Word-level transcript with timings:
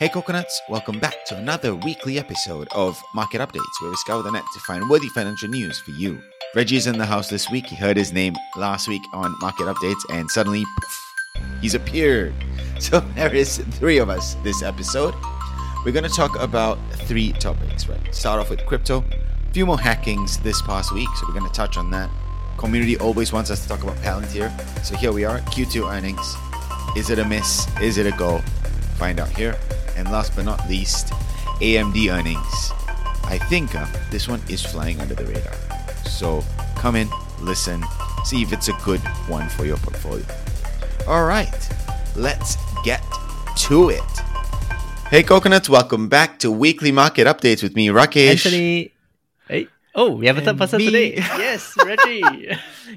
Hey 0.00 0.08
coconuts, 0.08 0.62
welcome 0.68 1.00
back 1.00 1.24
to 1.24 1.36
another 1.36 1.74
weekly 1.74 2.20
episode 2.20 2.68
of 2.70 3.02
Market 3.16 3.40
Updates, 3.40 3.80
where 3.80 3.90
we 3.90 3.96
scour 3.96 4.22
the 4.22 4.30
net 4.30 4.44
to 4.54 4.60
find 4.60 4.88
worthy 4.88 5.08
financial 5.08 5.48
news 5.48 5.80
for 5.80 5.90
you. 5.90 6.22
Reggie 6.54 6.76
is 6.76 6.86
in 6.86 6.98
the 6.98 7.04
house 7.04 7.28
this 7.28 7.50
week. 7.50 7.66
He 7.66 7.74
heard 7.74 7.96
his 7.96 8.12
name 8.12 8.36
last 8.56 8.86
week 8.86 9.02
on 9.12 9.34
Market 9.40 9.64
Updates, 9.64 10.00
and 10.08 10.30
suddenly, 10.30 10.62
poof, 10.80 11.14
he's 11.60 11.74
appeared. 11.74 12.32
So 12.78 13.00
there 13.16 13.34
is 13.34 13.58
three 13.72 13.98
of 13.98 14.08
us 14.08 14.34
this 14.44 14.62
episode. 14.62 15.16
We're 15.84 15.90
going 15.90 16.08
to 16.08 16.16
talk 16.16 16.38
about 16.38 16.78
three 16.92 17.32
topics, 17.32 17.88
right? 17.88 18.14
Start 18.14 18.38
off 18.38 18.50
with 18.50 18.64
crypto, 18.66 19.02
a 19.02 19.52
few 19.52 19.66
more 19.66 19.80
hackings 19.80 20.38
this 20.38 20.62
past 20.62 20.94
week, 20.94 21.08
so 21.16 21.26
we're 21.26 21.34
going 21.34 21.50
to 21.50 21.56
touch 21.56 21.76
on 21.76 21.90
that. 21.90 22.08
Community 22.56 22.96
always 22.98 23.32
wants 23.32 23.50
us 23.50 23.64
to 23.64 23.68
talk 23.68 23.82
about 23.82 23.96
Palantir, 23.96 24.48
so 24.84 24.94
here 24.94 25.10
we 25.10 25.24
are, 25.24 25.40
Q2 25.40 25.92
earnings. 25.92 26.36
Is 26.96 27.10
it 27.10 27.18
a 27.18 27.24
miss? 27.24 27.66
Is 27.80 27.98
it 27.98 28.06
a 28.06 28.16
go? 28.16 28.38
Find 28.96 29.18
out 29.18 29.30
here. 29.30 29.58
And 29.98 30.08
last 30.12 30.36
but 30.36 30.44
not 30.44 30.68
least, 30.68 31.08
AMD 31.60 32.12
earnings. 32.16 32.72
I 33.24 33.36
think 33.50 33.74
uh, 33.74 33.84
this 34.12 34.28
one 34.28 34.40
is 34.48 34.64
flying 34.64 35.00
under 35.00 35.16
the 35.16 35.26
radar. 35.26 35.52
So 36.04 36.44
come 36.76 36.94
in, 36.94 37.08
listen, 37.40 37.84
see 38.24 38.40
if 38.40 38.52
it's 38.52 38.68
a 38.68 38.74
good 38.84 39.00
one 39.26 39.48
for 39.48 39.64
your 39.64 39.76
portfolio. 39.78 40.24
All 41.08 41.24
right, 41.24 41.52
let's 42.14 42.56
get 42.84 43.02
to 43.66 43.88
it. 43.90 44.00
Hey, 45.10 45.24
coconuts, 45.24 45.68
welcome 45.68 46.08
back 46.08 46.38
to 46.38 46.52
Weekly 46.52 46.92
Market 46.92 47.26
Updates 47.26 47.64
with 47.64 47.74
me, 47.74 47.88
Rakesh. 47.88 48.46
Anthony. 48.46 48.92
Hey. 49.98 50.04
Oh, 50.04 50.10
we 50.12 50.26
have 50.26 50.36
a 50.38 50.40
third 50.40 50.50
And 50.50 50.58
person 50.58 50.78
me. 50.78 50.86
today. 50.86 51.14
Yes, 51.38 51.74
Reggie. 51.84 52.22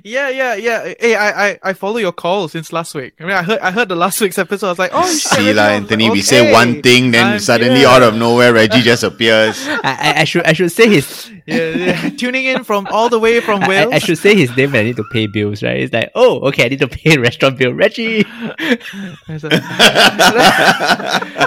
Yeah, 0.03 0.29
yeah, 0.29 0.55
yeah. 0.55 0.93
Hey, 0.99 1.15
I, 1.15 1.49
I, 1.49 1.59
I 1.63 1.73
follow 1.73 1.97
your 1.97 2.11
call 2.11 2.47
since 2.47 2.71
last 2.71 2.93
week. 2.95 3.13
I 3.19 3.23
mean, 3.23 3.33
I 3.33 3.43
heard, 3.43 3.59
I 3.59 3.71
heard 3.71 3.89
the 3.89 3.95
last 3.95 4.21
week's 4.21 4.37
episode. 4.37 4.67
I 4.67 4.69
was 4.71 4.79
like, 4.79 4.91
oh, 4.93 5.07
shit, 5.07 5.19
See 5.19 5.37
Reggie. 5.47 5.53
la, 5.53 5.63
Anthony, 5.69 6.03
like, 6.05 6.13
we 6.13 6.21
say 6.21 6.51
one 6.51 6.81
thing, 6.81 7.11
then 7.11 7.25
I'm 7.33 7.39
suddenly 7.39 7.79
here. 7.79 7.87
out 7.87 8.03
of 8.03 8.15
nowhere, 8.15 8.53
Reggie 8.53 8.81
just 8.81 9.03
appears. 9.03 9.57
I, 9.67 9.79
I, 9.83 10.21
I 10.21 10.23
should 10.23 10.43
I 10.43 10.53
should 10.53 10.71
say 10.71 10.87
his 10.89 11.29
Yeah, 11.45 11.69
yeah. 11.69 12.09
tuning 12.17 12.45
in 12.45 12.63
from 12.63 12.87
all 12.91 13.09
the 13.09 13.19
way 13.19 13.39
from 13.41 13.63
I, 13.63 13.67
Wales. 13.67 13.93
I 13.93 13.99
should 13.99 14.17
say 14.17 14.35
his 14.35 14.55
name 14.55 14.71
when 14.71 14.81
I 14.81 14.83
need 14.83 14.95
to 14.97 15.05
pay 15.11 15.27
bills, 15.27 15.61
right? 15.63 15.77
It's 15.81 15.93
like, 15.93 16.11
oh, 16.15 16.39
okay, 16.49 16.65
I 16.65 16.69
need 16.69 16.79
to 16.79 16.87
pay 16.87 17.17
restaurant 17.17 17.57
bill. 17.57 17.73
Reggie. 17.73 18.25
It's 18.59 19.43
like, 19.43 19.61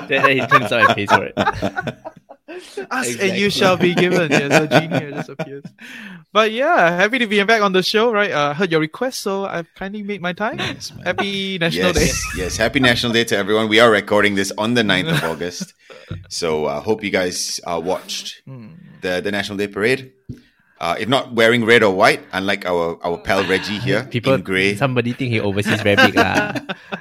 then, 0.09 0.23
then 0.23 0.31
he 0.41 0.47
turns 0.47 0.73
out 0.73 0.89
and 0.89 0.97
pays 0.97 1.11
for 1.11 1.25
it. 1.25 1.35
Ask 2.91 3.21
and 3.21 3.37
you 3.37 3.51
shall 3.51 3.77
be 3.77 3.95
given. 3.95 4.31
Yeah, 4.31 4.59
so 4.59 4.67
genie 4.67 5.11
just 5.13 5.29
appears. 5.29 5.65
But 6.33 6.53
yeah, 6.53 6.91
happy 6.91 7.19
to 7.19 7.27
be 7.27 7.43
back 7.45 7.63
on 7.63 7.73
the 7.73 7.83
show. 7.83 8.13
Right, 8.13 8.31
uh, 8.31 8.55
heard 8.55 8.71
your 8.73 8.81
request, 8.81 9.21
so 9.21 9.45
I've 9.45 9.73
kindly 9.75 10.03
made 10.03 10.21
my 10.21 10.33
time. 10.33 10.59
Yes. 10.59 10.93
Happy 11.05 11.59
National 11.59 11.93
yes, 11.95 11.97
Day. 11.97 12.43
yes. 12.43 12.57
Happy 12.57 12.81
National 12.81 13.13
Day 13.13 13.25
to 13.25 13.37
everyone. 13.37 13.69
We 13.69 13.81
are 13.81 13.91
recording 13.91 14.35
this 14.35 14.53
on 14.59 14.75
the 14.75 14.83
9th 14.83 15.17
of 15.17 15.25
August. 15.31 15.75
So 16.29 16.67
uh, 16.67 16.81
hope 16.81 17.05
you 17.05 17.11
guys 17.11 17.61
uh, 17.67 17.81
watched 17.83 18.43
the, 19.01 19.21
the 19.21 19.31
National 19.31 19.57
Day 19.59 19.69
parade. 19.69 20.13
Uh, 20.85 20.95
if 21.01 21.09
not 21.09 21.33
wearing 21.33 21.65
red 21.65 21.83
or 21.83 21.97
white, 21.97 22.21
unlike 22.37 22.67
our, 22.67 23.01
our 23.01 23.17
pal 23.17 23.41
Reggie 23.49 23.79
here 23.79 24.05
People, 24.05 24.35
in 24.35 24.43
grey. 24.43 24.77
somebody 24.77 25.15
think 25.17 25.33
he 25.33 25.41
overseas 25.41 25.81
very 25.81 25.97
big 25.97 26.15
lah. 26.15 26.53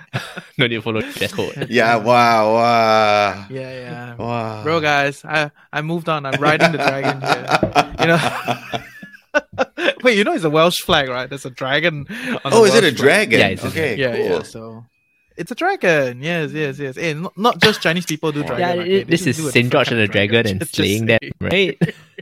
no 0.57 0.67
need 0.71 0.79
to 0.79 0.81
follow 0.81 1.01
dress 1.03 1.33
code. 1.35 1.67
Yeah, 1.67 1.97
wow, 1.99 2.55
wow. 2.55 3.45
Yeah, 3.51 3.71
yeah. 3.75 4.15
Wow. 4.15 4.63
Bro, 4.63 4.79
guys, 4.79 5.25
I 5.27 5.51
I 5.67 5.81
moved 5.83 6.07
on. 6.07 6.23
I'm 6.25 6.39
riding 6.39 6.71
the 6.71 6.79
dragon 6.79 7.19
here. 7.19 7.43
You 7.99 8.07
know. 8.07 8.19
Wait, 10.07 10.15
you 10.17 10.23
know 10.23 10.31
it's 10.31 10.47
a 10.47 10.49
Welsh 10.49 10.79
flag, 10.79 11.09
right? 11.09 11.27
There's 11.27 11.43
a 11.43 11.51
dragon. 11.51 12.07
On 12.47 12.55
oh, 12.55 12.63
the 12.63 12.71
is 12.71 12.75
it 12.75 12.83
a 12.83 12.87
Welsh 12.87 12.95
flag. 12.95 12.95
dragon? 12.95 13.39
Yeah, 13.39 13.47
it's 13.51 13.63
a 13.63 13.67
okay, 13.67 13.95
Yeah, 13.99 14.15
cool. 14.15 14.25
yeah. 14.25 14.41
So 14.43 14.85
it's 15.35 15.51
a 15.51 15.55
dragon. 15.55 16.21
Yes, 16.23 16.51
yes, 16.55 16.79
yes. 16.79 16.95
Hey, 16.95 17.15
not, 17.15 17.35
not 17.37 17.59
just 17.59 17.81
Chinese 17.81 18.05
people 18.05 18.31
do 18.31 18.43
dragon. 18.47 18.77
Yeah, 18.77 18.81
okay? 18.83 19.01
it- 19.01 19.07
this 19.11 19.27
is 19.27 19.35
do 19.35 19.51
Saint 19.51 19.71
George 19.75 19.91
and 19.91 19.99
the 19.99 20.07
of 20.07 20.11
Dragon 20.11 20.47
and 20.47 20.59
Just- 20.63 20.71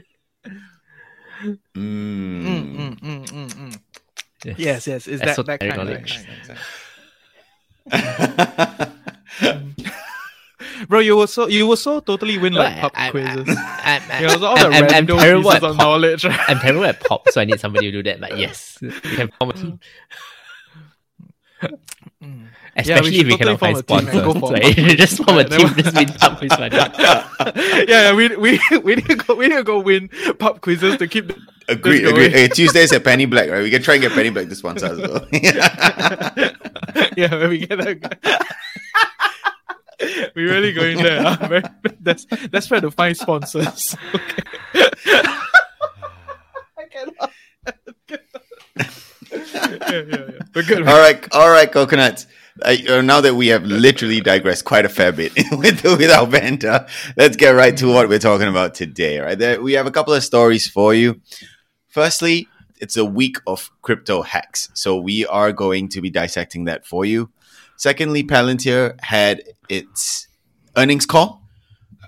just 1.42 1.58
slaying 1.74 1.74
them, 1.74 1.74
saying. 1.74 1.76
right? 1.76 1.76
Mm. 1.76 2.44
Mm, 2.44 2.76
mm, 2.76 3.00
mm, 3.00 3.26
mm, 3.26 3.48
mm. 3.54 3.78
Yes. 4.44 4.58
Yes, 4.58 4.86
yes. 4.86 5.06
Is 5.06 5.20
that 5.20 5.36
that 5.46 5.60
kind, 5.60 5.76
knowledge. 5.76 6.20
kind. 7.90 8.90
Bro, 10.88 11.00
you 11.00 11.16
were 11.16 11.26
so 11.26 11.46
you 11.48 11.66
were 11.66 11.76
so 11.76 12.00
totally 12.00 12.38
win 12.38 12.54
like 12.54 12.80
pub 12.80 12.92
I'm- 12.94 13.10
quizzes. 13.10 13.56
I'm, 13.56 14.02
I'm, 14.10 14.22
You 14.22 14.26
know, 14.38 14.46
all 14.46 14.56
the 14.56 14.62
I'm- 14.62 14.72
I'm- 14.72 14.84
I'm 14.84 14.90
random 14.90 15.18
pieces 15.18 15.54
of 15.62 15.76
pop. 15.76 15.76
knowledge. 15.78 16.24
I'm 16.26 16.58
terrible 16.58 16.84
at 16.84 17.00
pop, 17.00 17.28
so 17.30 17.40
I 17.40 17.44
need 17.44 17.60
somebody 17.60 17.90
to 17.90 18.02
do 18.02 18.10
that. 18.10 18.20
But 18.20 18.36
yes, 18.38 18.78
we 18.82 18.90
can 18.90 19.30
form 19.38 19.78
a 22.76 22.82
team. 22.82 22.94
Mm. 22.94 22.98
Especially 22.98 23.18
if 23.20 23.26
we 23.26 23.36
totally 23.36 23.38
cannot 23.38 23.60
find 23.60 23.76
form 23.76 23.78
a 23.78 23.82
team 23.82 24.08
and 24.08 24.08
sponsors. 24.08 24.22
go 24.22 24.34
for 24.40 24.52
Right? 24.52 24.76
pub. 24.76 24.96
just 24.96 25.24
form 25.24 25.38
a 25.38 25.44
team, 25.44 25.74
just 25.76 25.94
win 25.96 26.08
pub 26.08 26.38
quiz 26.38 26.50
one. 26.58 26.72
yeah, 26.72 27.84
yeah, 27.88 28.12
we 28.14 28.36
we 28.36 28.60
we 28.82 28.94
need 28.96 29.06
to 29.06 29.16
go 29.16 29.34
we 29.34 29.48
need 29.48 29.56
to 29.56 29.64
go 29.64 29.78
win 29.80 30.08
pub 30.38 30.60
quizzes 30.60 30.96
to 30.98 31.06
keep 31.08 31.28
the 31.28 31.36
Agreed, 31.68 32.02
Let's 32.02 32.12
go. 32.12 32.16
agreed. 32.16 32.32
Hey, 32.32 32.48
Tuesdays 32.48 32.92
at 32.92 33.04
Penny 33.04 33.24
Black, 33.24 33.48
right? 33.48 33.62
We 33.62 33.70
can 33.70 33.82
try 33.82 33.94
and 33.94 34.02
get 34.02 34.12
Penny 34.12 34.30
Black 34.30 34.48
to 34.48 34.54
sponsor 34.56 34.86
as 34.86 34.98
well. 34.98 35.26
yeah, 37.16 37.34
when 37.36 37.50
we 37.50 37.58
get 37.66 37.78
that. 37.78 38.46
we 40.34 40.42
really 40.42 40.72
going 40.72 40.98
there. 40.98 41.22
huh? 41.22 41.60
That's 42.00 42.26
that's 42.50 42.68
where 42.68 42.80
to 42.80 42.90
find 42.90 43.16
sponsors. 43.16 43.96
Okay. 44.12 44.42
I 46.76 46.84
cannot. 46.90 47.30
yeah, 48.10 48.16
yeah, 49.70 50.02
yeah. 50.08 50.38
We're 50.54 50.62
good. 50.64 50.88
all 50.88 50.98
right, 50.98 51.32
all 51.32 51.48
right, 51.50 51.70
coconuts. 51.70 52.26
Uh, 52.64 53.00
now 53.02 53.20
that 53.20 53.34
we 53.34 53.48
have 53.48 53.64
literally 53.64 54.20
digressed 54.20 54.64
quite 54.64 54.84
a 54.84 54.88
fair 54.88 55.12
bit 55.12 55.32
with, 55.52 55.82
with 55.84 56.10
our 56.10 56.26
banter, 56.26 56.86
let's 57.16 57.36
get 57.36 57.50
right 57.50 57.76
to 57.76 57.86
what 57.86 58.08
we're 58.08 58.18
talking 58.18 58.48
about 58.48 58.74
today. 58.74 59.18
Right, 59.18 59.38
there, 59.38 59.60
we 59.60 59.72
have 59.72 59.86
a 59.86 59.90
couple 59.90 60.14
of 60.14 60.22
stories 60.22 60.68
for 60.68 60.94
you. 60.94 61.20
Firstly, 61.88 62.48
it's 62.80 62.96
a 62.96 63.04
week 63.04 63.38
of 63.46 63.70
crypto 63.82 64.22
hacks, 64.22 64.70
so 64.74 64.96
we 64.96 65.26
are 65.26 65.52
going 65.52 65.88
to 65.90 66.00
be 66.00 66.10
dissecting 66.10 66.64
that 66.64 66.86
for 66.86 67.04
you. 67.04 67.30
Secondly, 67.76 68.22
Palantir 68.22 69.00
had 69.00 69.42
its 69.68 70.28
earnings 70.76 71.06
call. 71.06 71.42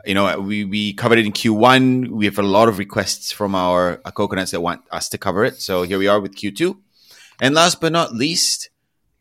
You 0.05 0.15
know, 0.15 0.39
we, 0.41 0.65
we 0.65 0.93
covered 0.93 1.19
it 1.19 1.27
in 1.27 1.33
Q1. 1.33 2.11
We 2.11 2.27
have 2.27 2.39
a 2.39 2.43
lot 2.43 2.69
of 2.69 2.79
requests 2.79 3.33
from 3.33 3.55
our, 3.55 4.01
our 4.05 4.13
coconuts 4.13 4.51
that 4.51 4.61
want 4.61 4.83
us 4.93 5.09
to 5.09 5.19
cover 5.19 5.45
it. 5.45 5.61
So 5.61 5.83
here 5.83 5.99
we 5.99 6.07
are 6.07 6.21
with 6.21 6.37
Q2. 6.37 6.77
And 7.41 7.55
last 7.55 7.81
but 7.81 7.91
not 7.91 8.15
least, 8.15 8.69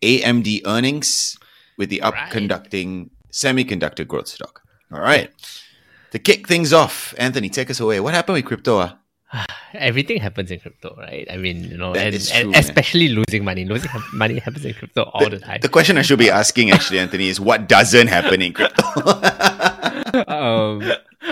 AMD 0.03 0.61
earnings 0.65 1.37
with 1.77 1.89
the 1.89 2.01
up 2.01 2.13
Right. 2.13 2.31
conducting 2.31 3.09
semiconductor 3.31 4.05
growth 4.07 4.27
stock. 4.27 4.61
All 4.91 5.01
right. 5.01 5.29
To 6.11 6.19
kick 6.19 6.47
things 6.47 6.71
off, 6.73 7.13
Anthony, 7.17 7.49
take 7.49 7.69
us 7.71 7.79
away. 7.79 7.99
What 7.99 8.13
happened 8.13 8.35
with 8.35 8.45
crypto? 8.45 8.77
ah? 8.77 8.97
Everything 9.73 10.19
happens 10.21 10.51
in 10.51 10.59
crypto, 10.59 10.93
right? 10.95 11.25
I 11.31 11.37
mean, 11.37 11.63
you 11.63 11.77
know, 11.77 11.95
and, 11.95 12.13
and 12.13 12.23
true, 12.23 12.51
man. 12.51 12.59
especially 12.59 13.07
losing 13.09 13.43
money. 13.43 13.65
Losing 13.65 13.89
money 14.13 14.37
happens 14.37 14.63
in 14.65 14.73
crypto 14.75 15.09
all 15.13 15.27
the 15.27 15.39
time. 15.39 15.59
The 15.61 15.69
question 15.69 15.97
I 15.97 16.03
should 16.03 16.19
be 16.19 16.29
asking, 16.29 16.69
actually, 16.69 16.99
Anthony, 16.99 17.27
is 17.29 17.39
what 17.39 17.67
doesn't 17.67 18.07
happen 18.07 18.43
in 18.43 18.53
crypto? 18.53 18.83
um, 20.13 20.83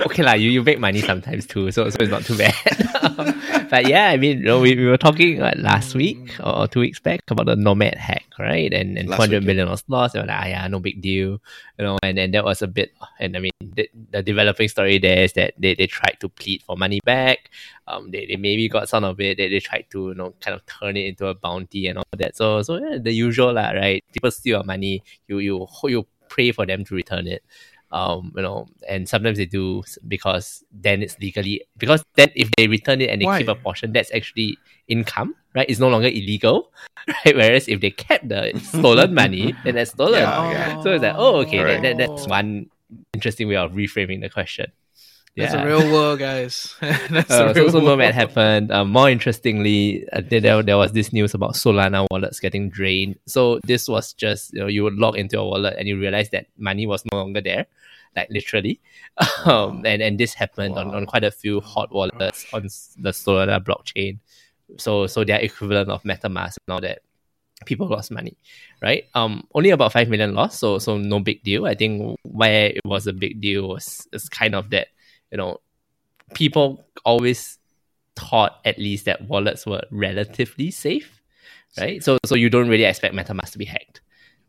okay, 0.06 0.24
lah. 0.24 0.34
You, 0.34 0.50
you 0.50 0.64
make 0.64 0.80
money 0.80 1.02
sometimes 1.02 1.46
too, 1.46 1.72
so 1.72 1.90
so 1.90 1.98
it's 2.02 2.10
not 2.10 2.26
too 2.26 2.38
bad. 2.38 2.56
but 3.70 3.88
yeah, 3.88 4.10
I 4.10 4.18
mean, 4.18 4.40
you 4.40 4.46
know, 4.46 4.60
we, 4.60 4.76
we 4.76 4.86
were 4.86 4.98
talking 4.98 5.40
like, 5.40 5.58
last 5.58 5.94
week 5.94 6.34
or 6.44 6.68
two 6.68 6.80
weeks 6.80 7.00
back 7.00 7.22
about 7.30 7.46
the 7.46 7.56
Nomad 7.56 7.96
hack, 7.96 8.26
right? 8.40 8.74
And 8.74 8.98
and 8.98 9.08
two 9.08 9.14
hundred 9.14 9.46
million 9.46 9.70
was 9.70 9.84
lost. 9.88 10.16
And 10.16 10.24
we're 10.24 10.34
like, 10.34 10.42
ah, 10.42 10.48
yeah, 10.48 10.68
no 10.68 10.80
big 10.80 11.02
deal, 11.02 11.38
you 11.78 11.86
know. 11.86 11.98
And 12.02 12.18
and 12.18 12.34
that 12.34 12.44
was 12.44 12.62
a 12.62 12.68
bit. 12.68 12.92
And 13.20 13.38
I 13.38 13.40
mean, 13.40 13.52
the, 13.62 13.90
the 14.12 14.24
developing 14.24 14.68
story 14.68 14.98
there 14.98 15.24
is 15.24 15.34
that 15.34 15.54
they, 15.58 15.76
they 15.76 15.88
tried 15.88 16.18
to 16.22 16.30
plead 16.30 16.64
for 16.64 16.76
money 16.76 17.00
back. 17.06 17.52
Um, 17.88 18.10
they, 18.10 18.26
they 18.26 18.36
maybe 18.38 18.68
got 18.68 18.90
some 18.90 19.04
of 19.04 19.20
it. 19.20 19.38
They, 19.38 19.50
they 19.50 19.60
tried 19.60 19.86
to 19.92 20.10
you 20.10 20.16
know 20.16 20.34
kind 20.42 20.56
of 20.56 20.66
turn 20.66 20.98
it 20.98 21.06
into 21.06 21.28
a 21.28 21.36
bounty 21.36 21.88
and 21.88 22.00
all 22.00 22.06
that. 22.18 22.36
So 22.36 22.62
so 22.64 22.78
yeah, 22.78 22.98
the 22.98 23.12
usual 23.12 23.54
lah, 23.54 23.72
right? 23.72 24.04
People 24.12 24.32
steal 24.32 24.58
your 24.58 24.64
money. 24.64 25.04
You 25.28 25.38
you 25.38 25.68
you 25.86 26.08
pray 26.30 26.52
for 26.52 26.66
them 26.66 26.86
to 26.86 26.96
return 26.96 27.28
it 27.28 27.44
um, 27.92 28.32
you 28.36 28.42
know, 28.42 28.68
and 28.88 29.08
sometimes 29.08 29.38
they 29.38 29.46
do 29.46 29.84
because 30.08 30.64
then 30.72 31.02
it's 31.02 31.20
legally 31.20 31.64
because 31.78 32.04
then 32.16 32.30
if 32.36 32.50
they 32.58 32.68
return 32.68 33.02
it 33.02 33.10
and 33.10 33.22
they 33.22 33.38
keep 33.38 33.48
a 33.48 33.56
portion, 33.56 33.92
that's 33.92 34.14
actually 34.14 34.58
income, 34.88 35.36
right? 35.54 35.70
It's 35.70 35.80
no 35.80 35.90
longer 35.90 36.08
illegal, 36.08 36.72
right? 37.08 37.36
Whereas 37.36 37.68
if 37.68 37.82
they 37.82 37.92
kept 37.92 38.30
the 38.30 38.58
stolen 38.64 39.14
money, 39.14 39.54
then 39.64 39.76
that's 39.76 39.92
stolen. 39.92 40.22
Yeah, 40.22 40.52
yeah. 40.52 40.82
So 40.82 40.94
it's 40.94 41.04
like, 41.04 41.16
oh, 41.18 41.38
okay, 41.42 41.58
Correct. 41.58 41.84
that, 41.84 41.98
that, 41.98 42.10
that's 42.16 42.28
one 42.28 42.70
interesting 43.14 43.48
way 43.48 43.56
of 43.58 43.74
reframing 43.74 44.22
the 44.22 44.30
question. 44.30 44.72
That's 45.38 45.54
a 45.54 45.66
real 45.66 45.92
world, 45.92 46.20
guys. 46.20 46.76
That's 46.82 47.32
Uh, 47.32 47.52
a 47.52 47.54
so, 47.54 47.62
real 47.62 47.70
so 47.72 47.78
world. 47.80 48.00
Nomad 48.00 48.14
happened. 48.14 48.72
Uh, 48.72 48.84
more 48.84 49.10
interestingly, 49.10 50.06
uh, 50.12 50.22
there, 50.30 50.62
there 50.62 50.78
was 50.78 50.92
this 50.92 51.14
news 51.14 51.34
about 51.34 51.54
Solana 51.54 52.06
wallets 52.12 52.40
getting 52.40 52.70
drained. 52.70 53.18
So 53.28 53.60
this 53.64 53.88
was 53.88 54.14
just 54.14 54.54
you 54.54 54.60
know 54.60 54.68
you 54.68 54.84
would 54.84 54.96
log 54.96 55.16
into 55.18 55.38
your 55.38 55.50
wallet 55.50 55.76
and 55.80 55.88
you 55.88 55.98
realize 56.00 56.30
that 56.32 56.48
money 56.58 56.86
was 56.86 57.04
no 57.12 57.18
longer 57.20 57.42
there, 57.42 57.66
like 58.16 58.30
literally. 58.30 58.80
Um, 59.46 59.86
and 59.86 60.02
and 60.02 60.18
this 60.20 60.34
happened 60.34 60.78
on, 60.78 60.90
Wow. 60.90 60.98
on 60.98 61.06
quite 61.06 61.24
a 61.24 61.32
few 61.32 61.62
hot 61.62 61.92
wallets 61.92 62.46
on 62.54 62.64
the 62.64 63.12
Solana 63.12 63.64
blockchain. 63.64 64.20
So 64.78 65.08
so 65.08 65.24
their 65.24 65.40
equivalent 65.40 65.90
of 65.90 66.04
MetaMask 66.04 66.58
and 66.68 66.74
all 66.74 66.82
that. 66.82 67.00
people 67.66 67.86
lost 67.88 68.10
money, 68.12 68.36
right? 68.82 69.06
Um, 69.14 69.46
only 69.54 69.70
about 69.70 69.94
five 69.94 70.10
million 70.10 70.34
lost, 70.34 70.60
so 70.60 70.80
so 70.80 70.98
no 70.98 71.20
big 71.20 71.44
deal. 71.44 71.66
I 71.68 71.76
think 71.76 72.18
where 72.24 72.68
it 72.74 72.82
was 72.86 73.06
a 73.08 73.14
big 73.14 73.40
deal 73.40 73.68
was 73.70 74.08
is 74.12 74.28
kind 74.30 74.56
of 74.56 74.70
that 74.72 74.88
you 75.32 75.38
know 75.38 75.60
people 76.34 76.86
always 77.06 77.58
thought 78.16 78.60
at 78.66 78.78
least 78.78 79.06
that 79.06 79.28
wallets 79.28 79.66
were 79.66 79.84
relatively 79.92 80.72
safe, 80.72 81.22
right? 81.80 82.04
So 82.04 82.18
so 82.26 82.36
you 82.36 82.50
don't 82.50 82.70
really 82.70 82.86
expect 82.86 83.16
MetaMask 83.16 83.52
to 83.52 83.58
be 83.58 83.66
hacked, 83.66 84.02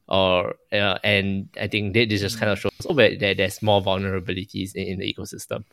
or 0.08 0.56
uh, 0.72 0.98
and 1.04 1.48
I 1.60 1.68
think 1.68 1.94
this 1.94 2.20
just 2.20 2.38
kind 2.38 2.50
of 2.50 2.58
shows 2.58 2.72
oh, 2.88 2.94
that 2.94 3.18
there's 3.36 3.62
more 3.62 3.80
vulnerabilities 3.80 4.74
in, 4.74 4.86
in 4.86 4.98
the 4.98 5.12
ecosystem 5.12 5.64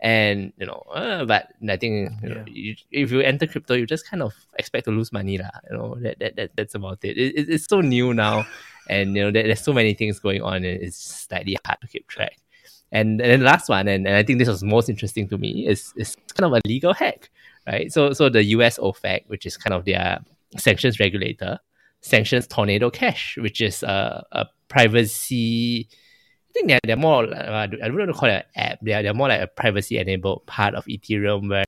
and 0.00 0.52
you 0.58 0.66
know 0.66 0.82
uh, 0.94 1.24
but 1.24 1.48
i 1.70 1.76
think 1.76 2.10
you 2.22 2.28
know, 2.28 2.44
you, 2.46 2.74
if 2.90 3.10
you 3.10 3.20
enter 3.20 3.46
crypto 3.46 3.74
you 3.74 3.86
just 3.86 4.08
kind 4.08 4.22
of 4.22 4.34
expect 4.58 4.84
to 4.84 4.90
lose 4.90 5.10
money 5.12 5.38
lah. 5.38 5.48
you 5.70 5.76
know 5.76 5.94
that, 6.00 6.18
that, 6.18 6.36
that 6.36 6.50
that's 6.54 6.74
about 6.74 6.98
it. 7.02 7.16
it. 7.16 7.48
it's 7.48 7.66
so 7.66 7.80
new 7.80 8.12
now 8.12 8.46
and 8.90 9.16
you 9.16 9.22
know 9.22 9.30
there, 9.30 9.44
there's 9.44 9.62
so 9.62 9.72
many 9.72 9.94
things 9.94 10.18
going 10.18 10.42
on 10.42 10.56
and 10.56 10.66
it's 10.66 11.26
slightly 11.26 11.56
hard 11.64 11.80
to 11.80 11.86
keep 11.86 12.06
track 12.08 12.36
and, 12.96 13.20
and 13.20 13.30
then 13.30 13.40
the 13.40 13.46
last 13.46 13.68
one 13.68 13.88
and, 13.88 14.06
and 14.06 14.16
i 14.16 14.22
think 14.22 14.38
this 14.38 14.48
was 14.48 14.62
most 14.62 14.88
interesting 14.88 15.28
to 15.28 15.38
me 15.38 15.66
is 15.66 15.92
is 15.96 16.16
kind 16.34 16.52
of 16.52 16.58
a 16.58 16.60
legal 16.66 16.92
hack 16.92 17.30
right 17.66 17.92
so 17.92 18.12
so 18.12 18.28
the 18.28 18.42
us 18.42 18.78
ofac 18.78 19.22
which 19.26 19.46
is 19.46 19.56
kind 19.56 19.74
of 19.74 19.84
their 19.84 20.18
sanctions 20.56 20.98
regulator 20.98 21.58
sanctions 22.00 22.46
tornado 22.46 22.90
cash 22.90 23.36
which 23.40 23.60
is 23.60 23.82
a, 23.82 24.24
a 24.32 24.46
privacy 24.68 25.88
I 26.48 26.58
think 26.58 26.68
they're, 26.68 26.80
they're 26.84 26.96
more, 26.96 27.24
uh, 27.24 27.52
I 27.52 27.66
don't 27.66 27.94
want 27.94 28.08
to 28.08 28.14
call 28.14 28.30
it 28.30 28.46
an 28.56 28.62
app, 28.70 28.78
they're, 28.80 29.02
they're 29.02 29.12
more 29.12 29.28
like 29.28 29.42
a 29.42 29.46
privacy 29.46 29.98
enabled 29.98 30.46
part 30.46 30.74
of 30.74 30.86
Ethereum 30.86 31.50
where 31.50 31.66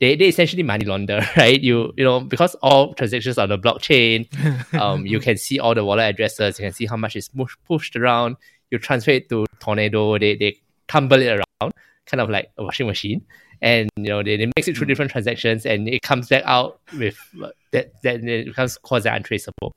they, 0.00 0.14
they 0.16 0.28
essentially 0.28 0.62
money 0.62 0.84
launder, 0.84 1.26
right? 1.36 1.60
You 1.60 1.92
you 1.96 2.04
know 2.04 2.20
because 2.20 2.54
all 2.56 2.94
transactions 2.94 3.38
on 3.38 3.48
the 3.48 3.58
blockchain, 3.58 4.28
um, 4.78 5.06
you 5.06 5.20
can 5.20 5.36
see 5.36 5.58
all 5.58 5.74
the 5.74 5.84
wallet 5.84 6.10
addresses, 6.10 6.58
you 6.58 6.64
can 6.66 6.72
see 6.72 6.86
how 6.86 6.96
much 6.96 7.16
is 7.16 7.30
pushed 7.66 7.96
around. 7.96 8.36
You 8.70 8.78
transfer 8.78 9.12
it 9.12 9.28
to 9.30 9.46
Tornado, 9.60 10.18
they 10.18 10.36
they 10.36 10.60
tumble 10.88 11.20
it 11.20 11.28
around, 11.28 11.72
kind 12.06 12.20
of 12.20 12.30
like 12.30 12.50
a 12.58 12.64
washing 12.64 12.86
machine, 12.86 13.24
and 13.62 13.88
you 13.96 14.08
know 14.08 14.22
they, 14.22 14.36
they 14.36 14.46
mix 14.56 14.68
it 14.68 14.76
through 14.76 14.86
hmm. 14.86 14.88
different 14.88 15.10
transactions, 15.10 15.66
and 15.66 15.88
it 15.88 16.02
comes 16.02 16.28
back 16.28 16.42
out 16.44 16.80
with 16.98 17.18
uh, 17.42 17.50
that 17.72 18.00
that 18.02 18.22
it 18.24 18.46
becomes 18.46 18.78
quasi 18.78 19.08
untraceable, 19.08 19.72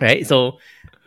right? 0.00 0.26
So 0.26 0.58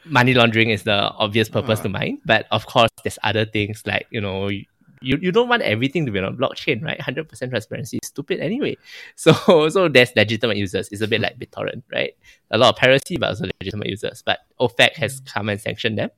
money 0.06 0.34
laundering 0.34 0.70
is 0.70 0.84
the 0.84 0.94
obvious 0.94 1.50
purpose 1.50 1.80
uh. 1.80 1.84
to 1.84 1.90
mine. 1.90 2.20
But 2.26 2.48
of 2.52 2.66
course, 2.66 2.90
there's 3.04 3.20
other 3.24 3.46
things 3.46 3.84
like, 3.86 4.08
you 4.10 4.22
know, 4.22 4.48
you, 4.48 4.66
you 5.02 5.32
don't 5.32 5.48
want 5.48 5.62
everything 5.62 6.06
to 6.06 6.12
be 6.12 6.20
on 6.20 6.36
blockchain, 6.36 6.84
right? 6.84 7.00
100% 7.00 7.50
transparency 7.50 8.00
is 8.02 8.08
stupid 8.08 8.40
anyway. 8.40 8.76
So 9.16 9.70
so 9.70 9.88
there's 9.88 10.12
legitimate 10.16 10.58
users. 10.58 10.90
It's 10.92 11.02
a 11.02 11.08
bit 11.08 11.22
like 11.22 11.40
BitTorrent, 11.40 11.84
right? 11.92 12.14
A 12.52 12.58
lot 12.58 12.74
of 12.74 12.76
piracy, 12.76 13.18
but 13.18 13.30
also 13.30 13.46
legitimate 13.62 13.88
users. 13.88 14.24
But 14.26 14.40
OFAC 14.60 14.94
has 14.96 15.22
come 15.22 15.50
and 15.50 15.60
sanctioned 15.60 15.98
them. 15.98 16.10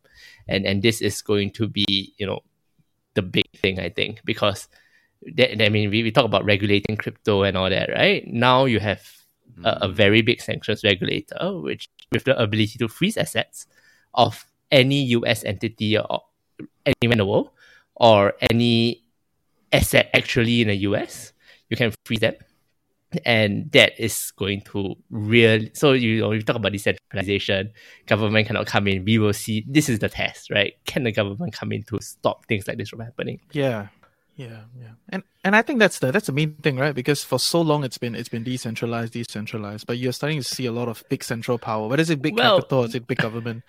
And, 0.47 0.65
and 0.65 0.81
this 0.81 1.01
is 1.01 1.21
going 1.21 1.51
to 1.51 1.67
be, 1.67 2.13
you 2.17 2.25
know, 2.25 2.39
the 3.13 3.21
big 3.21 3.49
thing, 3.57 3.79
I 3.79 3.89
think, 3.89 4.21
because 4.25 4.67
that, 5.35 5.63
I 5.63 5.69
mean, 5.69 5.89
we, 5.89 6.03
we 6.03 6.11
talk 6.11 6.25
about 6.25 6.45
regulating 6.45 6.97
crypto 6.97 7.43
and 7.43 7.57
all 7.57 7.69
that, 7.69 7.89
right? 7.89 8.25
Now 8.27 8.65
you 8.65 8.79
have 8.79 9.01
a, 9.63 9.69
a, 9.81 9.87
mm. 9.87 9.93
very 9.93 10.21
big 10.21 10.41
sanctions 10.41 10.83
regulator, 10.83 11.59
which 11.59 11.89
with 12.11 12.23
the 12.23 12.39
ability 12.41 12.77
to 12.79 12.87
freeze 12.87 13.17
assets 13.17 13.67
of 14.13 14.45
any 14.71 15.03
US 15.03 15.43
entity 15.43 15.97
or 15.97 16.23
anywhere 16.85 17.13
in 17.13 17.17
the 17.17 17.25
world 17.25 17.49
or 17.95 18.33
any 18.49 19.03
asset 19.71 20.09
actually 20.13 20.61
in 20.61 20.67
the 20.69 20.75
US, 20.87 21.33
you 21.69 21.77
can 21.77 21.93
freeze 22.05 22.19
them. 22.19 22.35
And 23.25 23.71
that 23.71 23.93
is 23.99 24.31
going 24.37 24.61
to 24.61 24.95
real 25.09 25.67
so 25.73 25.91
you 25.93 26.21
know 26.21 26.31
you 26.31 26.41
talk 26.41 26.55
about 26.55 26.71
decentralization, 26.71 27.71
government 28.05 28.47
cannot 28.47 28.67
come 28.67 28.87
in. 28.87 29.03
We 29.03 29.17
will 29.17 29.33
see 29.33 29.65
this 29.67 29.89
is 29.89 29.99
the 29.99 30.09
test, 30.09 30.49
right? 30.49 30.73
Can 30.85 31.03
the 31.03 31.11
government 31.11 31.53
come 31.53 31.71
in 31.71 31.83
to 31.83 31.99
stop 32.01 32.45
things 32.45 32.67
like 32.67 32.77
this 32.77 32.89
from 32.89 32.99
happening? 33.01 33.39
Yeah. 33.51 33.87
Yeah, 34.37 34.61
yeah, 34.79 34.91
and 35.09 35.23
and 35.43 35.55
I 35.55 35.61
think 35.61 35.79
that's 35.79 35.99
the 35.99 36.11
that's 36.11 36.25
the 36.25 36.31
main 36.31 36.55
thing, 36.55 36.77
right? 36.77 36.95
Because 36.95 37.23
for 37.23 37.37
so 37.37 37.61
long 37.61 37.83
it's 37.83 37.97
been 37.97 38.15
it's 38.15 38.29
been 38.29 38.43
decentralized, 38.43 39.13
decentralized, 39.13 39.85
but 39.85 39.97
you're 39.97 40.13
starting 40.13 40.39
to 40.39 40.43
see 40.43 40.65
a 40.65 40.71
lot 40.71 40.87
of 40.87 41.03
big 41.09 41.23
central 41.23 41.59
power. 41.59 41.87
Whether 41.87 42.01
it's 42.01 42.15
big 42.15 42.37
well, 42.37 42.57
capital, 42.57 42.85
is 42.85 42.95
it 42.95 43.05
big 43.05 43.19
government 43.19 43.63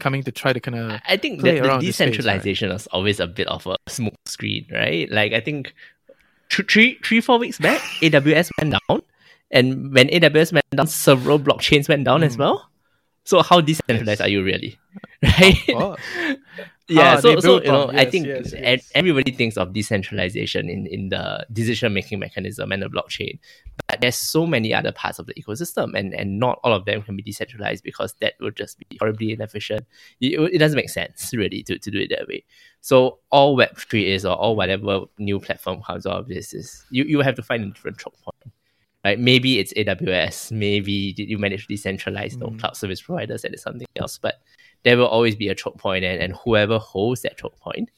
coming 0.00 0.24
to 0.24 0.32
try 0.32 0.52
to 0.52 0.58
kind 0.58 0.76
of 0.76 1.00
I 1.06 1.16
think 1.16 1.42
that 1.42 1.62
the 1.62 1.78
decentralization 1.78 2.68
space, 2.68 2.70
right? 2.70 2.80
is 2.80 2.86
always 2.88 3.20
a 3.20 3.26
bit 3.28 3.46
of 3.46 3.66
a 3.66 3.76
smoke 3.88 4.16
screen, 4.26 4.66
right? 4.72 5.08
Like 5.10 5.32
I 5.32 5.40
think 5.40 5.74
three 6.50 6.98
three 7.02 7.20
four 7.20 7.38
weeks 7.38 7.58
back, 7.58 7.80
AWS 8.02 8.50
went 8.58 8.72
down, 8.72 9.02
and 9.50 9.94
when 9.94 10.08
AWS 10.08 10.52
went 10.52 10.70
down, 10.70 10.86
several 10.86 11.38
blockchains 11.38 11.88
went 11.88 12.04
down 12.04 12.20
mm. 12.20 12.26
as 12.26 12.34
hmm. 12.34 12.42
well. 12.42 12.70
So 13.24 13.42
how 13.42 13.60
decentralized 13.60 14.20
yes. 14.20 14.20
are 14.20 14.28
you 14.28 14.42
really? 14.42 14.78
Right? 15.22 15.98
Yeah 16.90 17.14
ah, 17.16 17.20
so, 17.20 17.38
so 17.40 17.62
you 17.62 17.70
know 17.70 17.90
i 17.94 18.04
think 18.04 18.26
yes, 18.26 18.52
yes. 18.52 18.90
everybody 18.94 19.30
thinks 19.30 19.56
of 19.56 19.72
decentralization 19.72 20.68
in, 20.68 20.86
in 20.86 21.08
the 21.08 21.46
decision 21.52 21.92
making 21.92 22.18
mechanism 22.18 22.72
and 22.72 22.82
the 22.82 22.88
blockchain 22.88 23.38
but 23.88 24.00
there's 24.00 24.16
so 24.16 24.46
many 24.46 24.74
other 24.74 24.92
parts 24.92 25.18
of 25.18 25.26
the 25.26 25.34
ecosystem 25.34 25.96
and, 25.96 26.12
and 26.14 26.38
not 26.38 26.58
all 26.62 26.72
of 26.72 26.84
them 26.84 27.00
can 27.02 27.16
be 27.16 27.22
decentralized 27.22 27.82
because 27.84 28.14
that 28.20 28.34
would 28.40 28.56
just 28.56 28.78
be 28.78 28.98
horribly 28.98 29.32
inefficient 29.32 29.86
it, 30.20 30.38
it 30.52 30.58
doesn't 30.58 30.76
make 30.76 30.90
sense 30.90 31.32
really 31.34 31.62
to, 31.62 31.78
to 31.78 31.90
do 31.90 31.98
it 31.98 32.10
that 32.10 32.26
way 32.28 32.44
so 32.80 33.18
all 33.30 33.56
web3 33.56 34.06
is 34.06 34.26
or 34.26 34.34
all 34.34 34.56
whatever 34.56 35.02
new 35.18 35.38
platform 35.38 35.80
comes 35.82 36.06
out 36.06 36.18
of 36.18 36.28
this 36.28 36.52
is 36.52 36.84
you, 36.90 37.04
you 37.04 37.20
have 37.20 37.34
to 37.34 37.42
find 37.42 37.62
a 37.64 37.66
different 37.68 37.98
choke 37.98 38.16
point 38.22 38.52
right? 39.04 39.18
Maybe 39.18 39.58
it's 39.58 39.72
AWS, 39.74 40.52
maybe 40.52 41.14
you 41.16 41.38
manage 41.38 41.66
to 41.66 41.74
decentralize 41.74 42.34
mm. 42.34 42.40
no 42.40 42.58
cloud 42.58 42.76
service 42.76 43.00
providers 43.00 43.44
and 43.44 43.54
it's 43.54 43.62
something 43.62 43.86
else. 43.96 44.18
But 44.18 44.40
there 44.82 44.96
will 44.96 45.06
always 45.06 45.36
be 45.36 45.48
a 45.48 45.54
choke 45.54 45.78
point, 45.78 46.04
and, 46.04 46.20
and 46.22 46.34
whoever 46.36 46.78
holds 46.78 47.22
that 47.22 47.36
choke 47.36 47.58
point 47.60 47.90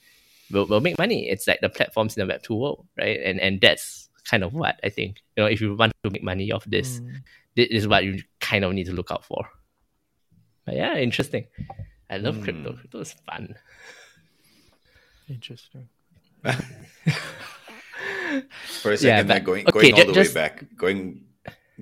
will, 0.50 0.66
will 0.66 0.80
make 0.80 0.98
money. 0.98 1.28
It's 1.28 1.46
like 1.46 1.60
the 1.60 1.68
platforms 1.68 2.16
in 2.16 2.26
the 2.26 2.32
Web 2.32 2.42
two 2.42 2.54
world, 2.54 2.86
right? 2.98 3.20
And 3.24 3.40
and 3.40 3.60
that's 3.60 4.08
kind 4.24 4.44
of 4.44 4.54
what 4.54 4.80
I 4.84 4.88
think. 4.88 5.22
You 5.36 5.44
know, 5.44 5.48
if 5.48 5.60
you 5.60 5.74
want 5.74 5.92
to 6.04 6.10
make 6.10 6.22
money 6.22 6.52
off 6.52 6.64
this, 6.64 7.00
mm. 7.00 7.22
this 7.56 7.68
is 7.70 7.88
what 7.88 8.04
you 8.04 8.22
kind 8.40 8.64
of 8.64 8.72
need 8.72 8.86
to 8.86 8.92
look 8.92 9.10
out 9.10 9.24
for. 9.24 9.48
But 10.64 10.76
yeah, 10.76 10.96
interesting. 10.96 11.46
I 12.10 12.18
love 12.18 12.36
mm. 12.36 12.44
crypto. 12.44 12.72
Crypto 12.74 13.00
is 13.00 13.12
fun. 13.12 13.54
Interesting. 15.28 15.88
For 18.64 18.92
a 18.92 18.96
second, 18.96 19.28
yeah, 19.28 19.34
but, 19.34 19.44
going 19.44 19.66
okay, 19.68 19.90
going 19.90 19.94
all 19.94 20.06
the 20.06 20.12
just, 20.12 20.34
way 20.34 20.40
back, 20.40 20.64
going 20.76 21.24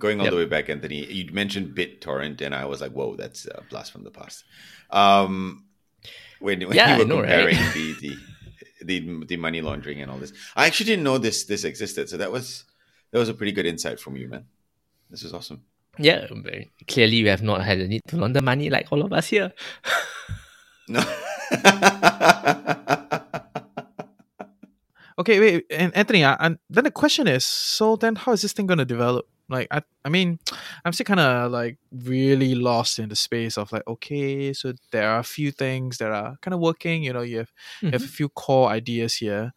going 0.00 0.18
all 0.18 0.26
yep. 0.26 0.32
the 0.32 0.38
way 0.38 0.46
back, 0.46 0.68
Anthony. 0.68 1.04
You 1.04 1.32
mentioned 1.32 1.76
BitTorrent, 1.76 2.40
and 2.40 2.54
I 2.54 2.64
was 2.64 2.80
like, 2.80 2.92
"Whoa, 2.92 3.14
that's 3.14 3.46
a 3.46 3.62
blast 3.70 3.92
from 3.92 4.02
the 4.02 4.10
past." 4.10 4.44
Um, 4.90 5.66
when 6.40 6.60
when 6.66 6.76
yeah, 6.76 6.96
you 6.96 7.02
were 7.02 7.08
know, 7.08 7.16
comparing 7.18 7.56
right? 7.56 7.74
the, 7.74 7.94
the 8.00 8.16
the 8.82 9.24
the 9.26 9.36
money 9.36 9.60
laundering 9.60 10.00
and 10.00 10.10
all 10.10 10.18
this, 10.18 10.32
I 10.56 10.66
actually 10.66 10.86
didn't 10.86 11.04
know 11.04 11.18
this 11.18 11.44
this 11.44 11.64
existed. 11.64 12.08
So 12.08 12.16
that 12.16 12.32
was 12.32 12.64
that 13.12 13.18
was 13.18 13.28
a 13.28 13.34
pretty 13.34 13.52
good 13.52 13.66
insight 13.66 14.00
from 14.00 14.16
you, 14.16 14.28
man. 14.28 14.46
This 15.10 15.22
is 15.22 15.32
awesome. 15.32 15.62
Yeah, 15.98 16.26
clearly 16.88 17.16
you 17.16 17.28
have 17.28 17.42
not 17.42 17.62
had 17.62 17.78
a 17.78 17.86
need 17.86 18.02
to 18.08 18.16
launder 18.16 18.40
money 18.40 18.70
like 18.70 18.88
all 18.90 19.02
of 19.02 19.12
us 19.12 19.26
here. 19.26 19.52
no. 20.88 21.00
okay, 25.18 25.40
wait, 25.40 25.66
and 25.68 25.94
Anthony, 25.94 26.22
and 26.22 26.58
then 26.70 26.84
the 26.84 26.90
question 26.90 27.26
is, 27.26 27.44
so 27.44 27.96
then 27.96 28.14
how 28.16 28.32
is 28.32 28.42
this 28.42 28.52
thing 28.52 28.66
going 28.66 28.78
to 28.78 28.84
develop? 28.84 29.26
Like 29.50 29.68
I, 29.70 29.82
I 30.04 30.08
mean, 30.08 30.38
I'm 30.84 30.92
still 30.92 31.04
kind 31.04 31.20
of 31.20 31.50
like 31.50 31.76
really 31.92 32.54
lost 32.54 32.98
in 32.98 33.08
the 33.08 33.16
space 33.16 33.58
of 33.58 33.72
like, 33.72 33.86
okay, 33.86 34.52
so 34.52 34.72
there 34.92 35.10
are 35.10 35.18
a 35.18 35.24
few 35.24 35.50
things 35.50 35.98
that 35.98 36.12
are 36.12 36.38
kind 36.40 36.54
of 36.54 36.60
working. 36.60 37.02
You 37.02 37.12
know, 37.12 37.22
you 37.22 37.38
have 37.38 37.48
mm-hmm. 37.48 37.86
you 37.86 37.92
have 37.92 38.02
a 38.02 38.04
mm-hmm. 38.04 38.12
few 38.12 38.28
core 38.28 38.68
ideas 38.68 39.16
here, 39.16 39.52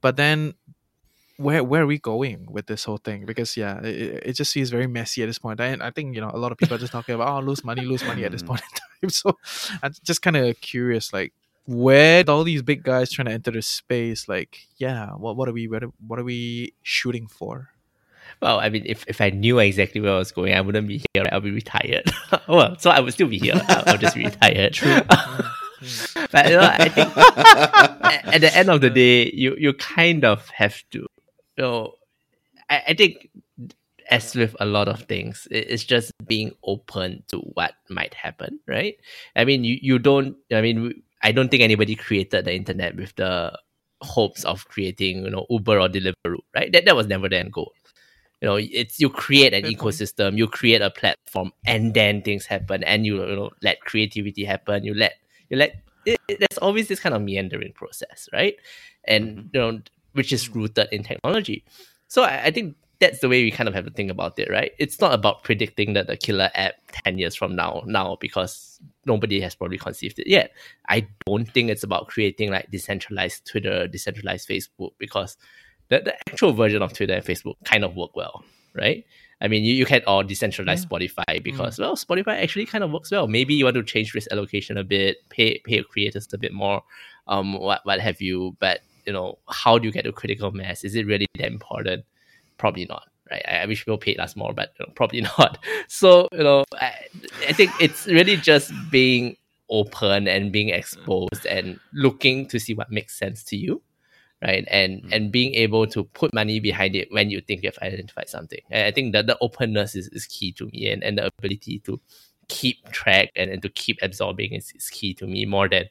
but 0.00 0.16
then 0.16 0.54
where 1.38 1.62
where 1.64 1.82
are 1.82 1.86
we 1.86 1.98
going 1.98 2.46
with 2.50 2.66
this 2.66 2.84
whole 2.84 2.98
thing? 2.98 3.24
Because 3.24 3.56
yeah, 3.56 3.80
it, 3.80 4.22
it 4.26 4.32
just 4.34 4.52
seems 4.52 4.70
very 4.70 4.86
messy 4.86 5.22
at 5.22 5.26
this 5.26 5.38
point. 5.38 5.60
And 5.60 5.82
I 5.82 5.90
think 5.90 6.14
you 6.14 6.20
know 6.20 6.30
a 6.32 6.38
lot 6.38 6.52
of 6.52 6.58
people 6.58 6.74
are 6.74 6.80
just 6.80 6.92
talking 6.92 7.14
about 7.14 7.28
oh 7.28 7.40
lose 7.40 7.64
money, 7.64 7.82
lose 7.82 8.04
money 8.04 8.24
at 8.24 8.32
this 8.32 8.42
point 8.42 8.60
in 8.60 8.68
time. 8.68 8.84
So 9.10 9.38
I'm 9.80 9.92
just 10.02 10.22
kind 10.22 10.36
of 10.36 10.60
curious, 10.60 11.12
like 11.12 11.32
where 11.66 12.24
all 12.26 12.42
these 12.42 12.62
big 12.62 12.82
guys 12.82 13.12
trying 13.12 13.26
to 13.26 13.32
enter 13.32 13.52
the 13.52 13.62
space, 13.62 14.28
like 14.28 14.66
yeah, 14.76 15.10
what 15.10 15.36
what 15.36 15.48
are 15.48 15.52
we 15.52 15.68
what 15.68 15.84
are, 15.84 15.92
what 16.04 16.18
are 16.18 16.24
we 16.24 16.74
shooting 16.82 17.28
for? 17.28 17.70
Well, 18.40 18.60
I 18.60 18.68
mean, 18.68 18.84
if, 18.86 19.04
if 19.08 19.20
I 19.20 19.30
knew 19.30 19.58
exactly 19.58 20.00
where 20.00 20.14
I 20.14 20.18
was 20.18 20.32
going, 20.32 20.54
I 20.54 20.60
wouldn't 20.60 20.88
be 20.88 21.02
here. 21.12 21.24
I'll 21.32 21.40
be 21.40 21.50
retired. 21.50 22.10
well, 22.48 22.76
so 22.78 22.90
I 22.90 23.00
would 23.00 23.12
still 23.12 23.28
be 23.28 23.38
here. 23.38 23.60
I'll, 23.68 23.82
I'll 23.86 23.98
just 23.98 24.14
be 24.14 24.24
retired. 24.24 24.74
True. 24.74 25.00
Mm-hmm. 25.78 26.26
but 26.32 26.48
you 26.50 26.56
know, 26.56 26.68
I 26.68 26.88
think 26.88 27.16
at 28.34 28.40
the 28.40 28.50
end 28.52 28.68
of 28.68 28.80
the 28.80 28.90
day, 28.90 29.30
you 29.30 29.54
you 29.56 29.72
kind 29.74 30.24
of 30.24 30.48
have 30.50 30.82
to. 30.90 31.06
You 31.56 31.62
know, 31.62 31.92
I, 32.68 32.82
I 32.88 32.94
think 32.94 33.30
as 34.10 34.34
with 34.34 34.56
a 34.58 34.66
lot 34.66 34.88
of 34.88 35.02
things, 35.02 35.46
it's 35.52 35.84
just 35.84 36.10
being 36.26 36.52
open 36.64 37.22
to 37.28 37.38
what 37.38 37.74
might 37.88 38.14
happen, 38.14 38.58
right? 38.66 38.96
I 39.36 39.44
mean, 39.44 39.62
you, 39.62 39.78
you 39.80 39.98
don't. 40.00 40.36
I 40.50 40.60
mean, 40.62 41.02
I 41.22 41.30
don't 41.30 41.48
think 41.48 41.62
anybody 41.62 41.94
created 41.94 42.44
the 42.44 42.54
internet 42.54 42.96
with 42.96 43.14
the 43.16 43.56
hopes 44.00 44.44
of 44.44 44.66
creating, 44.68 45.24
you 45.24 45.30
know, 45.30 45.46
Uber 45.50 45.78
or 45.78 45.88
Deliveroo, 45.88 46.38
right? 46.54 46.72
That 46.72 46.86
that 46.86 46.96
was 46.96 47.06
never 47.06 47.28
the 47.28 47.38
end 47.38 47.52
goal 47.52 47.72
you 48.40 48.48
know 48.48 48.56
it's 48.56 49.00
you 49.00 49.10
create 49.10 49.52
an 49.52 49.64
ecosystem 49.64 50.36
you 50.36 50.46
create 50.46 50.80
a 50.80 50.90
platform 50.90 51.52
and 51.66 51.94
then 51.94 52.22
things 52.22 52.46
happen 52.46 52.84
and 52.84 53.04
you, 53.04 53.26
you 53.26 53.36
know 53.36 53.50
let 53.62 53.80
creativity 53.80 54.44
happen 54.44 54.84
you 54.84 54.94
let 54.94 55.14
you 55.50 55.56
let 55.56 55.82
it, 56.08 56.20
it- 56.28 56.38
there's 56.40 56.58
always 56.58 56.88
this 56.88 57.00
kind 57.00 57.14
of 57.14 57.22
meandering 57.22 57.72
process 57.72 58.28
right? 58.32 58.56
And 59.04 59.24
mm-hmm. 59.28 59.48
you 59.52 59.60
know 59.60 59.80
which 60.12 60.32
is 60.32 60.44
mm-hmm. 60.48 60.60
rooted 60.60 60.88
in 60.90 61.02
technology. 61.02 61.64
So 62.08 62.22
I, 62.22 62.44
I 62.44 62.50
think 62.50 62.76
that's 63.00 63.20
the 63.20 63.28
way 63.28 63.44
we 63.44 63.52
kind 63.52 63.68
of 63.68 63.74
have 63.74 63.84
to 63.84 63.92
think 63.92 64.10
about 64.10 64.38
it 64.38 64.50
right? 64.50 64.72
It's 64.78 65.00
not 65.00 65.12
about 65.12 65.44
predicting 65.44 65.92
that 65.94 66.06
the 66.06 66.16
killer 66.16 66.50
app 66.54 66.74
10 67.04 67.18
years 67.18 67.34
from 67.34 67.54
now 67.54 67.82
now 67.86 68.16
because 68.20 68.80
nobody 69.06 69.40
has 69.40 69.54
probably 69.54 69.78
conceived 69.78 70.18
it 70.18 70.26
yet. 70.26 70.52
I 70.88 71.06
don't 71.26 71.46
think 71.46 71.70
it's 71.70 71.84
about 71.84 72.08
creating 72.08 72.50
like 72.50 72.70
decentralized 72.70 73.46
twitter 73.46 73.86
decentralized 73.86 74.48
facebook 74.48 74.92
because 74.98 75.36
the, 75.88 76.00
the 76.00 76.14
actual 76.28 76.52
version 76.52 76.82
of 76.82 76.92
Twitter 76.92 77.14
and 77.14 77.24
Facebook 77.24 77.54
kind 77.64 77.84
of 77.84 77.96
work 77.96 78.14
well, 78.14 78.44
right? 78.74 79.04
I 79.40 79.48
mean, 79.48 79.64
you, 79.64 79.74
you 79.74 79.86
can 79.86 80.02
all 80.06 80.24
decentralize 80.24 80.84
Spotify 80.84 81.42
because 81.42 81.78
well, 81.78 81.94
Spotify 81.94 82.42
actually 82.42 82.66
kind 82.66 82.82
of 82.82 82.90
works 82.90 83.10
well. 83.10 83.28
Maybe 83.28 83.54
you 83.54 83.64
want 83.64 83.76
to 83.76 83.84
change 83.84 84.14
risk 84.14 84.30
allocation 84.32 84.76
a 84.76 84.84
bit, 84.84 85.18
pay 85.28 85.60
pay 85.64 85.76
your 85.76 85.84
creators 85.84 86.28
a 86.32 86.38
bit 86.38 86.52
more, 86.52 86.82
um, 87.28 87.54
what 87.54 87.80
what 87.84 88.00
have 88.00 88.20
you. 88.20 88.56
But 88.58 88.80
you 89.06 89.12
know, 89.12 89.38
how 89.48 89.78
do 89.78 89.86
you 89.86 89.92
get 89.92 90.04
to 90.04 90.12
critical 90.12 90.50
mass? 90.50 90.84
Is 90.84 90.94
it 90.96 91.06
really 91.06 91.26
that 91.36 91.46
important? 91.46 92.04
Probably 92.56 92.86
not, 92.86 93.04
right? 93.30 93.42
I, 93.46 93.58
I 93.58 93.66
wish 93.66 93.84
people 93.84 93.98
paid 93.98 94.18
us 94.18 94.34
more, 94.34 94.52
but 94.52 94.72
you 94.78 94.86
know, 94.86 94.92
probably 94.96 95.20
not. 95.20 95.58
So 95.86 96.28
you 96.32 96.42
know, 96.42 96.64
I, 96.74 96.92
I 97.48 97.52
think 97.52 97.70
it's 97.80 98.06
really 98.06 98.36
just 98.36 98.72
being 98.90 99.36
open 99.70 100.26
and 100.26 100.50
being 100.50 100.70
exposed 100.70 101.46
and 101.46 101.78
looking 101.92 102.48
to 102.48 102.58
see 102.58 102.74
what 102.74 102.90
makes 102.90 103.16
sense 103.16 103.44
to 103.44 103.56
you 103.56 103.82
right? 104.42 104.64
And 104.70 105.02
and 105.12 105.32
being 105.32 105.54
able 105.54 105.86
to 105.88 106.04
put 106.04 106.32
money 106.32 106.60
behind 106.60 106.94
it 106.94 107.08
when 107.10 107.30
you 107.30 107.40
think 107.40 107.62
you've 107.62 107.78
identified 107.82 108.28
something. 108.28 108.60
And 108.70 108.86
i 108.86 108.90
think 108.90 109.12
that 109.12 109.26
the 109.26 109.36
openness 109.40 109.94
is, 109.94 110.08
is 110.08 110.26
key 110.26 110.52
to 110.52 110.66
me 110.66 110.90
and, 110.90 111.02
and 111.02 111.18
the 111.18 111.30
ability 111.38 111.80
to 111.80 112.00
keep 112.48 112.88
track 112.90 113.30
and, 113.36 113.50
and 113.50 113.60
to 113.62 113.68
keep 113.68 113.98
absorbing 114.00 114.54
is, 114.54 114.72
is 114.74 114.88
key 114.88 115.12
to 115.14 115.26
me 115.26 115.44
more 115.44 115.68
than 115.68 115.84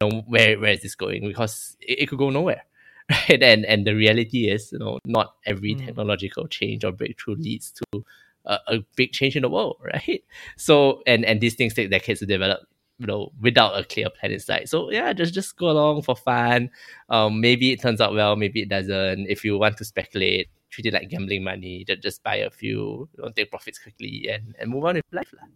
you 0.00 0.08
know 0.08 0.22
where 0.26 0.58
where 0.58 0.72
is 0.72 0.82
this 0.82 0.94
going? 0.94 1.26
Because 1.26 1.76
it, 1.80 2.00
it 2.00 2.06
could 2.08 2.18
go 2.18 2.30
nowhere 2.30 2.64
right? 3.10 3.42
And 3.42 3.64
and 3.64 3.86
the 3.86 3.94
reality 3.94 4.48
is 4.48 4.72
you 4.72 4.78
know 4.78 4.98
not 5.06 5.34
every 5.46 5.74
Mm. 5.74 5.86
technological 5.86 6.46
change 6.48 6.84
or 6.84 6.92
breakthrough 6.92 7.36
leads 7.36 7.72
to 7.72 8.04
a, 8.44 8.58
a 8.68 8.78
big 8.96 9.12
change 9.12 9.36
in 9.36 9.42
the 9.42 9.48
world 9.48 9.76
right? 9.82 10.24
So 10.56 11.02
and 11.06 11.24
and 11.24 11.40
these 11.40 11.54
things 11.54 11.74
take 11.74 11.90
decades 11.90 12.20
to 12.20 12.26
develop 12.26 12.60
you 12.98 13.06
know 13.06 13.32
without 13.40 13.78
a 13.78 13.84
clear 13.84 14.08
plan 14.08 14.30
in 14.30 14.38
sight 14.38 14.68
so 14.68 14.90
yeah 14.90 15.12
just 15.12 15.34
just 15.34 15.56
go 15.56 15.70
along 15.70 16.02
for 16.02 16.14
fun. 16.16 16.70
Um 17.08 17.40
maybe 17.40 17.72
it 17.72 17.80
turns 17.80 18.00
out 18.00 18.14
well 18.14 18.36
maybe 18.36 18.62
it 18.62 18.68
doesn't. 18.68 19.26
If 19.28 19.44
you 19.44 19.58
want 19.58 19.76
to 19.78 19.84
speculate 19.84 20.48
treat 20.70 20.86
it 20.86 20.94
like 20.94 21.08
gambling 21.08 21.44
money. 21.44 21.84
Just, 21.86 22.02
just 22.02 22.22
buy 22.22 22.36
a 22.36 22.50
few 22.50 23.08
know, 23.18 23.30
take 23.30 23.50
profits 23.50 23.78
quickly 23.78 24.28
and, 24.30 24.54
and 24.58 24.70
move 24.70 24.84
on 24.84 24.96
with 24.96 25.04
life 25.12 25.32
lah. 25.34 25.48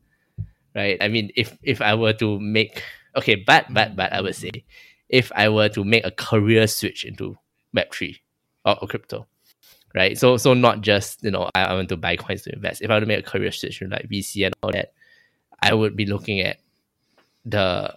right? 0.74 0.98
I 1.00 1.08
mean 1.08 1.30
if 1.36 1.56
if 1.62 1.80
i 1.82 1.94
were 1.94 2.12
to 2.14 2.38
make 2.40 2.82
okay 3.16 3.34
but 3.34 3.66
but 3.72 3.96
but 3.96 4.12
i 4.12 4.20
would 4.20 4.34
say 4.34 4.50
if 5.08 5.32
i 5.34 5.48
were 5.48 5.68
to 5.70 5.84
make 5.84 6.04
a 6.04 6.10
career 6.10 6.66
switch 6.66 7.04
into 7.04 7.36
web3 7.76 8.16
or, 8.64 8.78
or 8.82 8.88
crypto 8.88 9.26
right? 9.94 10.18
So 10.18 10.36
so 10.36 10.54
not 10.54 10.82
just 10.82 11.24
you 11.24 11.30
know 11.30 11.50
I, 11.54 11.64
I 11.64 11.74
want 11.74 11.88
to 11.88 11.96
buy 11.96 12.16
coins 12.16 12.42
to 12.42 12.52
invest. 12.52 12.82
If 12.82 12.90
i 12.90 12.94
were 12.94 13.00
to 13.00 13.06
make 13.06 13.20
a 13.20 13.30
career 13.30 13.50
switch 13.50 13.80
into 13.82 13.94
like 13.94 14.08
vc 14.08 14.44
and 14.44 14.54
all 14.62 14.70
that 14.72 14.92
i 15.62 15.72
would 15.74 15.96
be 15.96 16.06
looking 16.06 16.40
at 16.40 16.58
the 17.50 17.96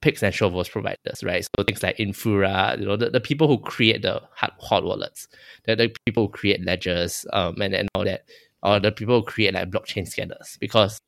picks 0.00 0.22
and 0.22 0.34
shovels 0.34 0.68
providers, 0.68 1.22
right? 1.22 1.44
So 1.44 1.64
things 1.64 1.82
like 1.82 1.98
Infura, 1.98 2.78
you 2.78 2.86
know, 2.86 2.96
the, 2.96 3.10
the 3.10 3.20
people 3.20 3.48
who 3.48 3.58
create 3.58 4.02
the 4.02 4.22
hot, 4.32 4.54
hot 4.58 4.84
wallets, 4.84 5.28
the, 5.64 5.76
the 5.76 5.94
people 6.06 6.26
who 6.26 6.32
create 6.32 6.64
ledgers, 6.64 7.26
um, 7.32 7.60
and, 7.60 7.74
and 7.74 7.88
all 7.94 8.04
that, 8.04 8.24
or 8.62 8.80
the 8.80 8.92
people 8.92 9.20
who 9.20 9.26
create 9.26 9.54
like 9.54 9.70
blockchain 9.70 10.08
scanners, 10.08 10.56
because 10.60 11.00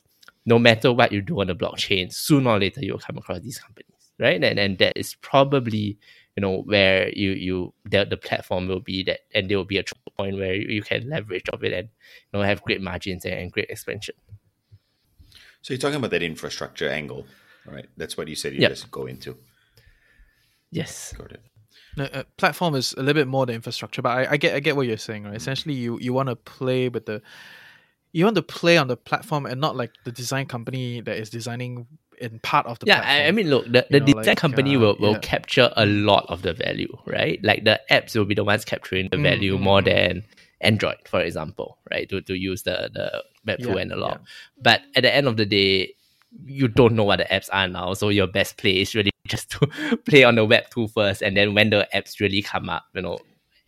no 0.45 0.59
matter 0.59 0.93
what 0.93 1.13
you 1.13 1.23
do 1.23 1.41
on 1.41 1.47
the 1.47 1.55
blockchain, 1.55 2.13
sooner 2.13 2.51
or 2.51 2.59
later 2.59 2.81
you'll 2.83 2.99
come 2.99 3.17
across 3.17 3.41
these 3.41 3.59
companies, 3.59 4.13
right? 4.19 4.43
And 4.43 4.59
and 4.59 4.79
that 4.79 4.97
is 4.97 5.15
probably 5.23 5.99
you 6.37 6.41
know 6.41 6.63
where 6.63 7.11
you 7.11 7.31
you 7.33 7.75
the, 7.85 8.05
the 8.05 8.17
platform 8.17 8.69
will 8.69 8.81
be 8.81 9.03
that, 9.05 9.21
and 9.35 9.51
there 9.51 9.57
will 9.57 9.65
be 9.65 9.79
a 9.79 9.85
point 10.19 10.37
where 10.37 10.55
you, 10.55 10.69
you 10.69 10.83
can 10.83 11.09
leverage 11.09 11.49
of 11.51 11.63
it 11.65 11.73
and 11.73 11.89
you 12.33 12.39
know 12.39 12.45
have 12.45 12.63
great 12.63 12.81
margins 12.83 13.25
and, 13.25 13.35
and 13.35 13.53
great 13.53 13.71
expansion. 13.71 14.15
So 15.63 15.73
you're 15.73 15.79
talking 15.79 15.97
about 15.97 16.11
that 16.11 16.23
infrastructure 16.23 16.89
angle, 16.89 17.27
right? 17.67 17.87
That's 17.97 18.17
what 18.17 18.29
you 18.29 18.35
said 18.37 18.55
you 18.55 18.61
Yep. 18.61 18.71
just 18.71 18.91
go 18.91 19.07
into. 19.07 19.37
Yes. 20.71 21.13
Got 21.13 21.33
it. 21.33 21.41
The 21.97 22.21
uh, 22.21 22.23
platform 22.39 22.75
is 22.75 22.95
a 22.95 23.01
little 23.03 23.21
bit 23.21 23.29
more 23.29 23.45
than 23.45 23.55
infrastructure, 23.55 24.01
but 24.01 24.11
I, 24.11 24.33
I 24.33 24.37
get 24.39 24.55
I 24.55 24.61
get 24.61 24.77
what 24.77 24.87
you're 24.87 24.97
saying, 24.97 25.25
Mm. 25.25 25.27
right? 25.27 25.37
Essentially, 25.37 25.75
you 25.75 25.99
you 26.01 26.13
want 26.13 26.29
to 26.31 26.37
play 26.37 26.89
with 26.89 27.05
the 27.07 27.21
you 28.13 28.25
want 28.25 28.37
to 28.37 28.43
play 28.43 28.79
on 28.79 28.89
the 28.89 28.97
platform 28.97 29.47
and 29.47 29.61
not 29.61 29.77
like 29.77 29.91
the 30.05 30.13
design 30.13 30.47
company 30.47 31.01
that 31.03 31.17
is 31.17 31.29
designing 31.31 31.87
in 32.19 32.39
part 32.41 32.67
of 32.67 32.79
the 32.79 32.87
yeah, 32.87 33.01
platform. 33.01 33.25
I, 33.25 33.29
I 33.29 33.31
mean, 33.33 33.49
look, 33.51 33.65
the, 33.67 33.87
the 33.91 34.01
know, 34.01 34.07
design 34.07 34.25
like, 34.27 34.37
company 34.37 34.77
uh, 34.77 34.81
will, 34.81 34.97
will 35.01 35.13
yeah. 35.15 35.19
capture 35.21 35.71
a 35.77 35.87
lot 35.87 36.27
of 36.29 36.43
the 36.43 36.53
value, 36.53 36.95
right? 37.07 37.41
Like 37.43 37.65
the 37.65 37.81
apps 37.91 38.15
will 38.17 38.27
be 38.27 38.35
the 38.35 38.45
ones 38.45 38.65
capturing 38.65 39.09
the 39.11 39.17
Mm, 39.17 39.23
value 39.23 39.57
mm, 39.57 39.61
more 39.61 39.83
than 39.83 40.25
Android, 40.61 40.99
for 41.07 41.21
example, 41.21 41.79
right? 41.91 42.09
To, 42.11 42.21
to 42.21 42.35
use 42.35 42.63
the, 42.63 42.91
the 42.93 43.25
Web 43.47 43.61
2 43.61 43.69
Yeah, 43.71 43.75
analog. 43.77 44.13
yeah. 44.13 44.19
But 44.63 44.83
at 44.95 45.03
the 45.03 45.15
end 45.15 45.27
of 45.27 45.37
the 45.37 45.47
day, 45.47 45.95
you 46.47 46.69
don't 46.69 46.95
know 46.95 47.05
what 47.05 47.19
the 47.19 47.25
apps 47.25 47.49
are 47.53 47.69
now. 47.69 47.95
So 47.95 48.09
your 48.09 48.27
best 48.27 48.57
play 48.57 48.81
is 48.81 48.95
really 48.95 49.11
just 49.29 49.51
to 49.53 49.97
play 50.07 50.25
on 50.25 50.35
the 50.37 50.45
Web 50.45 50.65
2 50.71 50.89
first. 50.89 51.23
And 51.23 51.37
then 51.37 51.55
when 51.55 51.71
the 51.71 51.89
apps 51.95 52.21
really 52.21 52.43
come 52.43 52.69
up, 52.69 52.85
you 52.95 53.03
know, 53.03 53.19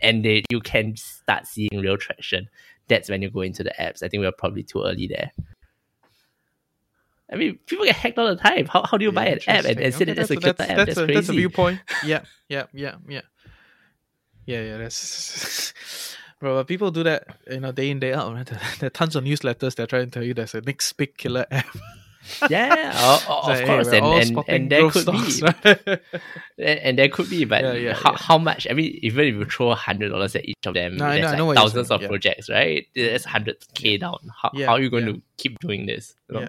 and 0.01 0.25
they, 0.25 0.45
you 0.51 0.61
can 0.61 0.97
start 0.97 1.47
seeing 1.47 1.81
real 1.81 1.97
traction, 1.97 2.49
that's 2.89 3.09
when 3.09 3.23
you 3.23 3.31
go 3.31 3.41
into 3.41 3.63
the 3.63 3.73
apps. 3.79 4.03
I 4.03 4.09
think 4.09 4.21
we're 4.21 4.33
probably 4.33 4.63
too 4.63 4.83
early 4.83 5.07
there. 5.07 5.31
I 7.33 7.37
mean, 7.37 7.59
people 7.67 7.85
get 7.87 7.97
hacked 7.97 8.19
all 8.19 8.29
the 8.29 8.37
time. 8.37 8.67
How, 8.67 8.85
how 8.85 8.97
do 8.99 9.05
you 9.05 9.13
buy 9.13 9.27
an 9.27 9.39
app 9.49 9.65
and, 9.65 9.81
and 9.81 9.95
say 9.95 10.05
Okay, 10.05 10.13
that 10.13 10.17
that's 10.17 10.31
a 10.31 10.35
that's, 10.35 10.61
app? 10.61 10.77
that's, 10.77 10.95
That's, 10.95 10.99
a, 10.99 11.07
that's 11.07 11.29
a 11.31 11.33
viewpoint. 11.33 11.81
Yeah, 12.05 12.23
yeah, 12.49 12.65
yeah, 12.73 12.97
yeah. 13.09 13.23
Yeah, 14.47 14.61
yeah, 14.61 14.77
that's 14.77 15.73
bro. 16.41 16.57
but 16.57 16.67
People 16.67 16.91
do 16.91 17.03
that, 17.05 17.27
you 17.51 17.61
know, 17.61 17.73
day 17.73 17.91
in 17.91 17.99
day 17.99 18.13
out. 18.13 18.35
Right? 18.35 18.47
There 18.79 18.89
are 18.89 18.91
tons 18.91 19.17
of 19.17 19.25
newsletters 19.25 19.77
that 19.77 19.89
try 19.89 20.01
and 20.01 20.13
tell 20.13 20.23
you 20.23 20.35
there's 20.35 20.55
a 20.55 20.61
next 20.61 20.93
big 20.95 21.17
killer 21.17 21.47
app. 21.51 21.67
Yeah, 22.51 22.93
o- 22.97 23.13
o- 23.13 23.17
It's 23.17 23.27
of 23.29 23.47
like, 23.49 23.59
hey, 23.59 23.67
course, 23.67 23.87
we're 23.87 23.95
and 23.95 24.39
and, 24.39 24.45
and 24.49 24.71
there 24.71 24.91
could 24.91 25.03
stocks, 25.03 25.41
be, 25.41 25.47
right? 25.47 25.79
and, 26.59 26.79
and 26.81 26.99
there 26.99 27.09
could 27.09 27.29
be, 27.31 27.45
but 27.45 27.63
Yeah, 27.63 27.73
yeah, 27.75 27.93
how, 27.95 28.13
yeah. 28.13 28.19
how 28.19 28.39
much? 28.39 28.67
I 28.71 28.73
mean, 28.75 28.99
even 29.03 29.27
if 29.27 29.35
you 29.35 29.45
throw 29.45 29.75
hundred 29.75 30.09
dollars 30.11 30.35
at 30.37 30.45
each 30.49 30.65
of 30.67 30.75
them, 30.75 30.97
No, 30.97 31.05
I 31.07 31.17
know- 31.17 31.21
there's 31.23 31.33
I 31.33 31.37
know 31.37 31.47
like 31.49 31.57
thousands 31.59 31.91
of 31.91 32.03
yeah. 32.03 32.09
projects, 32.09 32.49
right? 32.49 32.87
There's 32.95 33.25
hundred 33.25 33.57
k 33.75 33.97
down. 33.99 34.19
How, 34.41 34.51
Yeah, 34.55 34.67
how 34.67 34.73
are 34.75 34.81
you 34.81 34.91
going 34.91 35.07
yeah. 35.07 35.13
to 35.15 35.23
keep 35.37 35.59
doing 35.61 35.87
this? 35.87 36.15
you 36.29 36.35
know? 36.35 36.41
Yeah. 36.43 36.49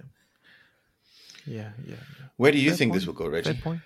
yeah, 1.48 1.72
yeah, 1.86 1.96
yeah. 2.20 2.26
Where 2.38 2.52
do 2.52 2.58
you 2.58 2.70
Fair 2.72 2.78
think 2.78 2.94
this 2.94 3.06
will 3.06 3.14
go, 3.14 3.26
Fair 3.26 3.34
Reggie? 3.34 3.54
point. 3.62 3.82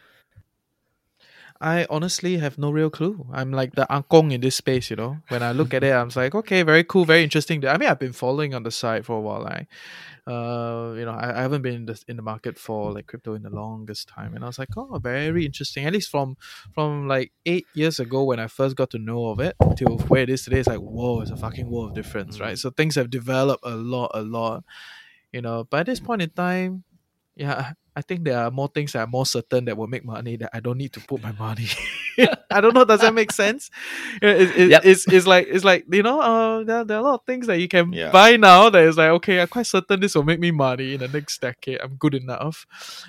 I 1.62 1.86
honestly 1.90 2.38
have 2.38 2.58
no 2.58 2.72
real 2.72 2.90
clue. 2.90 3.28
I'm 3.34 3.52
like 3.52 3.76
the 3.76 3.86
Angkong 3.90 4.32
in 4.32 4.40
this 4.40 4.56
space, 4.56 4.90
you 4.90 4.96
know. 4.96 5.18
When 5.28 5.44
I 5.44 5.52
look 5.52 5.74
at 5.74 5.84
it, 5.84 5.92
I'm 5.92 6.10
like, 6.16 6.34
okay, 6.34 6.64
very 6.64 6.86
cool, 6.86 7.04
very 7.04 7.22
interesting. 7.22 7.66
I 7.68 7.78
mean, 7.78 7.90
I've 7.90 8.00
been 8.00 8.14
following 8.14 8.54
on 8.54 8.64
the 8.64 8.72
side 8.72 9.06
for 9.06 9.18
a 9.18 9.20
while. 9.20 9.46
I, 9.46 9.68
uh, 10.26 10.94
you 10.94 11.04
know, 11.04 11.12
I, 11.12 11.38
I 11.38 11.42
haven't 11.42 11.62
been 11.62 11.76
in 11.76 11.86
the, 11.86 12.02
in 12.08 12.16
the 12.16 12.22
market 12.22 12.58
for 12.58 12.94
like 12.94 13.08
crypto 13.08 13.34
in 13.34 13.44
the 13.44 13.50
longest 13.50 14.08
time, 14.08 14.36
and 14.36 14.44
I 14.46 14.48
was 14.48 14.58
like, 14.58 14.70
oh, 14.78 15.00
very 15.04 15.46
interesting. 15.46 15.86
At 15.86 15.92
least 15.92 16.10
from 16.10 16.38
from 16.74 17.10
like 17.10 17.34
eight 17.46 17.66
years 17.74 18.00
ago 18.00 18.24
when 18.24 18.40
I 18.40 18.48
first 18.48 18.78
got 18.78 18.92
to 18.92 18.98
know 18.98 19.26
of 19.26 19.42
it 19.42 19.56
till 19.76 19.98
where 20.08 20.22
it 20.22 20.30
is 20.30 20.44
today, 20.44 20.60
it's 20.60 20.70
like, 20.70 20.80
whoa, 20.80 21.20
it's 21.20 21.32
a 21.32 21.36
fucking 21.36 21.70
world 21.70 21.90
of 21.90 21.96
difference, 21.96 22.40
right? 22.40 22.58
So 22.58 22.70
things 22.70 22.96
have 22.96 23.10
developed 23.10 23.66
a 23.66 23.76
lot, 23.76 24.12
a 24.14 24.22
lot, 24.22 24.64
you 25.34 25.42
know. 25.42 25.68
But 25.70 25.82
at 25.82 25.86
this 25.88 26.00
point 26.00 26.22
in 26.22 26.30
time, 26.30 26.86
yeah, 27.36 27.74
I 28.00 28.02
think 28.02 28.24
there 28.24 28.40
are 28.40 28.50
more 28.50 28.70
things 28.70 28.94
that 28.94 29.02
are 29.06 29.12
more 29.18 29.26
certain 29.26 29.66
that 29.66 29.76
will 29.76 29.88
make 29.96 30.06
money 30.06 30.38
that 30.38 30.52
I 30.54 30.60
don't 30.62 30.78
need 30.78 30.94
to 30.94 31.02
put 31.02 31.22
my 31.22 31.34
money. 31.34 31.68
I 32.50 32.62
don't 32.62 32.74
know. 32.74 32.86
Does 32.86 33.02
that 33.02 33.14
make 33.14 33.32
sense? 33.32 33.70
It, 34.22 34.50
it, 34.58 34.70
Yep. 34.70 34.82
It's 34.86 35.04
it's 35.16 35.28
like 35.28 35.48
it's 35.50 35.66
like 35.66 35.84
you 35.92 36.04
know, 36.04 36.20
uh, 36.22 36.64
there, 36.64 36.84
there 36.86 36.98
are 36.98 37.02
a 37.02 37.04
lot 37.04 37.16
of 37.20 37.26
things 37.26 37.48
that 37.48 37.60
you 37.60 37.68
can 37.68 37.92
Yeah. 37.92 38.12
buy 38.12 38.38
now 38.38 38.70
that 38.70 38.84
is 38.84 38.96
like 38.98 39.10
okay, 39.20 39.42
I'm 39.42 39.48
quite 39.50 39.68
certain 39.68 40.00
this 40.00 40.16
will 40.16 40.24
make 40.24 40.40
me 40.40 40.52
money 40.52 40.94
in 40.96 41.00
the 41.02 41.10
next 41.10 41.42
decade. 41.42 41.80
I'm 41.84 41.96
good 41.96 42.16
enough. 42.16 42.66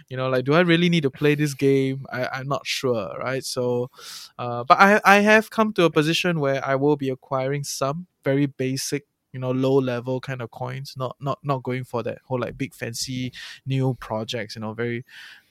You 0.08 0.16
know, 0.16 0.28
like 0.28 0.44
do 0.44 0.54
I 0.54 0.60
really 0.72 0.88
need 0.88 1.04
to 1.04 1.10
play 1.10 1.34
this 1.36 1.54
game? 1.54 2.04
I, 2.12 2.26
I'm 2.34 2.48
not 2.48 2.66
sure, 2.66 3.14
right? 3.18 3.44
So, 3.44 3.90
uh, 4.38 4.64
but 4.64 4.78
I 4.80 5.00
I 5.04 5.16
have 5.30 5.50
come 5.50 5.72
to 5.74 5.84
a 5.84 5.90
position 5.90 6.40
where 6.40 6.58
I 6.66 6.74
will 6.74 6.96
be 6.96 7.10
acquiring 7.10 7.62
some 7.64 8.06
very 8.24 8.46
basic 8.46 9.06
you 9.32 9.38
know 9.40 9.50
low 9.50 9.74
level 9.74 10.20
kind 10.20 10.42
of 10.42 10.50
coins 10.50 10.94
not 10.96 11.16
not 11.20 11.38
not 11.42 11.62
going 11.62 11.84
for 11.84 12.02
that 12.02 12.18
whole 12.24 12.40
like 12.40 12.58
big 12.58 12.74
fancy 12.74 13.32
new 13.66 13.94
projects 14.00 14.56
you 14.56 14.60
know 14.60 14.72
very 14.72 15.04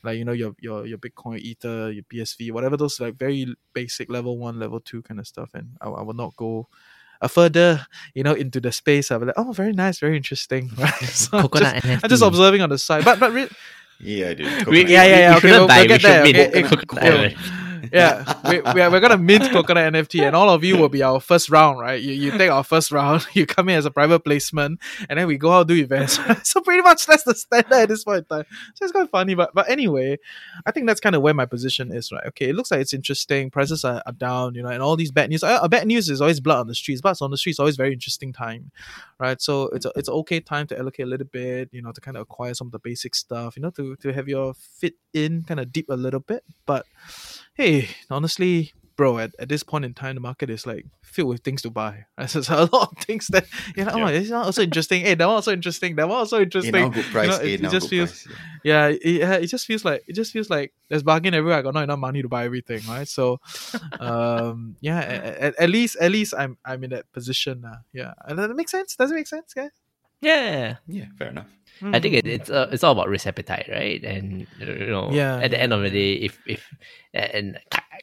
like 0.04 0.18
you 0.18 0.26
know 0.26 0.32
your 0.34 0.56
your 0.60 0.86
your 0.86 0.98
bitcoin 0.98 1.40
ether 1.40 1.92
your 1.92 2.04
bsv 2.04 2.52
whatever 2.52 2.76
those 2.78 3.00
like 3.00 3.16
very 3.16 3.56
basic 3.74 4.10
level 4.10 4.38
one 4.38 4.60
level 4.60 4.80
two 4.80 5.02
kind 5.02 5.20
of 5.20 5.28
stuff. 5.28 5.52
And 5.54 5.78
i, 5.82 5.88
I 5.90 6.02
will 6.02 6.14
not 6.14 6.36
go 6.36 6.68
a 7.22 7.28
further 7.28 7.86
you 8.14 8.24
know 8.24 8.34
into 8.34 8.62
the 8.62 8.72
space. 8.72 9.12
I'll 9.12 9.20
be 9.20 9.26
like 9.26 9.36
oh 9.38 9.52
very 9.52 9.74
nice 9.74 10.00
very 10.00 10.16
interesting. 10.16 10.72
Right? 10.78 10.94
Mm, 10.94 11.10
so 11.10 11.38
I'm 11.38 11.44
Coconut 11.44 11.74
just, 11.76 11.86
NFT. 11.86 12.00
I'm 12.04 12.10
just 12.10 12.24
obving 12.24 12.62
on 12.62 12.70
the 12.70 12.78
side. 12.78 13.04
But 13.04 13.20
but 13.20 13.32
re- 13.34 13.50
Yeah, 14.00 14.34
dude. 14.34 14.48
We- 14.68 14.86
Coconut. 14.86 14.90
yeah 14.90 15.04
yeah 15.04 15.18
yeah 15.20 15.32
we 15.32 15.38
okay 15.38 15.52
we'll, 15.52 15.68
buy, 15.68 15.80
we'll 15.80 15.88
get 15.88 16.02
should 16.02 16.10
there. 16.12 16.24
mint 16.24 16.38
okay, 16.56 16.64
coconut 16.64 16.88
cool. 16.88 17.59
Yeah, 17.92 18.34
we, 18.50 18.62
we 18.74 18.82
are, 18.82 18.92
we're 18.92 19.00
gonna 19.00 19.18
mint 19.18 19.52
coconut 19.52 19.94
NFT, 19.94 20.26
and 20.26 20.36
all 20.36 20.50
of 20.50 20.64
you 20.64 20.78
will 20.78 20.90
be 20.90 21.04
our 21.04 21.20
first 21.20 21.50
round, 21.50 21.80
right? 21.80 22.02
You 22.02 22.14
you 22.14 22.32
take 22.38 22.50
our 22.50 22.64
first 22.64 22.92
round, 22.92 23.26
you 23.34 23.46
come 23.46 23.70
in 23.70 23.78
as 23.78 23.86
a 23.86 23.92
private 23.92 24.22
placement, 24.22 24.80
and 25.10 25.20
then 25.20 25.28
we 25.28 25.38
go 25.38 25.52
out 25.52 25.68
do 25.68 25.76
events. 25.76 26.20
so 26.44 26.62
pretty 26.62 26.82
much 26.82 27.06
that's 27.06 27.24
the 27.24 27.36
standard 27.36 27.72
at 27.72 27.90
this 27.90 28.04
point 28.04 28.20
in 28.20 28.26
time. 28.26 28.46
So 28.76 28.86
it's 28.86 28.92
quite 28.92 29.10
funny, 29.10 29.36
but 29.36 29.54
but 29.54 29.70
anyway, 29.70 30.18
I 30.66 30.72
think 30.72 30.88
that's 30.88 31.00
kind 31.00 31.16
of 31.16 31.22
where 31.22 31.34
my 31.34 31.46
position 31.46 31.94
is, 31.94 32.12
right? 32.12 32.26
Okay, 32.28 32.50
it 32.50 32.56
looks 32.56 32.72
like 32.72 32.82
it's 32.82 32.94
interesting. 32.94 33.50
Prices 33.50 33.84
are, 33.86 34.02
are 34.06 34.14
down, 34.14 34.56
you 34.56 34.64
know, 34.64 34.70
and 34.70 34.82
all 34.82 34.96
these 34.96 35.12
bad 35.12 35.30
news. 35.30 35.44
Uh, 35.44 35.68
bad 35.68 35.88
news 35.88 36.10
is 36.10 36.22
always 36.22 36.40
blood 36.40 36.60
on 36.60 36.68
the 36.68 36.76
streets. 36.76 37.02
But 37.02 37.22
on 37.22 37.32
the 37.32 37.38
streets 37.38 37.60
always 37.60 37.76
very 37.76 37.94
interesting 37.94 38.34
time, 38.34 38.72
right? 39.20 39.42
So 39.42 39.70
it's 39.70 39.86
a, 39.86 39.92
it's 39.96 40.10
okay 40.10 40.40
time 40.40 40.68
to 40.68 40.78
allocate 40.78 41.06
a 41.06 41.10
little 41.10 41.28
bit, 41.28 41.70
you 41.72 41.82
know, 41.82 41.92
to 41.92 42.02
kind 42.02 42.18
of 42.18 42.22
acquire 42.22 42.54
some 42.54 42.68
of 42.68 42.72
the 42.72 42.80
basic 42.80 43.16
stuff, 43.16 43.56
you 43.56 43.62
know, 43.62 43.72
to 43.72 43.96
to 43.98 44.14
have 44.14 44.28
your 44.28 44.54
fit 44.54 44.96
in 45.14 45.44
kind 45.44 45.60
of 45.60 45.72
deep 45.72 45.90
a 45.90 45.96
little 45.96 46.20
bit, 46.20 46.44
but 46.66 46.86
hey, 47.60 47.90
honestly, 48.10 48.72
bro, 48.96 49.20
at, 49.20 49.36
at 49.38 49.50
this 49.50 49.64
point 49.64 49.84
in 49.84 49.94
time, 49.94 50.16
the 50.16 50.22
market 50.22 50.50
is 50.50 50.66
like 50.66 50.86
filled 51.04 51.28
with 51.28 51.44
things 51.44 51.62
to 51.64 51.70
buy. 51.70 52.06
Right? 52.18 52.30
So, 52.30 52.40
a 52.40 52.70
lot 52.72 52.92
of 52.92 52.98
things 53.00 53.28
that 53.28 53.46
you 53.76 53.84
know, 53.84 53.98
yeah. 53.98 54.06
oh, 54.06 54.08
it's 54.08 54.32
also 54.32 54.62
interesting. 54.62 55.02
Hey, 55.02 55.14
that 55.16 55.26
one 55.26 55.36
also 55.36 55.52
interesting. 55.52 55.98
That 55.98 56.08
one 56.08 56.20
also 56.20 56.42
interesting. 56.42 56.74
Yeah, 56.74 56.90
good 56.90 57.06
price. 57.06 57.26
You 57.26 57.38
know, 57.38 57.44
it, 57.44 57.64
it 57.66 57.72
just 57.72 57.90
feels, 57.90 58.24
price, 58.24 58.38
yeah, 58.64 58.88
yeah 58.88 59.34
it, 59.36 59.44
it, 59.44 59.48
just 59.48 59.68
feels 59.68 59.84
like 59.84 60.04
it 60.08 60.14
just 60.14 60.32
feels 60.32 60.50
like 60.50 60.74
there's 60.88 61.04
bargain 61.04 61.34
everywhere. 61.34 61.60
I 61.60 61.62
got 61.62 61.74
not 61.74 61.84
enough 61.84 62.00
money 62.00 62.22
to 62.22 62.30
buy 62.30 62.46
everything, 62.46 62.82
right? 62.88 63.08
So, 63.08 63.42
um, 64.00 64.78
yeah, 64.80 65.00
at, 65.00 65.56
at, 65.60 65.70
least 65.70 65.98
at 66.00 66.12
least 66.12 66.34
I'm 66.38 66.58
I'm 66.64 66.82
in 66.86 66.92
that 66.92 67.12
position 67.12 67.62
now. 67.62 67.80
Yeah, 67.92 68.14
and 68.26 68.40
that 68.40 68.56
makes 68.56 68.72
sense. 68.72 68.96
Does 68.96 69.12
it 69.12 69.16
make 69.16 69.28
sense, 69.28 69.54
guys? 69.54 69.72
Yeah, 70.22 70.78
yeah, 70.88 71.06
fair 71.18 71.30
enough. 71.30 71.48
Mm-hmm. 71.82 71.96
I 71.96 72.00
think 72.00 72.16
it, 72.16 72.28
it's 72.28 72.50
uh, 72.50 72.70
it's 72.72 72.84
all 72.84 72.92
about 72.92 73.10
risk 73.10 73.28
appetite, 73.28 73.70
right? 73.72 74.04
And 74.04 74.48
you 74.60 74.88
know, 74.88 75.10
yeah, 75.12 75.40
at 75.40 75.52
the 75.52 75.62
end 75.62 75.74
of 75.74 75.82
the 75.82 75.90
day, 75.90 76.14
if 76.14 76.40
if 76.46 76.74
and 77.14 77.60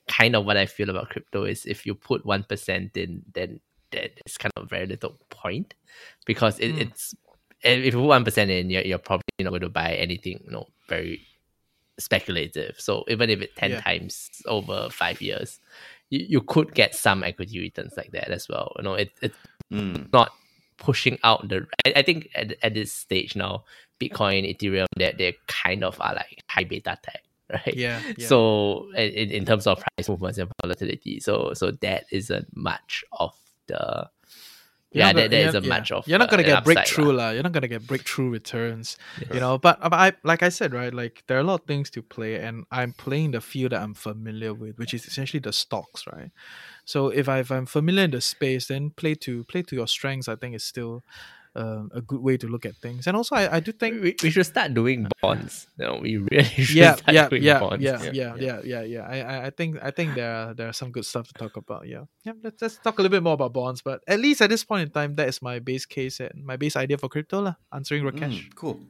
kind 0.09 0.35
of 0.35 0.45
what 0.45 0.57
I 0.57 0.67
feel 0.67 0.91
about 0.91 1.11
crypto 1.11 1.45
is 1.45 1.67
if 1.67 1.85
you 1.85 1.95
put 1.95 2.25
one 2.25 2.43
percent 2.43 2.97
in, 2.97 3.23
then 3.35 3.61
there's 3.91 4.39
kind 4.39 4.53
of 4.57 4.69
very 4.69 4.87
little 4.87 5.19
point 5.31 5.75
because 6.25 6.59
it, 6.59 6.75
mm. 6.75 6.81
it's 6.81 7.15
if 7.63 7.85
you 7.85 8.01
put 8.01 8.07
one 8.07 8.25
percent 8.25 8.51
in, 8.51 8.71
you're, 8.71 8.83
you're 8.83 8.99
probably 8.99 9.23
not 9.41 9.51
going 9.51 9.63
to 9.63 9.69
buy 9.69 9.95
anything, 9.95 10.41
you 10.45 10.51
know, 10.51 10.69
very 10.89 11.21
speculative. 11.99 12.77
So 12.79 13.05
even 13.09 13.31
if 13.31 13.41
it 13.41 13.57
ten 13.57 13.73
yeah. 13.73 13.81
times 13.81 14.31
over 14.47 14.89
five 14.91 15.21
years, 15.21 15.61
you, 16.11 16.27
you 16.29 16.41
could 16.41 16.75
get 16.75 16.95
some 16.95 17.25
equity 17.25 17.61
returns 17.61 17.95
like 17.97 18.13
that 18.13 18.31
as 18.31 18.49
well. 18.49 18.73
You 18.77 18.85
know, 18.85 18.95
it 18.95 19.13
it's 19.23 19.39
mm. 19.73 20.13
not 20.13 20.33
pushing 20.79 21.19
out 21.25 21.49
the. 21.49 21.67
I, 21.85 21.95
I 21.97 22.03
think 22.03 22.29
at, 22.35 22.57
at 22.63 22.75
this 22.75 22.93
stage 22.93 23.37
now, 23.37 23.65
Bitcoin, 24.01 24.49
Ethereum, 24.49 24.87
they 24.97 25.15
they 25.17 25.37
kind 25.47 25.85
of 25.85 26.01
are 26.01 26.15
like 26.15 26.43
high 26.49 26.65
beta 26.65 26.99
tech, 27.03 27.23
right? 27.53 27.75
Yeah. 27.75 28.01
yeah. 28.17 28.27
So 28.27 28.91
in, 28.97 29.31
in 29.31 29.45
terms 29.45 29.67
of 29.67 29.79
price 29.81 30.09
movements 30.09 30.39
and 30.39 30.51
volatility, 30.63 31.21
so 31.21 31.53
so 31.55 31.71
that 31.71 32.05
isn't 32.11 32.57
much 32.57 33.05
of 33.13 33.35
the. 33.67 34.09
yeah, 34.93 35.13
there, 35.13 35.29
there 35.29 35.49
is 35.49 35.55
a 35.55 35.61
much 35.61 35.93
of. 35.93 36.07
You're 36.07 36.19
not 36.19 36.31
gonna 36.31 36.43
uh, 36.43 36.47
get 36.47 36.65
breakthrough, 36.65 37.13
la. 37.13 37.31
You're 37.31 37.43
not 37.43 37.53
gonna 37.53 37.69
get 37.69 37.87
breakthrough 37.87 38.31
returns, 38.31 38.97
yes. 39.21 39.35
you 39.35 39.41
know. 39.41 39.59
But, 39.59 39.81
but 39.81 39.93
I, 39.95 40.13
like 40.25 40.43
I 40.43 40.49
said, 40.49 40.73
right, 40.73 40.93
like 40.93 41.25
there 41.27 41.37
are 41.37 41.41
a 41.41 41.45
lot 41.45 41.61
of 41.61 41.67
things 41.67 41.91
to 41.91 42.03
play, 42.03 42.37
and 42.37 42.65
I'm 42.71 42.93
playing 42.93 43.33
the 43.33 43.41
field 43.41 43.73
that 43.73 43.83
I'm 43.83 43.95
familiar 43.95 44.55
with, 44.55 44.79
which 44.79 44.95
is 44.95 45.07
essentially 45.07 45.41
the 45.41 45.53
stocks, 45.53 46.07
right? 46.07 46.31
So 46.87 47.09
if, 47.09 47.29
I, 47.29 47.41
if 47.41 47.51
I'm 47.51 47.67
familiar 47.67 48.05
in 48.05 48.13
the 48.13 48.21
space, 48.23 48.69
then 48.69 48.91
play 48.91 49.15
to 49.17 49.45
play 49.45 49.63
to 49.63 49.77
your 49.77 49.89
strengths. 49.89 50.29
I 50.29 50.37
think 50.37 50.55
is 50.55 50.65
still 50.65 51.05
um, 51.57 51.91
a 51.95 52.01
good 52.01 52.21
way 52.21 52.37
to 52.37 52.47
look 52.47 52.65
at 52.65 52.77
things. 52.77 53.07
And 53.07 53.17
also, 53.17 53.35
I, 53.35 53.57
I 53.57 53.61
do 53.61 53.73
think 53.73 54.03
we, 54.03 54.15
we 54.23 54.31
should 54.31 54.47
start 54.47 54.75
doing 54.75 55.09
bonds. 55.21 55.67
No, 55.79 55.99
we 56.01 56.19
really 56.19 56.45
should 56.45 56.77
yeah, 56.77 56.95
start 56.97 57.15
yeah, 57.15 57.29
doing 57.29 57.43
yeah, 57.43 57.59
bonds. 57.59 57.83
Yeah, 57.83 58.03
yeah, 58.03 58.13
yeah, 58.13 58.35
yeah, 58.39 58.61
yeah, 58.63 58.83
yeah. 58.83 59.03
I, 59.03 59.47
I 59.47 59.51
think 59.51 59.79
I 59.83 59.91
think 59.91 60.15
there 60.15 60.33
are 60.33 60.55
there 60.55 60.69
are 60.69 60.73
some 60.73 60.93
good 60.93 61.07
stuff 61.07 61.27
to 61.29 61.35
talk 61.35 61.57
about. 61.57 61.89
Yeah, 61.89 62.05
yeah. 62.25 62.33
Let's, 62.43 62.63
let's 62.63 62.77
talk 62.77 62.99
a 62.99 63.03
little 63.03 63.17
bit 63.17 63.23
more 63.23 63.35
about 63.35 63.53
bonds. 63.53 63.83
But 63.83 64.03
at 64.07 64.21
least 64.21 64.41
at 64.43 64.51
this 64.51 64.65
point 64.65 64.83
in 64.83 64.91
time, 64.91 65.15
that 65.15 65.29
is 65.29 65.43
my 65.43 65.59
base 65.59 65.87
case 65.87 66.21
and 66.21 66.45
my 66.45 66.57
base 66.57 66.77
idea 66.77 66.99
for 66.99 67.09
crypto, 67.09 67.41
lah. 67.41 67.55
Answering 67.73 68.05
Rakesh. 68.05 68.47
Mm, 68.47 68.55
cool, 68.55 68.81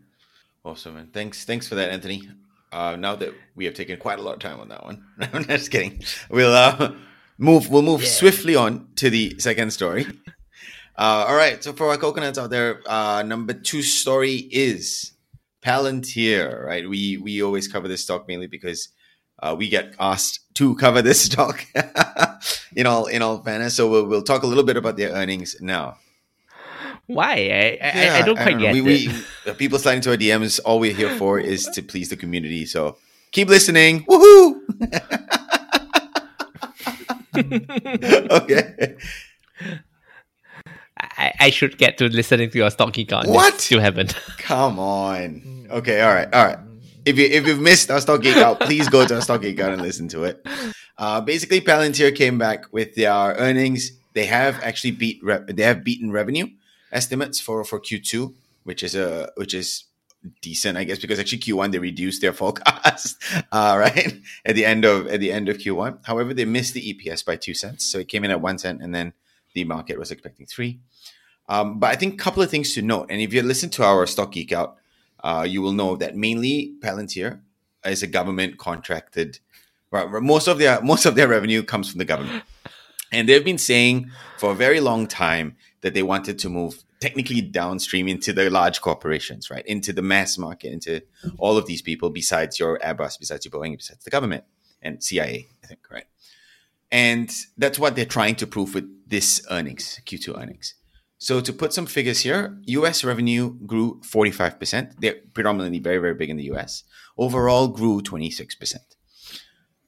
awesome, 0.65 0.95
man. 0.95 1.09
Thanks, 1.12 1.45
thanks 1.45 1.69
for 1.69 1.76
that, 1.76 1.91
Anthony. 1.91 2.29
Uh, 2.73 2.97
now 2.97 3.15
that 3.15 3.33
we 3.55 3.65
have 3.65 3.75
taken 3.75 3.97
quite 3.97 4.19
a 4.19 4.23
lot 4.23 4.35
of 4.35 4.41
time 4.41 4.61
on 4.61 4.69
that 4.69 4.85
one, 4.85 5.05
I'm 5.33 5.45
just 5.45 5.71
kidding. 5.71 6.03
We'll 6.29 6.53
uh, 6.53 6.93
move 7.38 7.71
we'll 7.71 7.83
move 7.83 8.02
yeah. 8.02 8.09
swiftly 8.09 8.57
on 8.57 8.88
to 8.97 9.11
the 9.11 9.38
second 9.38 9.73
story. 9.73 10.07
Uh, 10.99 11.26
all 11.28 11.37
right, 11.37 11.62
so 11.62 11.75
for 11.75 11.88
our 11.88 11.99
coconuts 11.99 12.39
out 12.39 12.49
there, 12.49 12.80
uh, 12.87 13.23
number 13.23 13.52
two 13.52 13.82
story 13.82 14.49
is 14.50 15.13
Palantir. 15.61 16.65
Right, 16.65 16.89
we 16.89 17.19
we 17.19 17.43
always 17.43 17.69
cover 17.69 17.87
this 17.87 18.02
stock 18.02 18.26
mainly 18.26 18.47
because 18.47 18.89
uh, 19.43 19.54
we 19.58 19.69
get 19.69 19.95
asked 20.00 20.41
to 20.54 20.75
cover 20.76 21.02
this 21.02 21.21
stock. 21.26 21.67
in 22.76 22.87
all 22.87 23.06
in 23.06 23.21
all 23.21 23.43
fairness, 23.43 23.75
so 23.75 23.91
we'll 23.91 24.06
we'll 24.06 24.23
talk 24.23 24.43
a 24.43 24.47
little 24.47 24.65
bit 24.65 24.78
about 24.78 24.97
their 24.97 25.11
earnings 25.11 25.56
now. 25.61 25.99
Why? 27.08 27.34
I 27.34 27.34
I, 27.34 27.93
yeah, 27.95 28.19
I 28.19 28.23
don't 28.23 28.37
quite 28.37 28.49
I 28.49 28.50
don't 28.52 28.61
get 28.61 28.73
we, 28.73 29.06
it. 29.06 29.25
We, 29.45 29.52
people 29.52 29.78
sliding 29.78 30.00
to 30.02 30.13
our 30.13 30.17
DMs, 30.17 30.61
all 30.65 30.80
we're 30.80 30.95
here 30.95 31.15
for 31.19 31.39
is 31.39 31.67
to 31.75 31.82
please 31.82 32.08
the 32.08 32.17
community. 32.17 32.65
So 32.65 32.97
keep 33.32 33.49
listening. 33.49 34.06
Woohoo! 34.06 35.43
okay. 38.31 38.97
I, 40.99 41.33
I 41.41 41.51
should 41.51 41.79
get 41.79 41.99
to 41.99 42.09
listening 42.09 42.51
to 42.51 42.59
your 42.59 42.71
stock 42.71 42.95
geek 42.95 43.13
out. 43.13 43.27
What? 43.27 43.71
You 43.71 43.81
haven't. 43.81 44.15
Come 44.39 44.79
on. 44.79 45.67
Okay, 45.71 46.01
all 46.01 46.15
right, 46.15 46.33
all 46.33 46.45
right. 46.47 46.59
If 47.05 47.19
you 47.19 47.27
if 47.27 47.47
you've 47.47 47.61
missed 47.61 47.91
our 47.91 48.01
stock 48.01 48.23
geek 48.23 48.37
out, 48.37 48.61
please 48.61 48.89
go 48.89 49.07
to 49.07 49.17
our 49.17 49.21
stock 49.21 49.43
geek 49.43 49.61
out 49.61 49.73
and 49.73 49.83
listen 49.83 50.09
to 50.09 50.25
it. 50.25 50.45
Uh, 50.99 51.21
basically, 51.21 51.61
Palantir 51.61 52.15
came 52.15 52.39
back 52.39 52.73
with 52.73 52.95
their 52.95 53.13
earnings. 53.13 53.93
They 54.15 54.27
have 54.27 54.61
actually 54.63 54.93
beat 54.93 55.21
re- 55.23 55.45
they 55.47 55.63
have 55.63 55.85
beaten 55.85 56.11
revenue 56.11 56.49
estimates 56.91 57.39
for 57.41 57.63
for 57.65 57.79
Q2, 57.79 58.35
which 58.65 58.83
is 58.83 58.95
a 58.95 59.31
which 59.37 59.55
is 59.55 59.85
decent, 60.41 60.78
I 60.78 60.84
guess, 60.84 60.99
because 60.99 61.19
actually 61.19 61.39
Q1 61.39 61.73
they 61.73 61.78
reduced 61.78 62.21
their 62.21 62.32
forecast, 62.41 63.23
uh, 63.52 63.76
right 63.78 64.21
at 64.45 64.54
the 64.54 64.65
end 64.65 64.84
of 64.84 65.06
at 65.08 65.21
the 65.21 65.32
end 65.32 65.49
of 65.49 65.58
Q1. 65.58 66.06
However, 66.06 66.34
they 66.34 66.45
missed 66.45 66.75
the 66.75 66.95
EPS 66.95 67.25
by 67.25 67.36
two 67.36 67.54
cents, 67.54 67.84
so 67.84 67.99
it 67.99 68.08
came 68.08 68.25
in 68.25 68.30
at 68.30 68.41
one 68.41 68.58
cent, 68.58 68.82
and 68.82 68.95
then 68.95 69.12
the 69.54 69.65
market 69.65 69.99
was 69.99 70.10
expecting 70.10 70.47
three. 70.47 70.80
Um, 71.49 71.78
but 71.78 71.91
I 71.91 71.97
think 71.97 72.15
a 72.15 72.17
couple 72.17 72.43
of 72.43 72.50
things 72.50 72.75
to 72.75 72.82
note, 72.82 73.06
and 73.10 73.21
if 73.21 73.32
you 73.32 73.43
listen 73.43 73.71
to 73.71 73.84
our 73.84 74.06
stock 74.06 74.32
geek 74.32 74.52
out, 74.52 74.76
uh, 75.23 75.47
you 75.49 75.62
will 75.62 75.73
know 75.73 75.97
that 75.97 76.17
mainly 76.17 76.75
Palantir 76.80 77.41
is 77.84 78.02
a 78.02 78.06
government 78.06 78.58
contracted. 78.58 79.39
Right, 79.91 80.10
most 80.21 80.49
of 80.49 80.58
their 80.58 80.80
most 80.82 81.06
of 81.06 81.15
their 81.15 81.28
revenue 81.28 81.62
comes 81.62 81.91
from 81.91 81.99
the 81.99 82.04
government, 82.04 82.43
and 83.12 83.28
they've 83.28 83.45
been 83.45 83.58
saying 83.58 84.10
for 84.36 84.50
a 84.50 84.54
very 84.54 84.80
long 84.80 85.06
time 85.06 85.56
that 85.82 85.95
they 85.95 86.02
wanted 86.02 86.39
to 86.41 86.49
move 86.49 86.82
technically 87.00 87.41
downstream 87.41 88.09
into 88.09 88.32
the 88.32 88.50
large 88.50 88.80
corporations, 88.80 89.50
right? 89.50 89.67
Into 89.67 89.93
the 89.93 90.02
mass 90.02 90.39
market, 90.39 90.73
into 90.73 91.02
all 91.39 91.56
of 91.56 91.67
these 91.67 91.82
people 91.82 92.11
besides 92.11 92.59
your 92.59 92.78
Airbus, 92.78 93.19
besides 93.19 93.45
your 93.45 93.52
Boeing, 93.52 93.76
besides 93.76 94.02
the 94.04 94.11
government 94.11 94.45
and 94.82 95.02
CIA, 95.02 95.49
I 95.63 95.67
think, 95.67 95.80
right? 95.91 96.06
And 96.91 97.30
that's 97.56 97.78
what 97.78 97.97
they're 97.97 98.04
trying 98.04 98.37
to 98.37 98.47
prove 98.47 98.75
with 98.75 98.89
this 99.09 99.45
earnings, 99.50 100.00
Q2 100.06 100.41
earnings. 100.41 100.75
So 101.19 101.41
to 101.41 101.52
put 101.52 101.73
some 101.73 101.87
figures 101.87 102.21
here, 102.21 102.59
US 102.67 103.02
revenue 103.02 103.54
grew 103.67 104.00
45%. 104.04 105.00
They're 105.00 105.17
predominantly 105.32 105.78
very, 105.78 105.99
very 105.99 106.15
big 106.15 106.30
in 106.30 106.37
the 106.37 106.50
US. 106.52 106.85
Overall 107.17 107.69
grew 107.69 108.00
26%. 108.02 108.76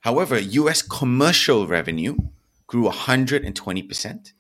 However, 0.01 0.39
US 0.39 0.83
commercial 0.83 1.67
revenue 1.67 2.17
grew 2.67 2.89
120% 2.89 4.33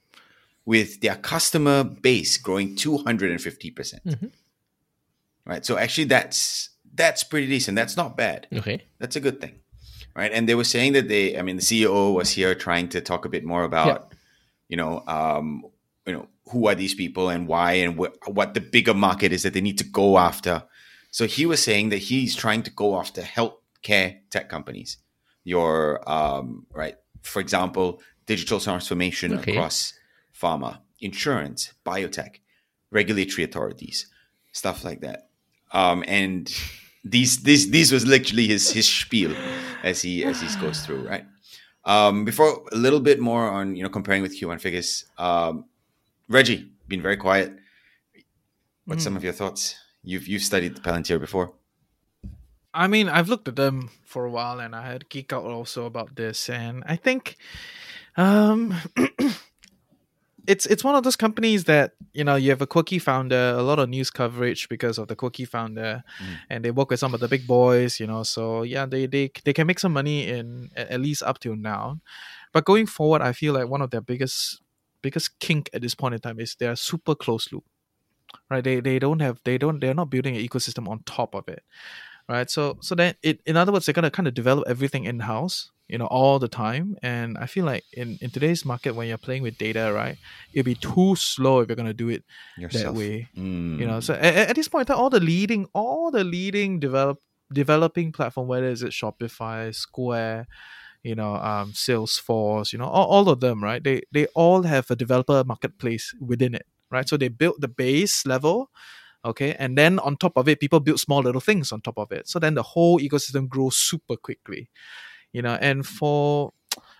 with 0.68 1.00
their 1.00 1.16
customer 1.16 1.82
base 1.82 2.36
growing 2.36 2.76
250%. 2.76 3.74
percent 3.74 4.04
mm 4.04 4.20
hmm 4.20 4.26
Right. 5.46 5.64
So 5.64 5.78
actually 5.78 6.04
that's 6.04 6.68
that's 6.92 7.24
pretty 7.24 7.46
decent. 7.46 7.74
That's 7.74 7.96
not 7.96 8.18
bad. 8.18 8.46
Okay. 8.52 8.82
That's 8.98 9.16
a 9.16 9.20
good 9.26 9.40
thing. 9.40 9.54
Right. 10.14 10.30
And 10.30 10.46
they 10.46 10.54
were 10.54 10.70
saying 10.76 10.92
that 10.92 11.08
they 11.08 11.38
I 11.38 11.40
mean 11.40 11.56
the 11.56 11.62
CEO 11.62 12.12
was 12.12 12.28
here 12.28 12.54
trying 12.54 12.90
to 12.90 13.00
talk 13.00 13.24
a 13.24 13.30
bit 13.30 13.46
more 13.46 13.64
about, 13.64 13.86
yeah. 14.10 14.16
you 14.68 14.76
know, 14.76 15.02
um, 15.06 15.64
you 16.06 16.12
know, 16.12 16.28
who 16.50 16.68
are 16.68 16.74
these 16.74 16.94
people 16.94 17.30
and 17.30 17.48
why 17.48 17.72
and 17.84 17.96
wh- 17.98 18.28
what 18.28 18.52
the 18.52 18.60
bigger 18.60 18.92
market 18.92 19.32
is 19.32 19.42
that 19.44 19.54
they 19.54 19.62
need 19.62 19.78
to 19.78 19.88
go 20.02 20.18
after. 20.18 20.64
So 21.10 21.26
he 21.26 21.46
was 21.46 21.62
saying 21.62 21.88
that 21.92 22.02
he's 22.10 22.36
trying 22.36 22.62
to 22.64 22.70
go 22.70 22.98
after 23.00 23.22
healthcare 23.22 24.18
tech 24.28 24.50
companies. 24.50 24.98
Your 25.44 26.06
um, 26.06 26.66
right, 26.74 26.96
for 27.22 27.40
example, 27.40 28.02
digital 28.26 28.60
transformation 28.60 29.38
okay. 29.38 29.52
across 29.52 29.94
pharma, 30.40 30.80
insurance, 31.00 31.72
biotech, 31.84 32.36
regulatory 32.90 33.44
authorities, 33.44 34.06
stuff 34.52 34.84
like 34.84 35.00
that. 35.00 35.28
Um, 35.72 36.04
and 36.06 36.52
these 37.04 37.42
these 37.42 37.70
these 37.70 37.92
was 37.92 38.06
literally 38.06 38.46
his 38.46 38.70
his 38.70 38.88
spiel 38.88 39.34
as 39.82 40.02
he 40.02 40.24
as 40.24 40.40
he 40.40 40.48
goes 40.60 40.84
through, 40.84 41.06
right? 41.06 41.24
Um, 41.84 42.24
before 42.24 42.64
a 42.72 42.76
little 42.76 43.00
bit 43.00 43.20
more 43.20 43.48
on 43.48 43.76
you 43.76 43.82
know 43.82 43.88
comparing 43.88 44.22
with 44.22 44.38
Q1 44.38 44.60
figures, 44.60 45.04
um, 45.16 45.64
Reggie 46.28 46.70
been 46.86 47.02
very 47.02 47.16
quiet. 47.16 47.52
What's 48.84 49.02
mm. 49.02 49.04
some 49.04 49.16
of 49.16 49.24
your 49.24 49.32
thoughts? 49.32 49.76
You've 50.02 50.26
you've 50.26 50.42
studied 50.42 50.76
Palantir 50.76 51.20
before. 51.20 51.52
I 52.74 52.86
mean, 52.86 53.08
I've 53.08 53.28
looked 53.28 53.48
at 53.48 53.56
them 53.56 53.90
for 54.04 54.24
a 54.24 54.30
while, 54.30 54.60
and 54.60 54.74
I 54.74 54.86
had 54.86 55.08
geek 55.08 55.32
out 55.32 55.44
also 55.44 55.86
about 55.86 56.16
this, 56.16 56.48
and 56.48 56.84
I 56.86 56.96
think, 56.96 57.36
um, 58.16 58.74
it's 60.48 60.66
it's 60.66 60.82
one 60.82 60.96
of 60.96 61.04
those 61.04 61.16
companies 61.16 61.64
that 61.64 61.92
you 62.14 62.24
know 62.24 62.34
you 62.36 62.50
have 62.50 62.62
a 62.62 62.66
quirky 62.66 62.98
founder, 62.98 63.54
a 63.56 63.62
lot 63.62 63.78
of 63.78 63.88
news 63.88 64.10
coverage 64.10 64.68
because 64.68 64.98
of 64.98 65.06
the 65.08 65.14
quirky 65.16 65.44
founder, 65.44 66.02
Mm. 66.20 66.36
and 66.50 66.64
they 66.64 66.70
work 66.72 66.90
with 66.90 67.00
some 67.00 67.14
of 67.14 67.20
the 67.20 67.28
big 67.28 67.46
boys, 67.46 68.00
you 68.00 68.06
know. 68.06 68.22
So 68.24 68.62
yeah, 68.64 68.86
they 68.86 69.06
they 69.06 69.30
they 69.44 69.52
can 69.52 69.66
make 69.66 69.78
some 69.78 69.92
money 69.92 70.26
in 70.28 70.70
at 70.76 71.00
least 71.00 71.22
up 71.22 71.38
till 71.38 71.56
now, 71.56 72.00
but 72.52 72.64
going 72.64 72.86
forward, 72.86 73.22
I 73.22 73.32
feel 73.32 73.52
like 73.54 73.68
one 73.68 73.82
of 73.82 73.90
their 73.90 74.00
biggest 74.02 74.62
biggest 75.02 75.38
kink 75.38 75.70
at 75.74 75.82
this 75.82 75.94
point 75.94 76.14
in 76.14 76.20
time 76.20 76.40
is 76.40 76.56
they're 76.58 76.76
super 76.76 77.14
close 77.14 77.52
loop, 77.52 77.64
right? 78.50 78.64
They 78.64 78.80
they 78.80 78.98
don't 78.98 79.20
have 79.20 79.40
they 79.44 79.58
don't 79.58 79.80
they're 79.80 79.94
not 79.94 80.10
building 80.10 80.36
an 80.36 80.42
ecosystem 80.42 80.88
on 80.88 81.02
top 81.04 81.34
of 81.34 81.48
it, 81.48 81.62
right? 82.28 82.50
So 82.50 82.78
so 82.80 82.94
then 82.94 83.14
it 83.22 83.40
in 83.46 83.56
other 83.56 83.72
words 83.72 83.86
they're 83.86 83.94
gonna 83.94 84.10
kind 84.10 84.28
of 84.28 84.34
develop 84.34 84.64
everything 84.68 85.04
in 85.04 85.20
house, 85.20 85.70
you 85.88 85.98
know, 85.98 86.06
all 86.06 86.38
the 86.38 86.48
time. 86.48 86.96
And 87.02 87.38
I 87.38 87.46
feel 87.46 87.64
like 87.64 87.84
in 87.92 88.18
in 88.20 88.30
today's 88.30 88.64
market 88.64 88.94
when 88.94 89.08
you're 89.08 89.18
playing 89.18 89.42
with 89.42 89.56
data, 89.58 89.90
right, 89.94 90.16
it'll 90.52 90.64
be 90.64 90.74
too 90.74 91.16
slow 91.16 91.60
if 91.60 91.68
you're 91.68 91.76
gonna 91.76 91.94
do 91.94 92.08
it 92.08 92.24
Yourself. 92.56 92.84
that 92.84 92.98
way 92.98 93.28
Mm. 93.36 93.78
you 93.80 93.86
know 93.86 94.00
so 94.00 94.14
at, 94.14 94.50
at 94.50 94.56
this 94.56 94.68
point 94.68 94.88
in 94.88 94.94
time, 94.94 95.02
all 95.02 95.10
the 95.10 95.20
leading 95.20 95.66
all 95.72 96.10
the 96.10 96.24
leading 96.24 96.80
develop 96.80 97.18
developing 97.52 98.12
platform 98.12 98.46
whether 98.48 98.68
it's 98.68 98.82
shopify 98.82 99.74
square 99.74 100.46
you 101.02 101.14
know 101.14 101.34
um 101.36 101.72
salesforce 101.72 102.72
you 102.72 102.78
know 102.78 102.86
all, 102.86 103.06
all 103.06 103.28
of 103.28 103.40
them 103.40 103.62
right 103.62 103.84
they 103.84 104.02
they 104.12 104.26
all 104.34 104.62
have 104.64 104.90
a 104.90 104.96
developer 104.96 105.42
marketplace 105.44 106.12
within 106.20 106.54
it 106.54 106.66
right 106.90 107.08
so 107.08 107.16
they 107.16 107.28
built 107.28 107.60
the 107.60 107.68
base 107.68 108.26
level 108.26 108.70
okay 109.24 109.54
and 109.58 109.78
then 109.78 109.98
on 110.00 110.16
top 110.16 110.36
of 110.36 110.48
it 110.48 110.60
people 110.60 110.80
build 110.80 110.98
small 111.00 111.20
little 111.22 111.40
things 111.40 111.72
on 111.72 111.80
top 111.80 111.98
of 111.98 112.10
it 112.12 112.28
so 112.28 112.38
then 112.38 112.54
the 112.54 112.62
whole 112.62 112.98
ecosystem 112.98 113.48
grows 113.48 113.76
super 113.76 114.16
quickly 114.16 114.68
you 115.32 115.42
know 115.42 115.56
and 115.60 115.86
for 115.86 116.52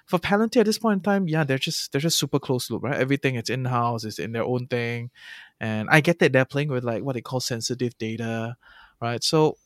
for 0.08 0.18
Palantir 0.18 0.60
at 0.60 0.66
this 0.66 0.78
point 0.78 0.98
in 0.98 1.02
time, 1.02 1.28
yeah, 1.28 1.44
they're 1.44 1.58
just 1.58 1.92
they're 1.92 2.00
just 2.00 2.18
super 2.18 2.38
close 2.38 2.70
loop, 2.70 2.82
right? 2.82 2.98
Everything 2.98 3.34
it's 3.34 3.50
in 3.50 3.66
house, 3.66 4.04
it's 4.04 4.18
in 4.18 4.32
their 4.32 4.44
own 4.44 4.66
thing, 4.66 5.10
and 5.60 5.88
I 5.90 6.00
get 6.00 6.18
that 6.20 6.32
they're 6.32 6.46
playing 6.46 6.70
with 6.70 6.82
like 6.82 7.02
what 7.02 7.14
they 7.14 7.20
call 7.20 7.40
sensitive 7.40 7.96
data, 7.98 8.56
right? 9.02 9.22
So 9.22 9.58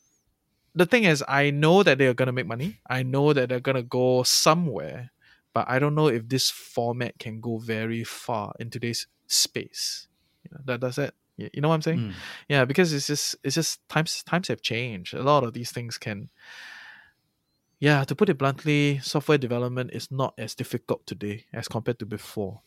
the 0.75 0.85
thing 0.85 1.05
is, 1.05 1.23
I 1.29 1.49
know 1.51 1.81
that 1.83 1.97
they're 1.97 2.13
gonna 2.13 2.33
make 2.33 2.45
money. 2.45 2.79
I 2.89 3.03
know 3.03 3.31
that 3.31 3.47
they're 3.47 3.61
gonna 3.61 3.83
go 3.83 4.23
somewhere, 4.23 5.11
but 5.53 5.69
I 5.69 5.79
don't 5.79 5.95
know 5.95 6.07
if 6.07 6.27
this 6.27 6.49
format 6.49 7.17
can 7.19 7.39
go 7.39 7.57
very 7.57 8.03
far 8.03 8.53
in 8.59 8.69
today's 8.69 9.07
space. 9.27 10.07
You 10.43 10.51
know, 10.53 10.61
that 10.65 10.81
does. 10.81 10.97
You 11.37 11.49
you 11.53 11.61
know 11.61 11.69
what 11.69 11.75
I'm 11.75 11.81
saying? 11.83 11.99
Mm. 11.99 12.13
Yeah, 12.49 12.65
because 12.65 12.91
it's 12.91 13.07
just 13.07 13.37
it's 13.45 13.55
just 13.55 13.87
times 13.87 14.23
times 14.23 14.49
have 14.49 14.61
changed. 14.61 15.13
A 15.13 15.23
lot 15.23 15.45
of 15.45 15.53
these 15.53 15.71
things 15.71 15.97
can 15.97 16.29
yeah, 17.83 18.05
to 18.05 18.15
put 18.15 18.29
it 18.29 18.37
bluntly, 18.37 18.99
software 19.03 19.37
development 19.37 19.91
is 19.91 20.09
not 20.09 20.35
as 20.37 20.55
difficult 20.55 21.05
today 21.05 21.47
as 21.51 21.67
compared 21.67 21.99
to 21.99 22.05
before. 22.05 22.61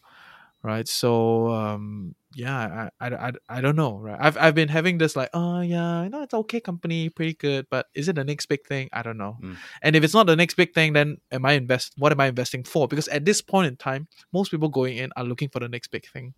Right. 0.62 0.86
So 0.86 1.48
um 1.48 2.14
yeah, 2.34 2.90
I, 3.00 3.06
I, 3.06 3.28
I, 3.28 3.32
I 3.48 3.60
don't 3.62 3.76
know, 3.76 3.96
right? 3.96 4.18
I've 4.20 4.36
I've 4.36 4.54
been 4.54 4.68
having 4.68 4.98
this 4.98 5.16
like, 5.16 5.30
oh 5.32 5.62
yeah, 5.62 6.02
you 6.02 6.10
know, 6.10 6.22
it's 6.22 6.34
okay 6.34 6.60
company, 6.60 7.08
pretty 7.08 7.32
good, 7.32 7.66
but 7.70 7.86
is 7.94 8.10
it 8.10 8.16
the 8.16 8.24
next 8.24 8.44
big 8.44 8.66
thing? 8.66 8.90
I 8.92 9.00
don't 9.00 9.16
know. 9.16 9.38
Mm. 9.40 9.56
And 9.80 9.96
if 9.96 10.04
it's 10.04 10.12
not 10.12 10.26
the 10.26 10.36
next 10.36 10.52
big 10.52 10.74
thing, 10.74 10.92
then 10.92 11.16
am 11.32 11.46
I 11.46 11.52
invest 11.52 11.94
what 11.96 12.12
am 12.12 12.20
I 12.20 12.26
investing 12.26 12.64
for? 12.64 12.86
Because 12.86 13.08
at 13.08 13.24
this 13.24 13.40
point 13.40 13.68
in 13.68 13.76
time, 13.76 14.08
most 14.34 14.50
people 14.50 14.68
going 14.68 14.98
in 14.98 15.12
are 15.16 15.24
looking 15.24 15.48
for 15.48 15.60
the 15.60 15.68
next 15.68 15.88
big 15.88 16.04
thing. 16.12 16.34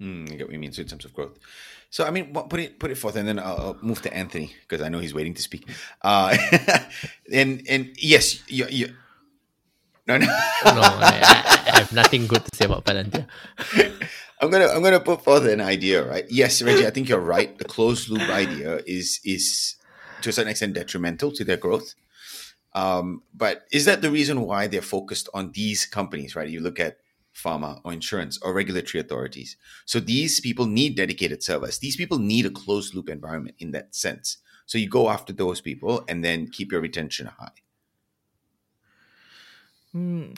Mm, 0.00 0.32
I 0.32 0.36
get 0.36 0.46
what 0.46 0.52
you 0.52 0.58
mean. 0.58 0.72
So 0.72 0.82
in 0.82 0.88
terms 0.88 1.04
of 1.04 1.12
growth, 1.12 1.38
so 1.90 2.06
I 2.06 2.10
mean, 2.10 2.32
put 2.32 2.60
it 2.60 2.78
put 2.78 2.90
it 2.90 2.96
forth, 2.96 3.16
and 3.16 3.26
then 3.28 3.38
I'll, 3.38 3.58
I'll 3.58 3.78
move 3.82 4.00
to 4.02 4.14
Anthony 4.14 4.54
because 4.62 4.80
I 4.80 4.88
know 4.88 4.98
he's 4.98 5.12
waiting 5.12 5.34
to 5.34 5.42
speak. 5.42 5.68
Uh, 6.00 6.36
and 7.32 7.62
and 7.68 7.90
yes, 7.98 8.48
you 8.48 8.66
you. 8.70 8.94
No, 10.06 10.16
no. 10.16 10.26
no, 10.26 10.32
I, 10.64 11.62
I 11.72 11.78
have 11.78 11.92
nothing 11.92 12.26
good 12.26 12.44
to 12.44 12.56
say 12.56 12.64
about 12.64 12.84
Palantir. 12.84 13.26
I'm 14.40 14.50
gonna 14.50 14.68
I'm 14.68 14.82
gonna 14.82 15.00
put 15.00 15.22
forth 15.22 15.44
an 15.44 15.60
idea, 15.60 16.02
right? 16.08 16.24
Yes, 16.30 16.62
Reggie, 16.62 16.86
I 16.86 16.90
think 16.90 17.08
you're 17.08 17.20
right. 17.20 17.56
The 17.58 17.64
closed 17.64 18.08
loop 18.08 18.22
idea 18.30 18.80
is 18.86 19.20
is 19.24 19.76
to 20.22 20.30
a 20.30 20.32
certain 20.32 20.50
extent 20.50 20.74
detrimental 20.74 21.30
to 21.32 21.44
their 21.44 21.58
growth. 21.58 21.94
Um, 22.72 23.22
but 23.34 23.62
is 23.72 23.84
that 23.84 24.00
the 24.00 24.10
reason 24.10 24.42
why 24.42 24.68
they're 24.68 24.80
focused 24.80 25.28
on 25.34 25.52
these 25.52 25.86
companies, 25.86 26.36
right? 26.36 26.48
You 26.48 26.60
look 26.60 26.78
at 26.80 26.98
pharma 27.42 27.80
or 27.84 27.92
insurance 27.92 28.38
or 28.42 28.52
regulatory 28.52 29.00
authorities. 29.00 29.56
So 29.86 30.00
these 30.00 30.40
people 30.40 30.66
need 30.66 30.96
dedicated 30.96 31.42
servers. 31.42 31.78
These 31.78 31.96
people 31.96 32.18
need 32.18 32.46
a 32.46 32.50
closed 32.50 32.94
loop 32.94 33.08
environment 33.08 33.56
in 33.58 33.70
that 33.72 33.94
sense. 33.94 34.38
So 34.66 34.78
you 34.78 34.88
go 34.88 35.08
after 35.08 35.32
those 35.32 35.60
people 35.60 36.04
and 36.08 36.24
then 36.24 36.48
keep 36.48 36.70
your 36.72 36.80
retention 36.80 37.26
high. 37.26 37.52
Hmm. 39.92 40.32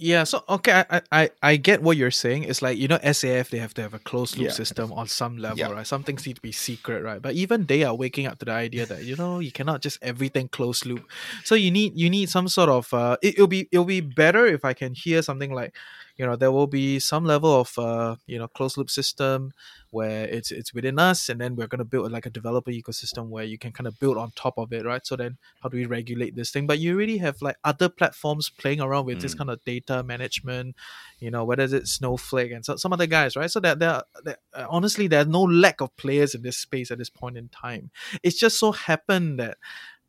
Yeah, 0.00 0.22
so 0.22 0.44
okay, 0.48 0.84
I, 0.88 1.02
I 1.10 1.30
I 1.42 1.56
get 1.56 1.82
what 1.82 1.96
you're 1.96 2.12
saying. 2.12 2.44
It's 2.44 2.62
like 2.62 2.78
you 2.78 2.86
know 2.86 2.98
SAF 3.02 3.50
they 3.50 3.58
have 3.58 3.74
to 3.74 3.82
have 3.82 3.94
a 3.94 3.98
closed 3.98 4.38
loop 4.38 4.46
Yeah. 4.46 4.52
system 4.54 4.92
on 4.92 5.08
some 5.08 5.38
level, 5.38 5.58
Yeah. 5.58 5.70
right? 5.72 5.84
Some 5.86 6.04
things 6.04 6.24
need 6.24 6.36
to 6.36 6.40
be 6.40 6.52
secret, 6.52 7.02
right? 7.02 7.20
But 7.20 7.34
even 7.34 7.66
they 7.66 7.82
are 7.82 7.92
waking 7.96 8.26
up 8.28 8.38
to 8.38 8.44
the 8.44 8.52
idea 8.52 8.86
that 8.86 9.02
you 9.02 9.16
know 9.16 9.40
you 9.40 9.50
cannot 9.50 9.82
just 9.82 9.98
everything 10.00 10.46
closed 10.48 10.86
loop. 10.86 11.02
So 11.42 11.56
you 11.56 11.72
need 11.72 11.98
you 11.98 12.08
need 12.10 12.28
some 12.30 12.46
sort 12.46 12.68
of 12.68 12.94
uh 12.94 13.16
it, 13.22 13.34
it'll 13.34 13.48
be 13.48 13.66
it'll 13.72 13.84
be 13.90 14.00
better 14.00 14.46
if 14.46 14.64
I 14.64 14.72
can 14.72 14.94
hear 14.94 15.20
something 15.20 15.50
like 15.52 15.74
you 16.18 16.26
know 16.26 16.36
there 16.36 16.52
will 16.52 16.66
be 16.66 16.98
some 16.98 17.24
level 17.24 17.52
of 17.60 17.78
uh 17.78 18.16
you 18.26 18.38
know 18.38 18.48
closed 18.48 18.76
loop 18.76 18.90
system 18.90 19.52
where 19.90 20.24
it's 20.26 20.50
it's 20.50 20.74
within 20.74 20.98
us 20.98 21.28
and 21.30 21.40
then 21.40 21.56
we're 21.56 21.66
going 21.66 21.78
to 21.78 21.84
build 21.84 22.12
like 22.12 22.26
a 22.26 22.30
developer 22.30 22.70
ecosystem 22.70 23.28
where 23.28 23.44
you 23.44 23.56
can 23.56 23.72
kind 23.72 23.86
of 23.86 23.98
build 23.98 24.18
on 24.18 24.30
top 24.32 24.58
of 24.58 24.72
it 24.72 24.84
right? 24.84 25.06
So 25.06 25.16
then 25.16 25.38
how 25.62 25.68
do 25.70 25.76
we 25.78 25.86
regulate 25.86 26.36
this 26.36 26.50
thing? 26.50 26.66
But 26.66 26.78
you 26.78 26.96
really 26.96 27.18
have 27.18 27.40
like 27.40 27.56
other 27.64 27.88
platforms 27.88 28.50
playing 28.50 28.80
around 28.82 29.06
with 29.06 29.20
this 29.20 29.34
Mm. 29.34 29.38
kind 29.38 29.50
of 29.50 29.64
data 29.64 30.02
management 30.02 30.76
you 31.20 31.30
know 31.30 31.44
whether 31.44 31.64
it's 31.64 31.92
snowflake 31.92 32.52
and 32.52 32.64
so, 32.64 32.76
some 32.76 32.92
other 32.92 33.06
guys 33.06 33.36
right? 33.36 33.50
So 33.50 33.60
that 33.60 33.78
there, 33.78 34.02
there 34.24 34.36
uh, 34.52 34.66
honestly 34.68 35.06
there's 35.08 35.26
no 35.26 35.42
lack 35.42 35.80
of 35.80 35.96
players 35.96 36.34
in 36.34 36.42
this 36.42 36.58
space 36.58 36.90
at 36.90 36.98
this 36.98 37.10
point 37.10 37.36
in 37.38 37.48
time. 37.48 37.90
It's 38.22 38.38
just 38.38 38.58
so 38.58 38.72
happened 38.72 39.38
that 39.40 39.56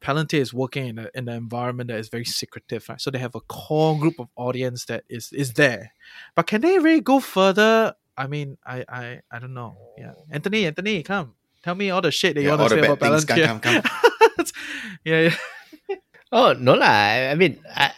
Palantir 0.02 0.40
is 0.40 0.54
working 0.54 0.88
in, 0.88 1.00
a, 1.00 1.10
in 1.16 1.30
an 1.30 1.36
environment 1.38 1.90
that 1.90 2.00
is 2.00 2.10
very 2.10 2.26
secretive, 2.26 2.88
right? 2.90 3.02
So 3.02 3.12
they 3.12 3.20
have 3.20 3.36
a 3.36 3.42
core 3.42 3.98
group 4.00 4.20
of 4.20 4.30
audience 4.36 4.86
that 4.86 5.04
is 5.10 5.32
is 5.34 5.54
there, 5.54 5.94
but 6.36 6.48
can 6.48 6.62
they 6.62 6.80
really 6.80 7.02
go 7.02 7.20
further? 7.20 7.94
I 8.18 8.28
mean, 8.28 8.58
I 8.66 8.86
I, 8.90 9.22
I 9.32 9.40
don't 9.40 9.54
know. 9.56 9.78
Yeah, 9.98 10.14
Anthony, 10.32 10.66
Anthony, 10.68 11.04
come 11.04 11.36
tell 11.64 11.76
me 11.76 11.90
all 11.92 12.02
the 12.02 12.12
shit 12.12 12.36
that 12.36 12.44
you 12.44 12.50
want 12.50 12.62
to 12.62 12.68
say 12.70 12.82
bad 12.82 12.90
about 12.92 13.02
things, 13.02 13.26
Palantir. 13.26 13.46
come, 13.46 13.60
come, 13.62 13.84
yeah, 15.06 15.22
yeah. 15.22 15.36
Oh 16.32 16.54
no 16.54 16.74
lah. 16.76 16.86
I, 16.88 17.32
I 17.32 17.36
mean, 17.36 17.60
I, 17.76 17.92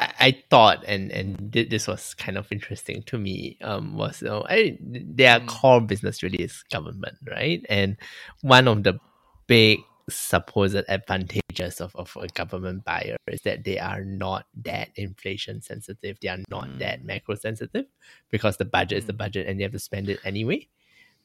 I 0.00 0.12
I 0.20 0.42
thought, 0.50 0.84
and 0.86 1.12
and 1.12 1.52
this 1.52 1.86
was 1.88 2.14
kind 2.14 2.38
of 2.38 2.50
interesting 2.52 3.02
to 3.04 3.18
me. 3.18 3.58
Um, 3.62 3.96
was 3.96 4.22
you 4.22 4.28
know, 4.28 4.44
I 4.48 4.78
their 4.80 5.40
Mm. 5.40 5.46
core 5.48 5.80
business 5.82 6.22
really 6.22 6.40
is 6.44 6.64
government, 6.72 7.18
right? 7.28 7.64
And 7.68 7.98
one 8.42 8.68
of 8.68 8.84
the 8.84 8.98
big 9.48 9.80
supposed 10.10 10.76
advantages 10.88 11.80
of, 11.80 11.94
of 11.96 12.16
a 12.20 12.28
government 12.28 12.84
buyer 12.84 13.16
is 13.28 13.40
that 13.42 13.64
they 13.64 13.78
are 13.78 14.04
not 14.04 14.46
that 14.64 14.90
inflation 14.96 15.62
sensitive. 15.62 16.18
They 16.20 16.28
are 16.28 16.42
not 16.50 16.78
that 16.78 17.04
macro 17.04 17.34
sensitive 17.36 17.86
because 18.30 18.56
the 18.56 18.64
budget 18.64 18.98
is 18.98 19.06
the 19.06 19.12
Mm. 19.14 19.18
budget, 19.18 19.46
and 19.46 19.58
they 19.58 19.64
have 19.64 19.72
to 19.72 19.78
spend 19.78 20.08
it 20.10 20.20
anyway 20.24 20.68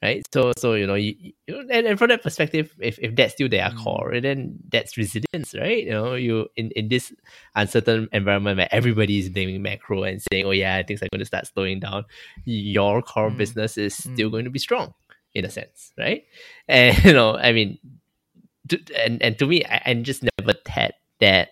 right? 0.04 0.22
So, 0.34 0.52
so 0.58 0.74
you 0.74 0.86
know, 0.88 0.96
you, 0.96 1.34
you 1.48 1.60
and, 1.72 1.88
and 1.88 1.98
from 2.00 2.10
that 2.10 2.22
perspective, 2.24 2.74
if, 2.80 3.00
if 3.00 3.16
that's 3.16 3.34
still 3.34 3.50
their 3.50 3.70
Mm. 3.70 3.76
core, 3.84 4.20
then 4.22 4.58
that's 4.70 4.98
resilience, 4.98 5.56
right? 5.56 5.84
You 5.84 5.92
know, 5.92 6.14
you 6.16 6.48
in, 6.56 6.72
in 6.72 6.90
this 6.90 7.14
uncertain 7.56 8.10
environment 8.12 8.58
where 8.58 8.68
everybody 8.72 9.20
is 9.20 9.30
blaming 9.30 9.62
macro 9.62 10.04
and 10.04 10.22
saying, 10.32 10.46
"Oh 10.46 10.52
yeah, 10.52 10.82
things 10.84 11.02
are 11.02 11.08
going 11.12 11.20
to 11.20 11.26
start 11.26 11.48
slowing 11.48 11.80
down," 11.80 12.06
your 12.46 13.02
core 13.02 13.32
Mm. 13.32 13.38
business 13.38 13.78
is 13.78 13.96
still 13.96 14.30
Mm. 14.30 14.32
going 14.32 14.46
to 14.46 14.52
be 14.52 14.60
strong 14.60 14.94
in 15.34 15.46
a 15.46 15.50
sense, 15.50 15.94
right? 15.98 16.24
And 16.68 17.04
you 17.04 17.14
know, 17.14 17.38
I 17.38 17.52
mean, 17.52 17.80
and 18.98 19.22
and 19.22 19.38
to 19.40 19.46
me, 19.48 19.64
I, 19.66 19.82
I 19.86 19.94
just 19.96 20.24
never 20.40 20.54
had 20.68 20.94
that 21.20 21.50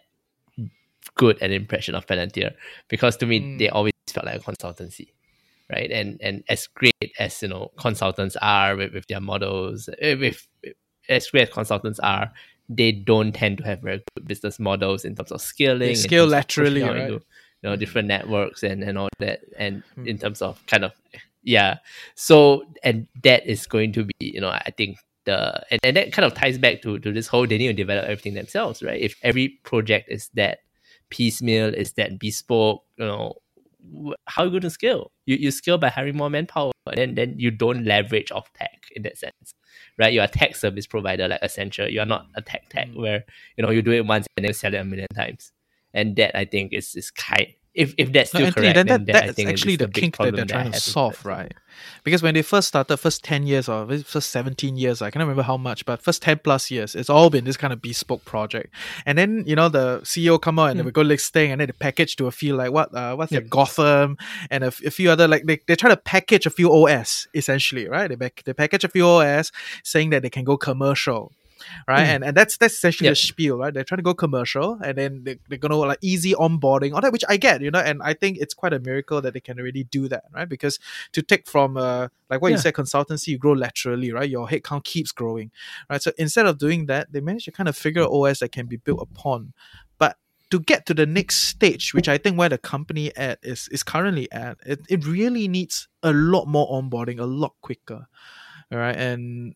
good 1.15 1.41
an 1.41 1.51
impression 1.51 1.95
of 1.95 2.07
Palantir 2.07 2.53
because 2.87 3.17
to 3.17 3.25
me 3.25 3.39
Mm. 3.41 3.59
they 3.59 3.69
always 3.69 3.93
felt 4.09 4.25
like 4.25 4.35
a 4.35 4.51
consultancy 4.51 5.09
right 5.69 5.91
and 5.91 6.17
and 6.21 6.43
as 6.49 6.67
great 6.67 6.93
as 7.19 7.41
you 7.41 7.47
know 7.47 7.71
consultants 7.77 8.35
are 8.41 8.75
with, 8.75 8.93
with 8.93 9.05
their 9.07 9.19
models 9.21 9.89
eh, 9.99 10.15
with 10.15 10.47
as 11.09 11.27
great 11.29 11.47
as 11.49 11.53
consultants 11.53 11.99
are 11.99 12.31
they 12.69 12.91
don't 12.91 13.33
tend 13.33 13.57
to 13.59 13.63
have 13.63 13.81
very 13.81 14.01
good 14.15 14.27
business 14.27 14.59
models 14.59 15.05
in 15.05 15.15
terms 15.15 15.31
of 15.31 15.41
scaling 15.41 15.79
They 15.89 15.95
scale 15.95 16.29
terms 16.29 16.33
of 16.33 16.47
pushing 16.47 16.63
laterally, 16.65 16.81
right? 16.83 17.01
into, 17.11 17.13
you 17.13 17.69
know 17.69 17.75
different 17.75 18.07
networks 18.07 18.63
and 18.63 18.83
and 18.83 18.97
all 18.97 19.09
that 19.19 19.41
and 19.57 19.83
Hmm. 19.95 20.07
in 20.07 20.17
terms 20.17 20.41
of 20.41 20.65
kind 20.67 20.83
of 20.83 20.93
yeah 21.43 21.77
so 22.15 22.63
and 22.83 23.07
that 23.23 23.45
is 23.45 23.67
going 23.67 23.91
to 23.93 24.03
be 24.05 24.13
you 24.19 24.41
know 24.41 24.49
i 24.49 24.71
think 24.77 24.97
the 25.25 25.63
and, 25.71 25.79
and 25.83 25.97
that 25.97 26.11
kind 26.11 26.25
of 26.25 26.33
ties 26.33 26.57
back 26.57 26.81
to 26.81 26.99
to 26.99 27.11
this 27.11 27.27
whole 27.27 27.47
they 27.47 27.57
need 27.57 27.67
to 27.67 27.73
develop 27.73 28.03
everything 28.05 28.33
themselves 28.33 28.83
right 28.83 29.01
if 29.01 29.15
every 29.23 29.59
project 29.63 30.09
is 30.11 30.29
that 30.33 30.59
piecemeal 31.09 31.73
is 31.73 31.93
that 31.93 32.19
bespoke 32.19 32.83
you 32.97 33.05
know 33.05 33.33
how 34.27 34.43
are 34.43 34.45
you 34.45 34.51
going 34.51 34.61
to 34.61 34.69
scale 34.69 35.11
you, 35.25 35.35
you 35.35 35.51
scale 35.51 35.77
by 35.77 35.89
hiring 35.89 36.15
more 36.15 36.29
manpower 36.29 36.71
and 36.87 36.97
then, 36.97 37.15
then 37.15 37.35
you 37.37 37.51
don't 37.51 37.83
leverage 37.83 38.31
off 38.31 38.51
tech 38.53 38.83
in 38.95 39.03
that 39.03 39.17
sense 39.17 39.53
right? 39.97 40.13
You're 40.13 40.23
a 40.23 40.27
tech 40.27 40.55
service 40.55 40.87
provider 40.87 41.27
like 41.27 41.41
Accenture. 41.41 41.91
You 41.91 42.01
are 42.01 42.05
not 42.05 42.27
a 42.35 42.41
tech 42.41 42.69
tech 42.69 42.89
mm. 42.89 43.01
where 43.01 43.23
you 43.57 43.63
know 43.63 43.71
you 43.71 43.81
do 43.81 43.91
it 43.91 44.05
once 44.05 44.27
and 44.37 44.45
then 44.45 44.53
sell 44.53 44.73
it 44.73 44.77
a 44.77 44.83
million 44.83 45.07
times. 45.15 45.51
And 45.93 46.15
that 46.15 46.37
I 46.37 46.45
think 46.45 46.73
is 46.73 46.95
is 46.95 47.11
kind 47.11 47.47
if 47.73 47.95
if 47.97 48.11
that's 48.13 48.33
No, 48.33 48.39
still 48.39 48.47
Anthony, 48.47 48.67
correct, 48.67 48.75
then 48.75 48.87
then 48.87 49.05
that, 49.05 49.25
that's 49.25 49.35
think 49.35 49.49
actually 49.49 49.75
the 49.75 49.87
kink 49.87 50.17
that 50.17 50.35
they're 50.35 50.45
trying 50.45 50.71
to 50.71 50.79
solve, 50.79 51.25
right? 51.25 51.53
Because 52.03 52.21
when 52.21 52.35
they 52.35 52.41
first 52.43 52.67
started, 52.67 52.97
first 52.97 53.23
10 53.23 53.47
years 53.47 53.67
or 53.67 53.87
first 54.03 54.29
17 54.29 54.77
years, 54.77 55.01
I 55.01 55.09
can't 55.09 55.21
remember 55.21 55.41
how 55.41 55.57
much, 55.57 55.85
but 55.85 56.01
first 56.01 56.21
10 56.21 56.39
plus 56.43 56.69
years, 56.69 56.93
it's 56.95 57.09
all 57.09 57.29
been 57.31 57.45
this 57.45 57.57
kind 57.57 57.73
of 57.73 57.81
bespoke 57.81 58.23
project. 58.25 58.73
And 59.05 59.17
then, 59.17 59.43
you 59.47 59.55
know, 59.55 59.69
the 59.69 60.01
CEO 60.01 60.39
come 60.39 60.59
out 60.59 60.69
and 60.71 60.79
they 60.79 60.83
Hmm. 60.83 60.89
go 60.89 61.01
listing 61.01 61.51
and 61.51 61.59
then 61.61 61.67
they 61.67 61.73
package 61.73 62.15
to 62.17 62.27
a 62.27 62.31
few 62.31 62.55
like 62.55 62.71
what, 62.71 62.93
uh, 62.93 63.15
what's 63.15 63.31
Yep. 63.31 63.43
it, 63.43 63.49
Gotham 63.49 64.17
and 64.51 64.63
a 64.63 64.71
few 64.71 65.09
other, 65.09 65.27
like 65.27 65.45
they, 65.45 65.59
they 65.67 65.75
try 65.75 65.89
to 65.89 65.97
package 65.97 66.45
a 66.45 66.51
few 66.51 66.71
OS 66.71 67.27
essentially, 67.33 67.87
right? 67.87 68.07
They, 68.07 68.15
pack, 68.17 68.43
they 68.45 68.53
package 68.53 68.83
a 68.83 68.89
few 68.89 69.07
OS 69.07 69.51
saying 69.83 70.11
that 70.11 70.21
they 70.21 70.29
can 70.29 70.43
go 70.43 70.57
commercial. 70.57 71.31
Right, 71.87 72.05
Mm. 72.05 72.09
and 72.15 72.23
and 72.25 72.37
that's 72.37 72.57
that's 72.57 72.73
essentially 72.75 73.07
the 73.09 73.15
Yep. 73.15 73.17
spiel, 73.17 73.57
right? 73.57 73.73
They're 73.73 73.83
trying 73.83 73.97
to 73.99 74.03
go 74.03 74.13
commercial, 74.13 74.79
and 74.83 74.97
then 74.97 75.23
they, 75.23 75.39
they're 75.49 75.57
gonna 75.57 75.75
like 75.77 75.99
easy 76.01 76.33
onboarding, 76.33 76.93
all 76.93 77.01
that, 77.01 77.11
which 77.11 77.23
I 77.29 77.37
get, 77.37 77.61
you 77.61 77.71
know, 77.71 77.79
and 77.79 78.01
I 78.03 78.13
think 78.13 78.37
it's 78.39 78.53
quite 78.53 78.73
a 78.73 78.79
miracle 78.79 79.21
that 79.21 79.33
they 79.33 79.39
can 79.39 79.57
really 79.57 79.83
do 79.83 80.07
that, 80.09 80.23
right? 80.33 80.47
Because 80.47 80.79
to 81.13 81.21
take 81.21 81.47
from 81.47 81.77
uh 81.77 82.07
like 82.29 82.41
what 82.41 82.51
you 82.51 82.57
said 82.57 82.73
consultancy 82.73 83.27
you 83.27 83.37
grow 83.37 83.53
laterally 83.53 84.11
right 84.11 84.29
your 84.29 84.47
headcount 84.47 84.83
keeps 84.83 85.11
growing 85.11 85.51
right 85.89 86.01
so 86.01 86.11
instead 86.17 86.45
of 86.47 86.57
doing 86.57 86.87
that 86.87 87.11
they 87.11 87.19
managed 87.21 87.45
to 87.45 87.51
kind 87.51 87.69
of 87.69 87.77
figure 87.77 88.03
os 88.03 88.39
that 88.39 88.51
can 88.51 88.65
be 88.65 88.77
built 88.77 88.99
upon 89.01 89.53
but 89.99 90.17
to 90.49 90.59
get 90.59 90.85
to 90.87 90.93
the 90.95 91.05
next 91.05 91.35
stage 91.49 91.93
which 91.93 92.07
i 92.09 92.17
think 92.17 92.37
where 92.37 92.49
the 92.49 92.57
company 92.57 93.15
at 93.15 93.37
is 93.43 93.67
is 93.71 93.83
currently 93.83 94.31
at 94.31 94.57
it, 94.65 94.79
it 94.89 95.05
really 95.05 95.47
needs 95.47 95.87
a 96.01 96.11
lot 96.11 96.45
more 96.47 96.67
onboarding 96.69 97.19
a 97.19 97.25
lot 97.25 97.53
quicker 97.61 98.07
all 98.71 98.79
right 98.79 98.95
and 98.97 99.53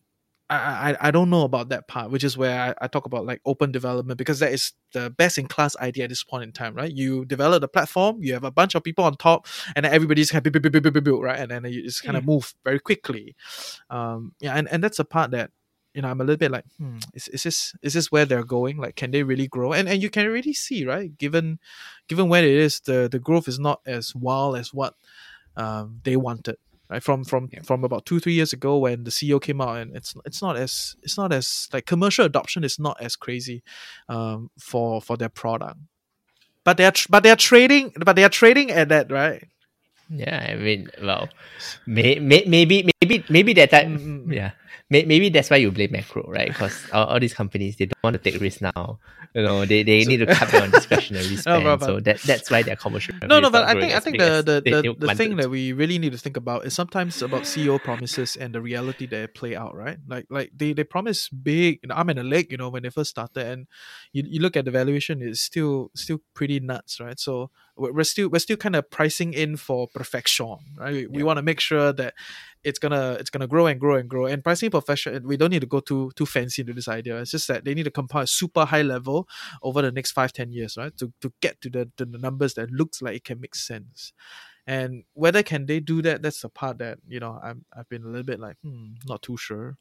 I, 0.50 0.92
I 0.92 1.08
I 1.08 1.10
don't 1.10 1.28
know 1.28 1.42
about 1.42 1.68
that 1.68 1.88
part, 1.88 2.10
which 2.10 2.24
is 2.24 2.38
where 2.38 2.58
I, 2.58 2.84
I 2.84 2.88
talk 2.88 3.04
about 3.04 3.26
like 3.26 3.40
open 3.44 3.70
development 3.70 4.16
because 4.16 4.38
that 4.38 4.52
is 4.52 4.72
the 4.92 5.10
best 5.10 5.36
in 5.36 5.46
class 5.46 5.76
idea 5.76 6.04
at 6.04 6.10
this 6.10 6.24
point 6.24 6.44
in 6.44 6.52
time, 6.52 6.74
right? 6.74 6.90
You 6.90 7.24
develop 7.26 7.60
the 7.60 7.68
platform, 7.68 8.22
you 8.22 8.32
have 8.32 8.44
a 8.44 8.50
bunch 8.50 8.74
of 8.74 8.82
people 8.82 9.04
on 9.04 9.16
top, 9.16 9.46
and 9.76 9.84
then 9.84 9.92
everybody's 9.92 10.30
kind 10.30 10.46
of 10.46 10.52
build, 10.52 10.62
build, 10.62 10.82
build, 10.82 10.94
build, 10.94 11.04
build, 11.04 11.22
right? 11.22 11.38
And 11.38 11.50
then 11.50 11.64
you 11.70 11.82
just 11.82 12.02
kind 12.02 12.16
of 12.16 12.24
move 12.24 12.54
very 12.64 12.78
quickly. 12.80 13.36
Um, 13.90 14.32
yeah, 14.40 14.54
and, 14.54 14.68
and 14.68 14.82
that's 14.82 14.98
a 14.98 15.04
part 15.04 15.32
that 15.32 15.50
you 15.94 16.02
know 16.02 16.08
I'm 16.08 16.20
a 16.20 16.24
little 16.24 16.38
bit 16.38 16.50
like, 16.50 16.64
hmm, 16.78 16.98
is, 17.12 17.28
is 17.28 17.42
this 17.42 17.74
is 17.82 17.92
this 17.92 18.10
where 18.10 18.24
they're 18.24 18.44
going? 18.44 18.78
Like, 18.78 18.96
can 18.96 19.10
they 19.10 19.22
really 19.24 19.48
grow? 19.48 19.72
And 19.72 19.88
and 19.88 20.02
you 20.02 20.08
can 20.10 20.26
really 20.28 20.54
see, 20.54 20.86
right? 20.86 21.16
Given 21.18 21.58
given 22.08 22.28
where 22.28 22.44
it 22.44 22.50
is, 22.50 22.80
the 22.80 23.08
the 23.10 23.18
growth 23.18 23.48
is 23.48 23.58
not 23.58 23.80
as 23.86 24.14
wild 24.14 24.56
as 24.56 24.72
what 24.72 24.94
um 25.56 26.00
they 26.04 26.16
wanted. 26.16 26.56
Right? 26.90 27.02
From 27.02 27.24
from 27.24 27.48
Yeah. 27.52 27.62
from 27.62 27.84
about 27.84 28.06
two 28.06 28.18
three 28.18 28.32
years 28.32 28.52
ago 28.54 28.78
when 28.78 29.04
the 29.04 29.10
CEO 29.10 29.40
came 29.40 29.60
out 29.60 29.76
and 29.78 29.94
it's 29.94 30.14
it's 30.24 30.40
not 30.40 30.56
as 30.56 30.96
it's 31.02 31.18
not 31.18 31.32
as 31.32 31.68
like 31.72 31.84
commercial 31.86 32.24
adoption 32.24 32.64
is 32.64 32.78
not 32.78 32.96
as 33.00 33.14
crazy 33.14 33.62
um 34.08 34.50
for 34.58 35.02
for 35.02 35.16
their 35.16 35.28
product. 35.28 35.78
But 36.64 36.76
they're 36.78 36.92
tr- 36.92 37.08
but 37.10 37.22
they're 37.22 37.36
trading 37.36 37.92
but 38.04 38.16
they're 38.16 38.28
trading 38.30 38.70
at 38.70 38.88
that 38.88 39.10
right 39.10 39.46
Yeah, 40.10 40.46
I 40.50 40.54
mean, 40.56 40.88
well, 41.02 41.28
may, 41.86 42.18
may, 42.18 42.44
maybe 42.46 42.88
maybe 43.02 43.24
maybe 43.28 43.52
that 43.54 43.70
time, 43.70 43.98
Mm, 43.98 44.04
mm, 44.04 44.26
mm. 44.26 44.34
yeah, 44.34 44.50
may, 44.88 45.04
maybe 45.04 45.28
that's 45.28 45.50
why 45.50 45.56
you 45.56 45.70
blame 45.70 45.92
macro, 45.92 46.24
right? 46.28 46.48
Because 46.48 46.86
all, 46.92 47.06
all 47.06 47.20
these 47.20 47.34
companies 47.34 47.76
they 47.76 47.86
don't 47.86 48.02
want 48.02 48.14
to 48.16 48.22
take 48.30 48.40
risks 48.40 48.62
now. 48.62 48.98
You 49.34 49.42
know, 49.42 49.66
they, 49.66 49.82
they 49.82 50.04
need 50.08 50.24
to 50.24 50.26
cut 50.34 50.50
down 50.50 50.62
on 50.62 50.70
discretionary 50.70 51.36
spend. 51.36 51.64
but- 51.64 51.82
so 51.84 52.00
that 52.00 52.22
that's 52.22 52.50
why 52.50 52.62
their 52.62 52.76
commercial. 52.76 53.14
no 53.28 53.40
no 53.40 53.50
but 53.50 53.64
i 53.68 53.74
think 53.78 53.92
i 53.92 54.00
think 54.00 54.18
the 54.18 54.42
the, 54.42 54.60
they- 54.64 54.70
the, 54.80 55.14
thing 55.14 55.36
that 55.36 55.50
we 55.50 55.72
really 55.72 55.98
need 55.98 56.12
to 56.12 56.18
think 56.18 56.36
about 56.36 56.64
is 56.64 56.72
sometimes 56.74 57.20
about 57.22 57.42
ceo 57.44 57.82
promises 57.82 58.36
and 58.36 58.54
the 58.54 58.60
reality 58.60 59.06
that 59.06 59.34
play 59.34 59.54
out 59.54 59.74
right 59.74 59.98
like 60.08 60.26
like 60.30 60.50
they 60.56 60.72
they 60.72 60.84
promise 60.84 61.28
big 61.28 61.78
you 61.82 61.88
know, 61.88 61.94
arm 61.94 62.08
and 62.08 62.18
a 62.18 62.22
leg 62.24 62.50
you 62.50 62.56
know 62.56 62.68
when 62.68 62.82
they 62.82 62.90
first 62.90 63.10
started 63.10 63.46
and 63.46 63.66
you, 64.12 64.22
you 64.26 64.40
look 64.40 64.56
at 64.56 64.64
the 64.64 64.70
valuation 64.70 65.20
it's 65.22 65.40
still 65.40 65.90
still 65.94 66.18
pretty 66.34 66.60
nuts 66.60 67.00
right 67.00 67.18
so 67.20 67.50
we're 67.76 67.92
we're 67.92 68.04
still 68.04 68.28
we're 68.28 68.38
still 68.38 68.56
kind 68.56 68.76
of 68.76 68.90
pricing 68.90 69.32
in 69.34 69.56
for 69.56 69.88
perfection 69.98 70.56
right 70.78 70.92
we, 70.94 71.06
we 71.08 71.22
Yeah. 71.22 71.26
want 71.28 71.38
to 71.38 71.42
make 71.42 71.60
sure 71.60 71.92
that 71.92 72.14
it's 72.64 72.78
gonna 72.78 73.16
it's 73.20 73.30
gonna 73.30 73.46
grow 73.46 73.66
and 73.66 73.80
grow 73.80 73.96
and 73.96 74.08
grow 74.08 74.26
and 74.26 74.42
pricing 74.44 74.70
perfection 74.70 75.26
we 75.26 75.36
don't 75.36 75.50
need 75.50 75.60
to 75.60 75.66
go 75.76 75.80
too 75.80 76.10
too 76.16 76.26
fancy 76.26 76.62
into 76.62 76.72
this 76.72 76.88
idea 76.88 77.20
it's 77.20 77.30
just 77.30 77.48
that 77.48 77.64
they 77.64 77.74
need 77.74 77.84
to 77.84 77.90
compile 77.90 78.26
super 78.26 78.64
high 78.64 78.82
level 78.82 79.28
over 79.62 79.82
the 79.82 79.92
next 79.92 80.12
five 80.12 80.32
ten 80.32 80.50
years 80.52 80.76
right 80.76 80.96
to, 80.96 81.12
to 81.20 81.32
get 81.40 81.60
to 81.60 81.70
the, 81.70 81.90
to 81.96 82.04
the 82.04 82.18
numbers 82.18 82.54
that 82.54 82.70
looks 82.70 83.02
like 83.02 83.16
it 83.16 83.24
can 83.24 83.40
make 83.40 83.54
sense 83.54 84.12
and 84.66 85.04
whether 85.14 85.42
can 85.42 85.66
they 85.66 85.80
do 85.80 86.02
that 86.02 86.22
that's 86.22 86.42
the 86.42 86.48
part 86.48 86.78
that 86.78 86.98
you 87.08 87.20
know 87.20 87.38
I'm, 87.42 87.64
i've 87.76 87.88
been 87.88 88.02
a 88.04 88.08
little 88.08 88.24
bit 88.24 88.40
like 88.40 88.56
hmm 88.62 88.94
not 89.06 89.22
too 89.22 89.36
sure 89.36 89.78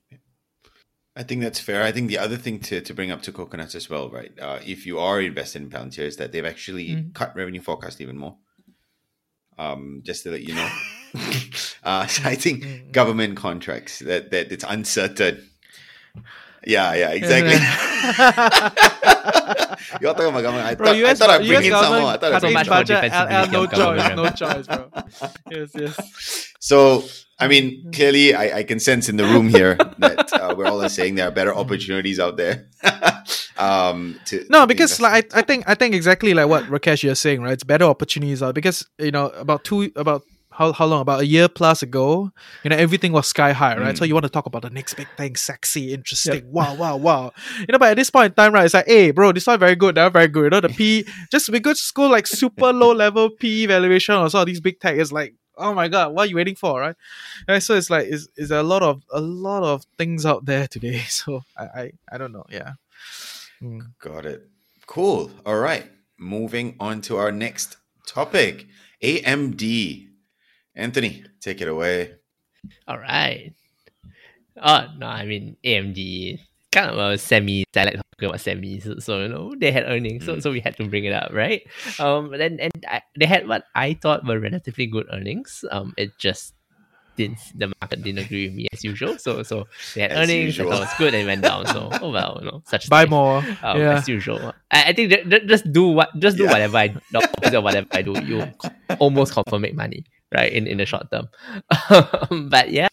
I 1.15 1.23
think 1.23 1.41
that's 1.41 1.60
fair. 1.60 1.84
I 1.84 1.91
think 1.91 2.10
the 2.10 2.19
other 2.19 2.38
thing 2.38 2.60
to, 2.62 2.80
to 2.82 2.93
bring 2.93 3.12
up 3.12 3.21
to 3.23 3.32
coconuts 3.32 3.73
as 3.75 3.89
well, 3.89 4.10
right? 4.10 4.38
Uh, 4.39 4.60
if 4.65 4.86
you 4.86 4.99
are 4.99 5.19
invested 5.19 5.63
in 5.63 5.69
Palantir, 5.69 6.03
is 6.03 6.17
that 6.17 6.32
they've 6.32 6.45
actually 6.45 6.93
Mhm. 6.93 7.12
cut 7.13 7.36
revenue 7.36 7.62
forecast 7.62 7.99
even 8.01 8.17
more. 8.17 8.38
Um, 9.57 10.01
just 10.03 10.23
to 10.23 10.31
let 10.31 10.41
you 10.41 10.55
know, 10.55 10.69
uh, 11.83 12.07
citing 12.07 12.61
Mm. 12.61 12.91
government 12.91 13.37
contracts 13.37 13.99
that 13.99 14.31
that 14.31 14.51
it's 14.51 14.65
uncertain. 14.67 15.49
Yeah, 16.65 16.95
yeah, 16.95 17.11
exactly. 17.11 17.55
You're 20.01 20.13
talking 20.13 20.29
about 20.29 20.41
government. 20.41 20.65
I 20.67 20.75
Bro, 20.75 20.87
thought, 20.87 20.95
I 20.95 21.05
US, 21.11 21.19
thought 21.19 21.29
I'd 21.29 21.45
bring 21.47 21.51
US 21.59 21.65
in 21.65 21.71
some 21.71 21.81
government 21.81 22.01
more. 22.03 22.11
I 22.11 22.17
thought 22.17 22.23
I'd 22.23 22.31
cut 22.31 22.41
so 22.41 22.47
bring 22.47 22.59
its 22.59 22.69
much 22.69 22.69
in 22.69 22.69
some 22.69 22.75
more. 22.75 22.83
budget, 22.83 23.13
uh, 23.13 23.45
no 23.51 23.65
choice, 23.67 24.15
no 24.15 24.29
choice, 24.31 24.65
bro. 24.67 24.89
Yes, 25.49 25.69
yes. 25.75 25.95
So, 26.59 27.03
I 27.39 27.47
mean, 27.47 27.91
clearly, 27.93 28.33
I, 28.35 28.57
I 28.59 28.63
can 28.63 28.79
sense 28.79 29.07
in 29.07 29.17
the 29.17 29.23
room 29.25 29.47
here 29.49 29.75
that 29.99 30.33
uh, 30.33 30.55
we're 30.57 30.65
all 30.67 30.87
saying 30.89 31.15
there 31.15 31.27
are 31.27 31.31
better 31.31 31.53
opportunities 31.55 32.19
out 32.19 32.37
there. 32.37 32.67
Um, 33.57 34.19
to 34.25 34.45
No, 34.49 34.65
because 34.65 34.99
like 34.99 35.33
I, 35.33 35.39
I 35.39 35.41
think 35.41 35.67
I 35.67 35.75
think 35.75 35.95
exactly 35.95 36.33
like 36.33 36.47
what 36.47 36.63
Rakesh 36.65 37.03
you're 37.03 37.15
saying, 37.15 37.41
right? 37.41 37.53
It's 37.53 37.63
better 37.63 37.85
opportunities 37.85 38.43
out 38.43 38.55
because 38.55 38.87
you 38.99 39.11
know 39.11 39.27
about 39.29 39.63
two 39.63 39.91
about 39.95 40.23
how, 40.51 40.73
how 40.73 40.85
long 40.85 41.01
about 41.01 41.21
a 41.21 41.25
year 41.25 41.47
plus 41.47 41.83
ago, 41.83 42.31
you 42.63 42.69
know 42.69 42.75
everything 42.75 43.11
was 43.11 43.27
sky 43.27 43.51
high, 43.51 43.77
right? 43.77 43.95
Mm. 43.95 43.97
So 43.97 44.05
you 44.05 44.13
want 44.13 44.25
to 44.25 44.29
talk 44.29 44.45
about 44.45 44.63
the 44.63 44.69
next 44.69 44.95
big 44.95 45.07
thing, 45.15 45.35
sexy, 45.35 45.93
interesting, 45.93 46.51
wow, 46.51 46.75
wow, 46.75 46.97
wow. 46.97 47.31
You 47.59 47.67
know, 47.69 47.79
but 47.79 47.91
at 47.91 47.97
this 47.97 48.09
point 48.09 48.31
in 48.31 48.33
time, 48.33 48.53
right, 48.53 48.65
it's 48.65 48.73
like, 48.73 48.87
hey, 48.87 49.11
bro, 49.11 49.31
this 49.31 49.47
one 49.47 49.59
very 49.59 49.75
good, 49.75 49.97
one 49.97 50.11
very 50.11 50.27
good. 50.27 50.45
You 50.45 50.49
know, 50.49 50.61
the 50.61 50.69
P 50.69 51.05
just 51.31 51.49
we 51.49 51.59
go 51.59 51.73
to 51.73 51.79
school 51.79 52.09
like 52.09 52.27
super 52.27 52.73
low 52.73 52.91
level 52.91 53.29
P 53.29 53.65
valuation 53.65 54.15
or 54.15 54.29
some 54.29 54.41
of 54.41 54.47
these 54.47 54.61
big 54.61 54.79
tech 54.79 54.95
is 54.95 55.11
like. 55.11 55.35
Oh 55.59 55.73
my 55.73 55.87
god, 55.87 56.13
what 56.13 56.27
are 56.27 56.29
you 56.29 56.35
waiting 56.35 56.53
for, 56.53 56.79
right? 56.79 56.95
right 57.47 57.63
so 57.63 57.73
it's 57.73 57.89
like 57.89 58.05
is 58.05 58.29
is 58.37 58.51
a 58.51 58.61
lot 58.61 58.83
of 58.83 59.01
a 59.11 59.19
lot 59.19 59.63
of 59.63 59.87
things 59.97 60.23
out 60.23 60.45
there 60.45 60.67
today. 60.67 61.01
So 61.09 61.41
I 61.57 61.63
I, 61.63 61.91
I 62.11 62.17
don't 62.19 62.31
know, 62.31 62.45
yeah. 62.47 62.73
Mm. 63.61 63.81
Got 63.99 64.25
it. 64.25 64.43
Cool. 64.85 65.31
All 65.45 65.57
right. 65.57 65.89
Moving 66.19 66.75
on 66.79 67.01
to 67.01 67.17
our 67.17 67.31
next 67.31 67.77
topic 68.07 68.67
AMD. 69.03 70.07
Anthony, 70.75 71.23
take 71.41 71.61
it 71.61 71.67
away. 71.67 72.13
All 72.87 72.97
right. 72.97 73.53
Oh 74.61 74.87
no, 74.97 75.05
I 75.07 75.25
mean 75.25 75.57
AMD 75.63 76.39
kind 76.71 76.89
of 76.91 76.97
a 76.97 77.17
semi. 77.17 77.63
I 77.75 77.83
like 77.85 77.95
talking 77.95 78.29
about 78.29 78.41
semi, 78.41 78.79
so, 78.79 78.97
so 78.99 79.21
you 79.21 79.27
know 79.29 79.53
they 79.57 79.71
had 79.71 79.85
earnings, 79.85 80.25
so 80.25 80.35
Mm. 80.35 80.41
so 80.41 80.51
we 80.51 80.59
had 80.59 80.75
to 80.77 80.87
bring 80.89 81.05
it 81.05 81.13
up, 81.13 81.31
right? 81.33 81.61
Um, 81.99 82.29
but 82.29 82.37
then 82.39 82.57
and 82.59 82.73
I, 82.87 83.01
they 83.17 83.25
had 83.25 83.47
what 83.47 83.65
I 83.75 83.93
thought 83.93 84.25
were 84.25 84.39
relatively 84.39 84.85
good 84.87 85.05
earnings. 85.13 85.63
Um, 85.71 85.93
it 85.97 86.17
just 86.17 86.53
didn't 87.17 87.39
the 87.56 87.67
market 87.82 88.03
didn't 88.03 88.19
agree 88.25 88.47
with 88.47 88.56
me 88.56 88.67
as 88.71 88.84
usual. 88.84 89.17
So 89.17 89.43
so 89.43 89.67
they 89.95 90.01
had 90.01 90.12
As 90.12 90.30
earnings, 90.30 90.58
usual. 90.58 90.71
I 90.71 90.71
thought 90.71 90.77
it 90.77 90.86
was 90.86 90.93
good, 90.97 91.13
and 91.13 91.23
it 91.23 91.25
went 91.25 91.41
down. 91.43 91.65
So 91.67 91.89
oh 92.01 92.12
well, 92.12 92.38
you 92.41 92.47
know 92.49 92.62
such. 92.65 92.89
Buy 92.89 93.03
life. 93.03 93.10
more. 93.10 93.38
Um, 93.63 93.80
yeah. 93.80 93.97
as 93.97 94.08
usual. 94.08 94.53
I, 94.71 94.89
I 94.89 94.93
think 94.93 95.10
that, 95.12 95.30
that 95.30 95.47
just 95.47 95.71
do 95.73 95.88
what 95.89 96.10
just 96.19 96.38
do 96.38 96.45
Yeah. 96.45 96.51
whatever 96.53 96.77
I 96.77 96.88
the 97.12 97.19
opposite 97.19 97.53
of 97.58 97.63
whatever 97.63 97.88
I 97.91 98.01
do. 98.01 98.13
You 98.23 98.47
almost 98.99 99.34
confirm 99.34 99.62
make 99.62 99.75
money, 99.75 100.06
right? 100.34 100.51
In 100.51 100.67
in 100.67 100.77
the 100.77 100.86
short 100.86 101.10
term. 101.12 101.27
but 102.49 102.71
yeah, 102.71 102.88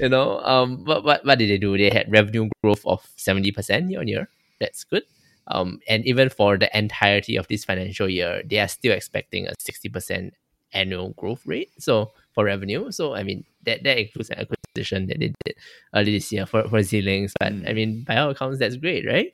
you 0.00 0.08
know, 0.08 0.40
um 0.40 0.84
what, 0.84 1.04
what 1.04 1.24
what 1.24 1.38
did 1.38 1.50
they 1.50 1.58
do? 1.58 1.76
They 1.76 1.90
had 1.90 2.10
revenue 2.10 2.48
growth 2.62 2.84
of 2.86 3.06
70% 3.16 3.90
year 3.90 4.00
on 4.00 4.08
year. 4.08 4.28
That's 4.60 4.84
good. 4.84 5.04
Um 5.48 5.80
and 5.88 6.04
even 6.06 6.28
for 6.30 6.58
the 6.58 6.70
entirety 6.76 7.36
of 7.36 7.46
this 7.48 7.64
financial 7.64 8.08
year, 8.08 8.42
they 8.44 8.58
are 8.58 8.68
still 8.68 8.92
expecting 8.92 9.46
a 9.46 9.52
60% 9.62 10.32
annual 10.72 11.10
growth 11.16 11.46
rate. 11.46 11.70
So 11.78 12.12
for 12.36 12.44
revenue. 12.44 12.92
So 12.92 13.14
I 13.16 13.24
mean 13.24 13.44
that 13.64 13.82
that 13.82 13.98
includes 13.98 14.30
an 14.30 14.38
acquisition 14.44 15.08
that 15.08 15.18
they 15.18 15.32
did 15.44 15.56
early 15.96 16.12
this 16.12 16.30
year 16.30 16.46
for, 16.46 16.62
for 16.68 16.78
Xilinx. 16.78 17.32
But 17.40 17.52
I 17.66 17.72
mean 17.72 18.04
by 18.04 18.18
all 18.18 18.30
accounts 18.30 18.60
that's 18.60 18.76
great, 18.76 19.04
right? 19.08 19.32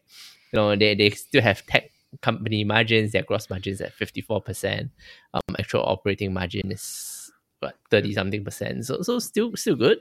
You 0.53 0.57
know, 0.57 0.77
they, 0.77 0.95
they 0.95 1.11
still 1.11 1.43
have 1.43 1.67
tech 1.67 1.91
company 2.23 2.63
margins, 2.63 3.13
their 3.13 3.25
gross 3.25 3.51
margins 3.51 3.81
at 3.81 3.93
54%. 3.93 4.89
Um 5.35 5.43
actual 5.59 5.83
operating 5.83 6.33
margin 6.33 6.71
is 6.71 7.31
what 7.59 7.75
30 7.91 8.15
something 8.15 8.45
percent. 8.45 8.87
So 8.87 9.03
so 9.03 9.19
still 9.19 9.51
still 9.57 9.77
good. 9.77 9.99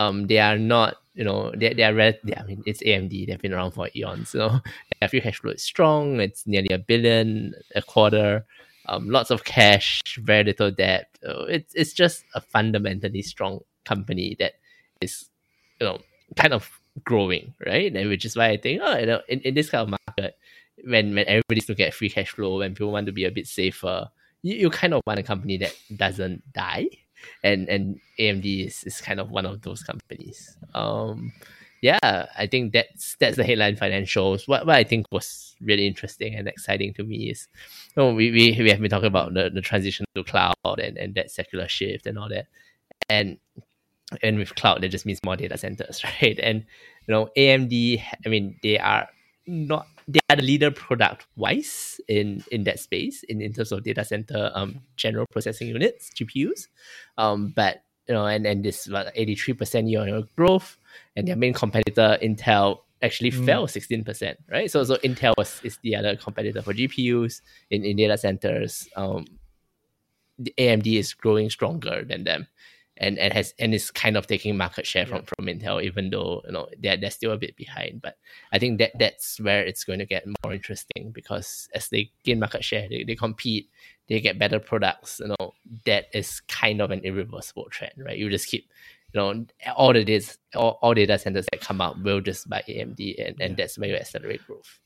Um 0.00 0.26
they 0.26 0.40
are 0.40 0.58
not, 0.58 0.96
you 1.14 1.22
know, 1.22 1.52
they 1.56 1.72
they 1.72 1.84
are 1.84 1.94
rel- 1.94 2.18
they, 2.24 2.34
I 2.34 2.42
mean 2.42 2.64
it's 2.66 2.82
AMD, 2.82 3.28
they've 3.28 3.38
been 3.40 3.54
around 3.54 3.72
for 3.78 3.88
eons. 3.94 4.30
So 4.30 4.58
their 4.98 5.08
free 5.08 5.20
cash 5.20 5.38
flow 5.38 5.52
is 5.52 5.62
strong, 5.62 6.18
it's 6.18 6.48
nearly 6.48 6.74
a 6.74 6.78
billion 6.78 7.54
a 7.76 7.82
quarter. 7.82 8.44
Um, 8.86 9.08
lots 9.10 9.30
of 9.30 9.44
cash, 9.44 10.00
very 10.18 10.44
little 10.44 10.70
debt. 10.70 11.08
It's 11.22 11.74
it's 11.74 11.92
just 11.92 12.24
a 12.34 12.40
fundamentally 12.40 13.22
strong 13.22 13.60
company 13.84 14.36
that 14.38 14.54
is, 15.00 15.28
you 15.80 15.86
know, 15.86 15.98
kind 16.36 16.54
of 16.54 16.70
growing, 17.04 17.54
right? 17.64 17.94
And 17.94 18.08
which 18.08 18.24
is 18.24 18.36
why 18.36 18.48
I 18.48 18.56
think, 18.56 18.80
oh, 18.82 18.96
you 18.96 19.06
know, 19.06 19.20
in, 19.28 19.40
in 19.40 19.54
this 19.54 19.70
kind 19.70 19.82
of 19.82 19.98
market, 20.06 20.36
when 20.84 21.14
when 21.14 21.26
everybody's 21.26 21.68
looking 21.68 21.86
at 21.86 21.94
free 21.94 22.10
cash 22.10 22.30
flow, 22.30 22.58
when 22.58 22.74
people 22.74 22.92
want 22.92 23.06
to 23.06 23.12
be 23.12 23.24
a 23.24 23.30
bit 23.30 23.46
safer, 23.46 24.08
you, 24.42 24.54
you 24.54 24.70
kind 24.70 24.94
of 24.94 25.02
want 25.06 25.20
a 25.20 25.22
company 25.22 25.56
that 25.58 25.74
doesn't 25.94 26.52
die. 26.52 26.88
And 27.44 27.68
and 27.68 28.00
AMD 28.18 28.66
is, 28.66 28.84
is 28.84 29.00
kind 29.00 29.20
of 29.20 29.30
one 29.30 29.46
of 29.46 29.62
those 29.62 29.82
companies. 29.82 30.56
Um 30.74 31.32
yeah, 31.82 32.26
I 32.36 32.46
think 32.46 32.72
that's 32.72 33.16
that's 33.20 33.36
the 33.36 33.44
headline 33.44 33.76
financials. 33.76 34.46
What 34.46 34.66
what 34.66 34.76
I 34.76 34.84
think 34.84 35.06
was 35.10 35.56
really 35.60 35.86
interesting 35.86 36.34
and 36.34 36.46
exciting 36.46 36.92
to 36.94 37.04
me 37.04 37.30
is 37.30 37.48
you 37.96 38.02
know, 38.02 38.14
we, 38.14 38.30
we 38.30 38.56
we 38.62 38.70
have 38.70 38.80
been 38.80 38.90
talking 38.90 39.06
about 39.06 39.34
the, 39.34 39.50
the 39.52 39.60
transition 39.60 40.04
to 40.14 40.24
cloud 40.24 40.54
and, 40.64 40.96
and 40.98 41.14
that 41.14 41.30
secular 41.30 41.68
shift 41.68 42.06
and 42.06 42.18
all 42.18 42.28
that. 42.28 42.46
And 43.08 43.38
and 44.22 44.38
with 44.38 44.54
cloud 44.54 44.82
that 44.82 44.88
just 44.88 45.06
means 45.06 45.20
more 45.24 45.36
data 45.36 45.56
centers, 45.56 46.02
right? 46.22 46.38
And 46.42 46.64
you 47.06 47.14
know, 47.14 47.30
AMD, 47.36 48.02
I 48.24 48.28
mean, 48.28 48.58
they 48.62 48.78
are 48.78 49.08
not 49.46 49.86
they 50.06 50.20
are 50.28 50.36
the 50.36 50.42
leader 50.42 50.70
product 50.70 51.26
wise 51.36 52.00
in 52.08 52.44
in 52.50 52.64
that 52.64 52.78
space 52.78 53.22
in, 53.24 53.40
in 53.40 53.52
terms 53.52 53.72
of 53.72 53.82
data 53.84 54.04
center 54.04 54.50
um 54.54 54.80
general 54.96 55.26
processing 55.30 55.68
units 55.68 56.10
GPUs, 56.14 56.68
um 57.16 57.52
but 57.56 57.82
you 58.06 58.14
know 58.14 58.26
and 58.26 58.46
and 58.46 58.64
this 58.64 58.84
three 58.84 59.54
percent 59.54 59.88
year 59.88 60.00
on 60.00 60.08
year 60.08 60.22
growth, 60.36 60.76
and 61.16 61.26
their 61.26 61.36
main 61.36 61.52
competitor 61.52 62.18
Intel 62.22 62.78
actually 63.02 63.30
mm. 63.30 63.44
fell 63.46 63.66
sixteen 63.66 64.04
percent, 64.04 64.38
right? 64.50 64.70
So 64.70 64.84
so 64.84 64.96
Intel 64.96 65.34
was 65.36 65.60
is 65.64 65.78
the 65.82 65.96
other 65.96 66.16
competitor 66.16 66.62
for 66.62 66.74
GPUs 66.74 67.40
in 67.70 67.84
in 67.84 67.96
data 67.96 68.18
centers. 68.18 68.88
Um, 68.96 69.24
the 70.38 70.54
AMD 70.56 70.98
is 70.98 71.12
growing 71.12 71.50
stronger 71.50 72.02
than 72.04 72.24
them 72.24 72.46
and 73.00 73.18
and 73.18 73.32
has 73.32 73.54
and 73.58 73.74
is 73.74 73.90
kind 73.90 74.16
of 74.16 74.26
taking 74.26 74.56
market 74.56 74.86
share 74.86 75.06
from, 75.06 75.22
from 75.22 75.46
Intel, 75.46 75.82
even 75.82 76.10
though 76.10 76.42
you 76.44 76.52
know 76.52 76.68
they're 76.78 76.98
they're 76.98 77.10
still 77.10 77.32
a 77.32 77.38
bit 77.38 77.56
behind. 77.56 78.02
But 78.02 78.16
I 78.52 78.58
think 78.58 78.78
that 78.78 78.92
that's 78.98 79.40
where 79.40 79.64
it's 79.64 79.84
going 79.84 79.98
to 79.98 80.06
get 80.06 80.26
more 80.44 80.52
interesting 80.52 81.10
because 81.10 81.68
as 81.74 81.88
they 81.88 82.12
gain 82.24 82.38
market 82.38 82.62
share, 82.62 82.88
they, 82.88 83.02
they 83.04 83.16
compete, 83.16 83.70
they 84.08 84.20
get 84.20 84.38
better 84.38 84.60
products. 84.60 85.20
You 85.20 85.28
know 85.28 85.54
that 85.86 86.06
is 86.12 86.40
kind 86.42 86.80
of 86.80 86.90
an 86.90 87.00
irreversible 87.00 87.68
trend, 87.70 87.94
right? 87.96 88.18
You 88.18 88.28
just 88.28 88.48
keep 88.48 88.68
you 89.12 89.20
know 89.20 89.44
all 89.76 89.92
the 89.92 90.04
data 90.04 90.36
all, 90.54 90.78
all 90.82 90.94
data 90.94 91.18
centers 91.18 91.46
that 91.50 91.60
come 91.60 91.80
out 91.80 92.02
will 92.02 92.20
just 92.20 92.48
buy 92.48 92.62
AMD, 92.68 93.26
and, 93.26 93.40
and 93.40 93.56
that's 93.56 93.78
where 93.78 93.88
you 93.88 93.96
accelerate 93.96 94.46
growth. 94.46 94.78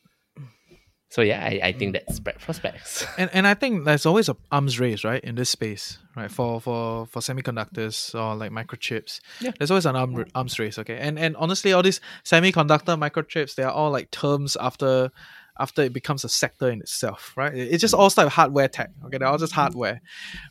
So 1.15 1.23
yeah, 1.23 1.45
I, 1.45 1.61
I 1.69 1.73
think 1.73 1.95
mm. 1.95 2.05
that's 2.05 2.19
bright 2.19 2.41
prospects. 2.41 3.07
And 3.19 3.31
and 3.33 3.47
I 3.47 3.55
think 3.55 3.85
there's 3.85 4.05
always 4.05 4.29
a 4.29 4.37
arms 4.51 4.81
race, 4.81 5.05
right, 5.05 5.23
in 5.23 5.37
this 5.37 5.49
space, 5.49 5.99
right? 6.17 6.29
For 6.29 6.61
for 6.61 7.07
for 7.07 7.21
semiconductors 7.21 8.15
or 8.17 8.35
like 8.35 8.51
microchips. 8.51 9.21
Yeah. 9.41 9.53
There's 9.57 9.71
always 9.71 9.87
an 9.87 9.95
arm, 9.95 10.25
arms 10.35 10.59
race, 10.59 10.77
okay? 10.77 10.99
And 10.99 11.17
and 11.17 11.37
honestly, 11.37 11.73
all 11.73 11.85
these 11.85 12.01
semiconductor 12.25 12.99
microchips, 12.99 13.55
they 13.55 13.63
are 13.63 13.71
all 13.71 13.93
like 13.93 14.11
terms 14.11 14.57
after 14.61 15.13
after 15.57 15.83
it 15.83 15.93
becomes 15.93 16.25
a 16.25 16.29
sector 16.29 16.69
in 16.69 16.81
itself, 16.81 17.33
right? 17.37 17.55
It, 17.55 17.75
it 17.75 17.79
just 17.79 17.95
mm. 17.95 17.99
all 18.01 18.11
starts 18.11 18.27
with 18.27 18.35
hardware 18.35 18.67
tech. 18.67 18.91
Okay, 19.05 19.19
they're 19.19 19.29
all 19.29 19.39
just 19.39 19.53
hardware, 19.53 20.01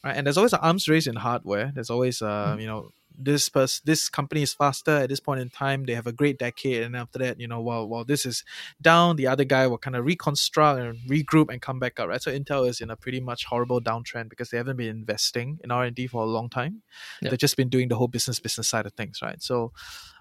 right? 0.02 0.16
And 0.16 0.26
there's 0.26 0.38
always 0.38 0.54
an 0.54 0.60
arms 0.62 0.88
race 0.88 1.08
in 1.08 1.18
hardware. 1.18 1.74
There's 1.76 1.90
always 1.90 2.22
uh, 2.22 2.56
you 2.58 2.68
know, 2.68 2.92
this 3.18 3.50
pers- 3.50 3.82
this 3.82 4.10
company 4.10 4.42
is 4.42 4.54
faster 4.54 4.92
at 4.92 5.10
this 5.10 5.20
point 5.20 5.42
in 5.42 5.50
time. 5.50 5.86
They 5.86 5.94
have 5.94 6.08
a 6.08 6.12
great 6.12 6.38
decade, 6.38 6.84
and 6.84 6.96
after 6.96 7.20
that, 7.20 7.40
you 7.40 7.48
know, 7.48 7.62
while 7.62 7.88
while 7.88 8.06
this 8.06 8.26
is 8.26 8.44
down, 8.82 9.16
the 9.16 9.28
other 9.28 9.44
guy 9.44 9.68
will 9.68 9.78
kind 9.78 9.96
of 9.96 10.06
reconstruct 10.06 10.80
and 10.80 10.98
regroup 11.10 11.52
and 11.52 11.62
come 11.62 11.80
back 11.80 12.00
up. 12.00 12.10
Right. 12.10 12.22
So 12.22 12.32
Intel 12.32 12.68
is 12.68 12.82
in 12.82 12.90
a 12.90 12.96
pretty 12.96 13.20
much 13.20 13.46
horrible 13.46 13.82
downtrend 13.82 14.30
because 14.30 14.50
they 14.50 14.58
haven't 14.58 14.78
been 14.78 14.90
investing 14.90 15.60
in 15.64 15.72
R 15.72 15.84
and 15.84 15.96
D 15.96 16.08
for 16.08 16.24
a 16.24 16.26
long 16.26 16.50
time. 16.50 16.82
Yep. 17.22 17.32
They've 17.32 17.40
just 17.40 17.58
been 17.58 17.70
doing 17.70 17.88
the 17.88 17.96
whole 17.96 18.08
business 18.08 18.40
business 18.40 18.68
side 18.68 18.86
of 18.86 18.94
things, 18.94 19.20
right? 19.22 19.42
So, 19.42 19.72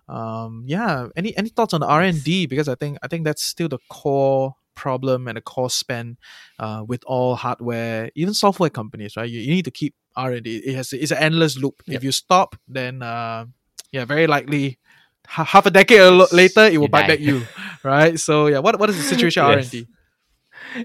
um, 0.09 0.65
yeah. 0.67 1.09
Any 1.17 1.37
any 1.37 1.49
thoughts 1.49 1.75
on 1.75 1.83
R 1.83 2.03
and 2.03 2.23
D? 2.23 2.47
Because 2.47 2.69
I 2.69 2.75
think 2.75 2.99
I 3.03 3.09
think 3.09 3.25
that's 3.25 3.43
still 3.43 3.69
the 3.69 3.79
core 3.89 4.57
problem 4.75 5.29
and 5.29 5.37
the 5.37 5.41
cost 5.41 5.79
spend 5.79 6.17
uh, 6.59 6.85
with 6.87 7.03
all 7.07 7.37
hardware, 7.37 8.11
even 8.15 8.35
software 8.35 8.71
companies, 8.71 9.17
right? 9.17 9.29
You, 9.29 9.41
you 9.41 9.53
need 9.53 9.65
to 9.65 9.71
keep 9.71 9.95
R 10.17 10.33
and 10.33 10.45
D. 10.45 10.59
It 10.59 10.75
has 10.75 10.93
it's 10.93 11.13
an 11.13 11.19
endless 11.19 11.57
loop. 11.57 11.83
Yep. 11.87 11.97
If 11.97 12.05
you 12.05 12.13
stop, 12.13 12.57
then 12.69 13.03
uh, 13.03 13.47
yeah, 13.91 14.05
very 14.05 14.27
likely 14.27 14.79
half 15.27 15.67
a 15.67 15.71
decade 15.71 16.13
later 16.33 16.65
it 16.67 16.79
will 16.79 16.89
bite 16.89 17.09
back 17.09 17.21
you, 17.21 17.47
right? 17.83 18.19
So 18.19 18.47
yeah, 18.47 18.59
what 18.59 18.79
what 18.79 18.91
is 18.91 18.97
the 18.97 19.03
situation 19.03 19.43
R 19.43 19.59
and 19.59 19.71
D? 19.71 19.87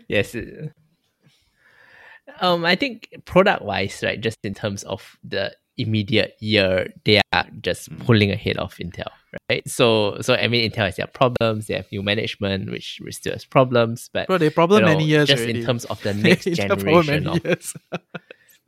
Yes. 0.07 0.35
Um, 2.39 2.65
I 2.65 2.75
think 2.75 3.09
product 3.25 3.63
wise, 3.63 4.01
right, 4.03 4.19
just 4.19 4.37
in 4.43 4.53
terms 4.53 4.83
of 4.83 5.17
the 5.23 5.55
immediate 5.77 6.35
year, 6.39 6.91
they 7.05 7.21
are 7.33 7.45
just 7.61 7.89
mm. 7.89 8.05
pulling 8.05 8.31
ahead 8.31 8.57
of 8.57 8.75
Intel, 8.75 9.09
right? 9.49 9.67
So, 9.67 10.17
so 10.21 10.35
I 10.35 10.47
mean, 10.47 10.69
Intel 10.69 10.85
has 10.85 10.97
their 10.97 11.07
problems. 11.07 11.67
They 11.67 11.75
have 11.75 11.91
new 11.91 12.03
management, 12.03 12.69
which, 12.69 12.99
which 13.03 13.15
still 13.15 13.33
has 13.33 13.45
problems. 13.45 14.09
But 14.11 14.27
bro, 14.27 14.37
they 14.37 14.49
problem 14.49 14.81
you 14.81 14.85
know, 14.85 14.91
many 14.93 15.05
years 15.05 15.29
just 15.29 15.43
already. 15.43 15.61
in 15.61 15.65
terms 15.65 15.85
of 15.85 16.01
the 16.03 16.13
next 16.15 16.45
generation 16.45 17.27
of. 17.27 17.39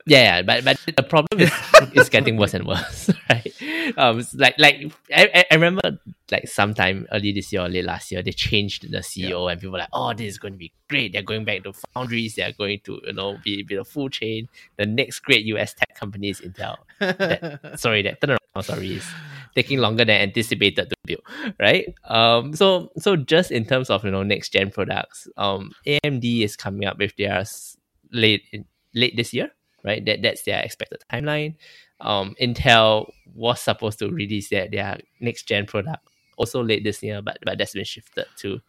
yeah, 0.06 0.42
but 0.42 0.64
but 0.64 0.78
the 0.96 1.02
problem 1.02 1.40
is 1.40 1.52
is 1.92 2.08
getting 2.08 2.36
worse 2.36 2.54
and 2.54 2.66
worse, 2.66 3.10
right? 3.30 3.52
Um, 3.96 4.24
like 4.34 4.58
like 4.58 4.92
I, 5.14 5.44
I 5.50 5.54
remember 5.54 5.98
like 6.30 6.48
sometime 6.48 7.06
early 7.12 7.32
this 7.32 7.52
year 7.52 7.62
or 7.62 7.68
late 7.68 7.84
last 7.84 8.10
year 8.10 8.22
they 8.22 8.32
changed 8.32 8.90
the 8.90 8.98
CEO 8.98 9.46
yeah. 9.46 9.52
and 9.52 9.60
people 9.60 9.72
were 9.72 9.78
like, 9.78 9.88
oh, 9.92 10.14
this 10.14 10.28
is 10.28 10.38
going 10.38 10.54
to 10.54 10.58
be 10.58 10.72
great. 10.88 11.12
They're 11.12 11.22
going 11.22 11.44
back 11.44 11.64
to 11.64 11.72
foundries. 11.94 12.36
They're 12.36 12.52
going 12.52 12.80
to 12.84 13.00
you 13.04 13.12
know 13.12 13.38
be 13.44 13.62
be 13.62 13.76
the 13.76 13.84
full 13.84 14.08
chain. 14.08 14.48
The 14.76 14.86
next 14.86 15.20
great 15.20 15.44
US 15.46 15.74
tech 15.74 15.94
company 15.94 16.30
is 16.30 16.40
Intel. 16.40 16.76
That, 16.98 17.78
sorry, 17.78 18.02
that 18.02 18.20
turnaround 18.20 18.64
sorry 18.64 18.96
is 18.96 19.06
taking 19.54 19.78
longer 19.78 20.04
than 20.04 20.20
anticipated 20.20 20.88
to 20.88 20.96
build, 21.04 21.22
right? 21.58 21.86
Um, 22.04 22.54
so 22.54 22.90
so 22.96 23.16
just 23.16 23.50
in 23.50 23.66
terms 23.66 23.90
of 23.90 24.04
you 24.04 24.10
know 24.10 24.22
next 24.22 24.50
gen 24.50 24.70
products, 24.70 25.28
um, 25.36 25.72
AMD 25.86 26.44
is 26.44 26.56
coming 26.56 26.86
up 26.86 26.98
with 26.98 27.14
theirs 27.16 27.76
late 28.12 28.42
late 28.94 29.16
this 29.16 29.34
year 29.34 29.50
right? 29.84 30.04
That 30.04 30.22
that's 30.22 30.42
their 30.42 30.60
expected 30.60 31.02
timeline. 31.12 31.56
Um, 32.00 32.34
Intel 32.40 33.10
was 33.34 33.60
supposed 33.60 33.98
to 33.98 34.10
release 34.10 34.48
their, 34.48 34.68
their 34.68 34.98
next 35.20 35.44
gen 35.44 35.66
product 35.66 36.06
also 36.36 36.62
late 36.62 36.82
this 36.84 37.02
year, 37.02 37.20
but 37.22 37.38
but 37.44 37.58
that's 37.58 37.74
been 37.74 37.84
shifted 37.84 38.24
to 38.38 38.60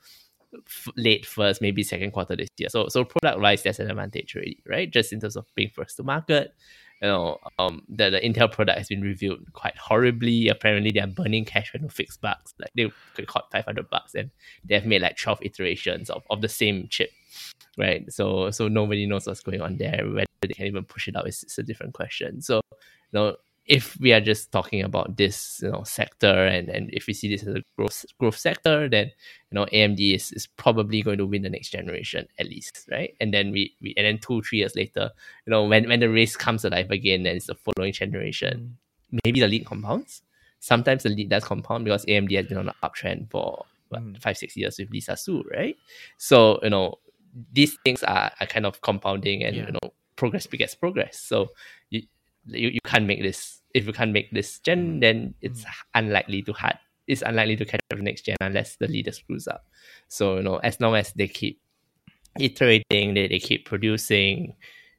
f- 0.54 0.88
late 0.98 1.26
first, 1.26 1.62
maybe 1.62 1.84
second 1.84 2.12
quarter 2.12 2.36
this 2.36 2.50
year. 2.58 2.70
So 2.70 2.90
so 2.90 3.06
product 3.06 3.40
wise, 3.40 3.64
that's 3.64 3.80
an 3.80 3.90
advantage 3.90 4.36
already, 4.36 4.62
right? 4.68 4.92
Just 4.92 5.14
in 5.14 5.22
terms 5.22 5.38
of 5.38 5.46
being 5.56 5.70
first 5.70 5.98
to 5.98 6.04
market. 6.04 6.54
You 7.02 7.08
know, 7.08 7.40
um, 7.58 7.82
the, 7.90 8.12
the 8.12 8.20
Intel 8.20 8.52
product 8.52 8.78
has 8.78 8.88
been 8.88 9.02
reviewed 9.02 9.54
quite 9.54 9.76
horribly. 9.76 10.50
Apparently, 10.50 10.92
they 10.92 11.00
are 11.00 11.08
burning 11.08 11.46
cash 11.46 11.74
when 11.74 11.82
to 11.82 11.90
fix 11.90 12.16
bugs. 12.16 12.54
Like 12.60 12.70
they 12.76 12.92
could 13.16 13.26
caught 13.26 13.52
five 13.52 13.66
hundred 13.66 13.90
bucks, 13.90 14.14
and 14.14 14.30
they 14.64 14.76
have 14.76 14.86
made 14.86 15.02
like 15.02 15.18
twelve 15.18 15.40
iterations 15.42 16.12
of, 16.12 16.24
of 16.30 16.42
the 16.42 16.50
same 16.50 16.88
chip 16.90 17.10
right? 17.78 18.12
So 18.12 18.52
so 18.52 18.68
nobody 18.68 19.06
knows 19.06 19.28
what's 19.28 19.42
going 19.42 19.62
on 19.62 19.78
there. 19.78 20.04
Whether 20.06 20.26
they 20.42 20.54
can 20.54 20.68
even 20.68 20.86
push 20.86 21.08
it 21.08 21.16
out 21.16 21.28
is, 21.28 21.44
is 21.44 21.58
a 21.58 21.64
different 21.64 21.94
question. 21.94 22.42
So 22.42 22.62
you 22.78 23.14
know, 23.14 23.36
if 23.66 23.98
we 24.00 24.12
are 24.12 24.22
just 24.22 24.52
talking 24.52 24.82
about 24.82 25.16
this 25.18 25.62
you 25.64 25.72
know 25.72 25.84
sector 25.84 26.46
and, 26.46 26.68
and 26.70 26.90
if 26.94 27.08
we 27.08 27.14
see 27.14 27.30
this 27.30 27.44
as 27.44 27.56
a 27.56 27.64
growth 27.78 28.06
growth 28.20 28.38
sector, 28.38 28.90
then 28.90 29.08
you 29.52 29.56
know 29.56 29.66
AMD 29.66 30.16
is, 30.16 30.32
is 30.32 30.48
probably 30.48 31.02
going 31.02 31.18
to 31.18 31.26
win 31.26 31.44
the 31.44 31.50
next 31.50 31.70
generation 31.70 32.28
at 32.40 32.48
least, 32.48 32.88
right? 32.92 33.16
And 33.20 33.34
then 33.34 33.52
we, 33.52 33.76
we 33.82 33.94
and 33.98 34.06
then 34.06 34.18
two 34.20 34.42
three 34.42 34.60
years 34.60 34.76
later, 34.76 35.12
you 35.46 35.52
know 35.52 35.64
when 35.66 35.88
when 35.88 36.00
the 36.00 36.10
race 36.10 36.36
comes 36.36 36.66
alive 36.66 36.92
again, 36.92 37.26
and 37.26 37.38
it's 37.38 37.48
the 37.48 37.56
following 37.56 37.94
generation, 37.94 38.78
mm. 39.14 39.20
maybe 39.24 39.40
the 39.40 39.48
lead 39.48 39.66
compounds. 39.66 40.22
Sometimes 40.60 41.04
the 41.04 41.10
lead 41.10 41.30
does 41.30 41.44
compound 41.44 41.86
because 41.86 42.06
AMD 42.06 42.36
has 42.36 42.46
been 42.46 42.60
on 42.60 42.70
an 42.70 42.76
uptrend 42.84 43.32
for 43.32 43.66
what, 43.90 44.02
mm. 44.02 44.22
five 44.22 44.38
six 44.38 44.58
years 44.58 44.78
with 44.80 44.90
Lisa 44.92 45.16
Su, 45.16 45.44
right? 45.52 45.76
So 46.18 46.60
you 46.64 46.72
know 46.72 47.00
these 47.54 47.78
things 47.84 48.04
are, 48.04 48.32
are 48.40 48.48
kind 48.48 48.66
of 48.66 48.82
compounding 48.82 49.44
and 49.44 49.56
yeah. 49.56 49.66
you 49.66 49.72
know 49.72 49.94
progress 50.16 50.46
begets 50.48 50.76
progress 50.76 51.20
so 51.20 51.50
you, 51.90 52.02
you 52.46 52.70
you 52.70 52.80
can't 52.86 53.06
make 53.06 53.22
this 53.22 53.62
if 53.74 53.86
you 53.86 53.94
can't 53.94 54.12
make 54.12 54.32
this 54.32 54.60
gen 54.60 54.98
mm. 54.98 55.02
then 55.02 55.34
it's 55.42 55.64
mm. 55.64 55.72
unlikely 55.96 56.42
to 56.42 56.54
hard 56.54 56.78
it's 57.08 57.22
unlikely 57.22 57.56
to 57.56 57.66
catch 57.66 57.82
up 57.92 57.98
the 57.98 58.04
next 58.04 58.22
gen 58.22 58.38
unless 58.42 58.76
the 58.78 58.88
leader 58.88 59.12
screws 59.12 59.48
up 59.48 59.66
so 60.08 60.38
you 60.38 60.44
know 60.44 60.58
as 60.58 60.80
long 60.80 60.96
as 60.96 61.12
they 61.14 61.28
keep 61.28 61.60
iterating 62.40 63.14
they, 63.14 63.28
they 63.28 63.40
keep 63.40 63.66
producing 63.66 64.54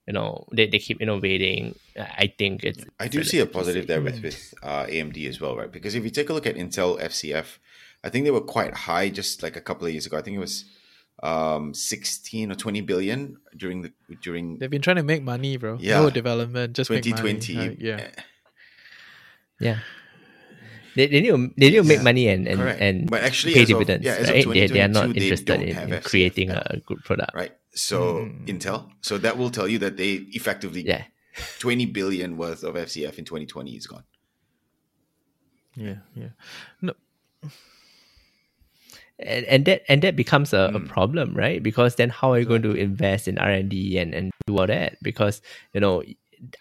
you 0.07 0.13
know 0.13 0.47
they, 0.53 0.67
they 0.67 0.79
keep 0.79 1.01
innovating 1.01 1.75
i 1.97 2.33
think 2.39 2.65
it's 2.65 2.85
i 2.99 3.07
do 3.07 3.23
see 3.23 3.39
a 3.39 3.47
positive 3.47 3.87
there 3.87 4.03
with 4.03 4.23
with 4.23 4.55
uh, 4.63 4.85
amd 4.87 5.29
as 5.29 5.41
well 5.41 5.57
right 5.57 5.73
because 5.73 5.95
if 5.95 6.05
you 6.05 6.11
take 6.11 6.29
a 6.29 6.33
look 6.33 6.47
at 6.47 6.57
intel 6.57 7.01
fcf 7.01 7.59
i 8.03 8.09
think 8.09 8.25
they 8.25 8.31
were 8.31 8.41
quite 8.41 8.75
high 8.75 9.09
just 9.09 9.43
like 9.43 9.57
a 9.57 9.61
couple 9.61 9.87
of 9.87 9.93
years 9.93 10.07
ago 10.07 10.19
i 10.19 10.23
think 10.23 10.37
it 10.37 10.41
was 10.41 10.65
um 11.23 11.73
16 11.73 12.51
or 12.51 12.55
20 12.57 12.81
billion 12.81 13.37
during 13.57 13.83
the 13.83 13.93
during 14.21 14.59
they've 14.59 14.71
been 14.71 14.83
trying 14.83 14.97
to 14.97 15.05
make 15.05 15.23
money 15.23 15.57
bro. 15.57 15.79
Yeah. 15.81 16.01
no 16.01 16.11
development 16.11 16.75
just 16.75 16.89
2020 16.89 17.55
like, 17.55 17.77
yeah. 17.81 18.11
Yeah. 19.61 19.79
They, 20.95 21.07
they 21.07 21.21
need 21.21 21.31
to, 21.31 21.51
they 21.57 21.71
need 21.71 21.77
to 21.77 21.85
make 21.85 21.99
yeah, 21.99 22.03
money 22.03 22.29
and 22.29 22.47
and, 22.47 22.61
and 22.61 23.11
but 23.11 23.23
actually 23.23 23.55
pay 23.55 23.65
dividends 23.65 24.07
of, 24.07 24.13
yeah, 24.13 24.31
right? 24.31 24.47
They, 24.47 24.67
they 24.67 24.83
are 24.83 24.89
not 24.89 25.17
interested 25.17 25.63
in, 25.63 25.93
in 25.93 26.03
creating 26.03 26.51
a 26.51 26.83
good 26.85 26.99
product. 27.05 27.35
Right. 27.35 27.53
So 27.75 28.27
mm. 28.27 28.47
intel 28.47 28.91
so 29.01 29.17
that 29.19 29.39
will 29.39 29.49
tell 29.49 29.69
you 29.69 29.79
that 29.79 29.97
they 29.97 30.27
effectively 30.35 30.83
yeah. 30.83 31.05
20 31.61 31.87
billion 31.87 32.37
worth 32.37 32.63
of 32.63 32.75
fcf 32.75 33.17
in 33.17 33.25
2020 33.25 33.71
is 33.73 33.87
gone. 33.87 34.05
Yeah 35.75 36.05
yeah. 36.15 36.37
No 36.83 36.93
and, 39.27 39.45
and 39.47 39.65
that 39.67 39.83
and 39.89 40.03
that 40.03 40.17
becomes 40.17 40.53
a, 40.53 40.71
a 40.75 40.81
Mm. 40.81 40.89
problem, 40.89 41.35
right? 41.35 41.63
Because 41.63 41.95
then 41.97 42.11
how 42.11 42.33
are 42.33 42.39
you 42.39 42.45
going 42.45 42.63
to 42.63 42.73
invest 42.75 43.29
in 43.29 43.39
R 43.39 43.51
and 43.51 43.69
D 43.69 43.99
and 43.99 44.15
and 44.15 44.31
do 44.47 44.59
all 44.59 44.67
that? 44.67 44.97
Because 45.03 45.41
you 45.73 45.81
know, 45.81 46.03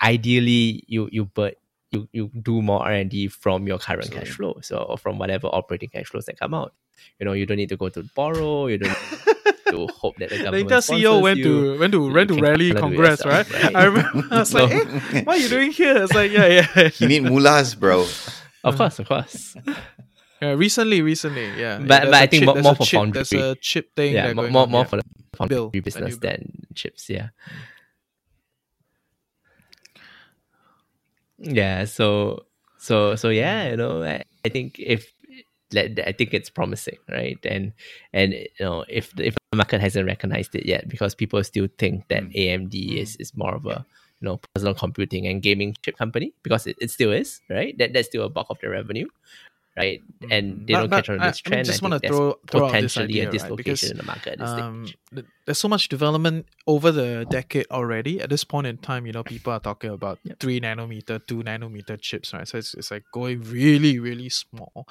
ideally 0.02 0.84
you 0.88 1.10
you 1.12 1.26
but 1.34 1.58
you 1.92 2.08
you 2.14 2.32
do 2.42 2.62
more 2.62 2.82
R 2.84 2.94
and 2.94 3.10
D 3.10 3.28
from 3.28 3.68
your 3.68 3.78
current 3.80 4.12
cash 4.12 4.30
flow, 4.32 4.60
so 4.62 4.96
from 5.02 5.18
whatever 5.20 5.48
operating 5.48 5.90
cash 5.90 6.08
flows 6.08 6.26
that 6.26 6.40
come 6.40 6.54
out. 6.54 6.74
You 7.20 7.26
know, 7.26 7.34
you 7.34 7.46
don't 7.46 7.58
need 7.58 7.70
to 7.70 7.78
go 7.78 7.90
to 7.90 8.04
borrow. 8.16 8.68
You 8.68 8.78
don't 8.78 8.90
need 8.90 8.98
to 9.70 9.88
hope 10.00 10.18
that 10.20 10.30
the 10.30 10.38
The 10.38 10.44
government 10.44 10.70
Intel 10.72 10.82
CEO 11.02 11.22
went 11.22 11.40
you. 11.40 11.44
to 11.44 11.80
went 11.80 11.92
to 11.94 12.08
You 12.08 12.14
went 12.14 12.28
to 12.30 12.36
can 12.36 12.44
rally 12.44 12.74
kinda 12.74 12.74
do 12.74 12.78
it 12.78 12.82
congress, 12.82 13.26
right? 13.26 13.48
yourself, 13.48 13.64
right? 13.64 13.76
I 13.82 13.84
remember. 13.86 14.24
I 14.32 14.40
was 14.40 14.54
like, 14.54 14.70
hey, 14.70 15.22
what 15.26 15.36
are 15.38 15.40
you 15.42 15.50
doing 15.50 15.72
here? 15.72 16.04
It's 16.04 16.14
like, 16.14 16.32
yeah, 16.32 16.48
yeah. 16.48 16.90
You 17.00 17.08
need 17.08 17.24
mullahs, 17.24 17.76
bro. 17.76 18.06
Of 18.64 18.78
course, 18.78 19.00
of 19.00 19.08
course. 19.08 19.56
Yeah 20.42 20.52
recently, 20.54 21.02
recently, 21.02 21.48
yeah. 21.60 21.78
But- 21.80 22.04
yeah, 22.04 22.06
but 22.06 22.14
I 22.14 22.28
think 22.28 22.42
chip- 22.42 22.46
more- 22.46 22.54
there's 22.56 22.64
more 22.64 22.74
a 22.74 22.76
for 22.76 22.86
chip, 22.86 23.14
There's 23.14 23.34
a 23.34 23.56
chip 23.56 23.96
thing. 23.96 24.14
yeah, 24.14 24.34
more 24.34 24.50
more, 24.50 24.64
on, 24.64 24.72
more 24.72 24.82
yeah. 24.82 24.88
for 24.88 24.96
the 24.98 25.04
foundry 25.38 25.56
Bill, 25.56 25.70
business 25.70 26.18
than 26.18 26.66
chips. 26.76 27.10
Yeah. 27.10 27.30
Yeah. 31.38 31.86
So 31.86 32.46
so 32.78 33.16
so 33.16 33.30
yeah. 33.30 33.70
You 33.72 33.78
know, 33.78 34.04
I, 34.04 34.24
I 34.46 34.50
think 34.50 34.80
if 34.80 35.12
I 35.74 36.12
think 36.18 36.34
it's 36.34 36.50
promising, 36.50 36.98
right? 37.10 37.40
And 37.46 37.74
and 38.14 38.34
you 38.34 38.48
know, 38.66 38.84
if 38.90 39.18
if 39.20 39.36
the 39.52 39.58
market 39.58 39.82
hasn't 39.82 40.06
recognized 40.06 40.54
it 40.56 40.66
yet, 40.66 40.88
because 40.90 41.16
people 41.16 41.44
still 41.44 41.68
think 41.78 42.08
that 42.10 42.24
Mm. 42.24 42.36
AMD 42.36 42.98
is 42.98 43.16
is 43.18 43.36
more 43.36 43.56
of 43.56 43.66
a 43.66 43.86
you 44.20 44.26
know 44.28 44.40
personal 44.54 44.74
computing 44.76 45.28
and 45.28 45.42
gaming 45.42 45.76
chip 45.82 45.98
company 45.98 46.34
because 46.44 46.68
it, 46.68 46.76
it 46.82 46.92
still 46.92 47.12
is, 47.12 47.42
right? 47.50 47.78
That 47.78 47.94
that's 47.94 48.08
still 48.10 48.26
a 48.26 48.30
bulk 48.30 48.48
of 48.50 48.60
the 48.62 48.70
revenue, 48.70 49.08
right? 49.78 50.02
And 50.30 50.68
they 50.68 50.74
But- 50.74 50.80
don't 50.82 50.90
but 50.90 50.96
catch 50.98 51.10
on 51.10 51.18
this 51.20 51.24
I 51.24 51.28
mean, 51.28 51.54
trend. 51.54 51.66
just 51.66 51.82
I 51.82 51.86
wanna 51.86 52.00
think 52.00 52.12
there's 52.12 52.18
throw- 52.20 52.40
throw 52.52 52.66
out 52.68 52.72
this 52.74 52.94
potentially 52.94 53.22
idea, 53.22 53.42
a 53.42 53.48
right? 53.50 53.58
Because, 53.58 53.84
in 53.84 53.98
the 53.98 54.04
market 54.04 54.34
at 54.34 54.40
this 54.40 54.50
um, 54.50 54.86
stage. 54.88 55.26
there's 55.46 55.58
so 55.60 55.68
much 55.68 55.88
development 55.90 56.46
over 56.68 56.92
the 56.92 57.26
decade 57.30 57.66
already. 57.72 58.20
At 58.22 58.30
this 58.30 58.44
point 58.44 58.68
in 58.68 58.78
time, 58.78 59.06
you 59.06 59.14
know, 59.14 59.24
people 59.24 59.54
are 59.54 59.60
talking 59.60 59.90
about 59.92 60.20
Yep. 60.24 60.40
three 60.40 60.60
nanometer, 60.60 61.26
two 61.26 61.42
nanometer 61.44 62.00
chips, 62.00 62.34
right? 62.34 62.48
So 62.48 62.58
it's, 62.58 62.74
it's 62.74 62.92
like 62.92 63.04
going 63.14 63.42
really, 63.44 63.98
really 64.00 64.30
small. 64.30 64.86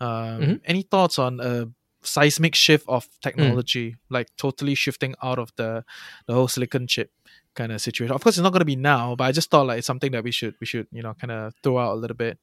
Um, 0.00 0.40
Mhm. 0.40 0.60
Any 0.64 0.82
thoughts 0.82 1.18
on 1.18 1.38
a 1.40 1.66
seismic 2.04 2.54
shift 2.54 2.84
of 2.88 3.04
Mm. 3.06 3.20
technology, 3.22 3.96
like 4.10 4.28
totally 4.36 4.74
shifting 4.74 5.14
out 5.22 5.38
of 5.38 5.52
the 5.56 5.84
the 6.26 6.34
whole 6.34 6.48
silicon 6.48 6.86
chip 6.88 7.10
kind 7.54 7.70
of 7.70 7.80
situation? 7.80 8.12
Of 8.14 8.22
course, 8.22 8.36
it's 8.36 8.42
not 8.42 8.50
going 8.52 8.60
to 8.60 8.64
be 8.64 8.76
now, 8.76 9.14
but 9.14 9.24
I 9.24 9.32
just 9.32 9.50
thought 9.50 9.66
like 9.68 9.78
it's 9.78 9.86
something 9.86 10.10
that 10.12 10.24
we 10.24 10.32
should 10.32 10.54
we 10.60 10.66
should 10.66 10.86
you 10.90 11.02
know 11.02 11.14
kind 11.14 11.30
of 11.30 11.52
throw 11.62 11.78
out 11.78 11.92
a 11.92 12.00
little 12.00 12.16
bit. 12.16 12.38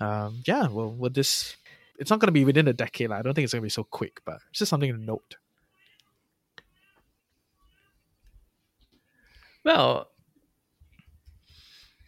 Um, 0.00 0.42
yeah, 0.46 0.68
well, 0.68 0.90
with 0.90 1.14
this. 1.14 1.56
It's 1.98 2.10
not 2.10 2.20
going 2.20 2.28
to 2.28 2.32
be 2.32 2.44
within 2.44 2.68
a 2.68 2.74
decade. 2.74 3.08
Like, 3.08 3.20
I 3.20 3.22
don't 3.22 3.32
think 3.32 3.44
it's 3.44 3.54
going 3.54 3.62
to 3.62 3.66
be 3.66 3.70
so 3.70 3.82
quick, 3.84 4.20
but 4.26 4.36
it's 4.50 4.58
just 4.58 4.68
something 4.68 4.92
to 4.92 4.98
note. 5.00 5.36
Well, 9.64 10.08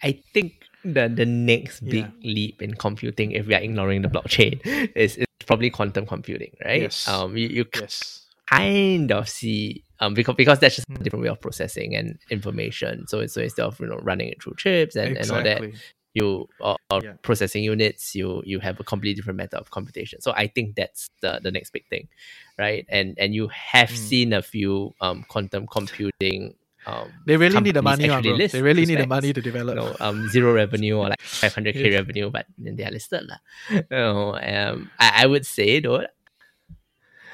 I 0.03 0.23
think 0.33 0.53
the 0.85 1.09
the 1.09 1.27
next 1.27 1.81
big 1.81 2.05
Yeah. 2.05 2.11
leap 2.23 2.63
in 2.63 2.75
computing, 2.75 3.33
if 3.33 3.47
we 3.47 3.55
are 3.55 3.61
ignoring 3.61 4.03
the 4.03 4.09
blockchain, 4.09 4.61
is, 4.95 5.17
is 5.17 5.27
probably 5.47 5.71
quantum 5.71 6.07
computing, 6.07 6.53
right? 6.65 6.83
Yes. 6.83 7.09
Um, 7.09 7.37
you, 7.37 7.49
you 7.49 7.65
Yes. 7.75 8.27
kind 8.49 9.11
of 9.13 9.29
see 9.29 9.83
um 10.01 10.15
because 10.15 10.37
because 10.37 10.59
that's 10.59 10.77
just 10.77 10.89
a 10.89 10.93
Mm. 10.93 11.03
different 11.03 11.23
way 11.25 11.29
of 11.29 11.41
processing 11.41 11.97
and 11.97 12.19
information. 12.31 13.07
So 13.09 13.27
so 13.27 13.41
instead 13.43 13.65
of 13.65 13.81
you 13.81 13.87
know 13.87 13.99
running 14.03 14.29
it 14.29 14.43
through 14.43 14.55
chips 14.57 14.97
and, 14.97 15.17
and 15.17 15.31
all 15.31 15.43
that, 15.43 15.63
exactly. 15.63 15.75
You 16.19 16.51
or, 16.59 16.75
or 16.91 16.99
Yeah. 17.07 17.15
processing 17.23 17.63
units, 17.63 18.15
you 18.19 18.43
you 18.43 18.59
have 18.59 18.77
a 18.83 18.85
completely 18.85 19.15
different 19.19 19.39
method 19.39 19.59
of 19.63 19.71
computation. 19.71 20.19
So 20.19 20.35
I 20.35 20.51
think 20.51 20.75
that's 20.75 21.07
the 21.23 21.39
the 21.39 21.55
next 21.55 21.71
big 21.71 21.87
thing, 21.87 22.11
right? 22.59 22.83
And 22.91 23.15
and 23.23 23.31
you 23.39 23.47
have 23.55 23.91
Mm. 23.95 24.09
seen 24.11 24.29
a 24.35 24.43
few 24.43 24.93
um 25.01 25.23
quantum 25.31 25.71
computing. 25.71 26.59
Um, 26.89 27.13
They 27.29 27.37
really 27.37 27.61
need 27.61 27.77
the 27.77 27.85
money, 27.85 28.09
ah, 28.09 28.21
bro. 28.25 28.33
list 28.33 28.57
They 28.57 28.65
really 28.65 28.89
need 28.89 28.97
the 28.97 29.07
money 29.07 29.29
to 29.37 29.41
you 29.45 29.45
develop. 29.45 29.77
know, 29.77 29.93
um, 30.01 30.25
zero 30.25 30.57
revenue 30.57 30.97
or 30.97 31.13
like 31.13 31.21
500k 31.45 31.85
Yes. 31.85 32.01
revenue, 32.01 32.33
but 32.33 32.49
then 32.57 32.81
they 32.81 32.85
are 32.89 32.95
listed. 32.95 33.29
lah. 33.29 33.41
You 33.93 33.93
know, 33.93 34.35
um, 34.41 34.89
I, 34.97 35.23
I 35.23 35.25
would 35.29 35.45
say 35.45 35.81
though, 35.85 36.09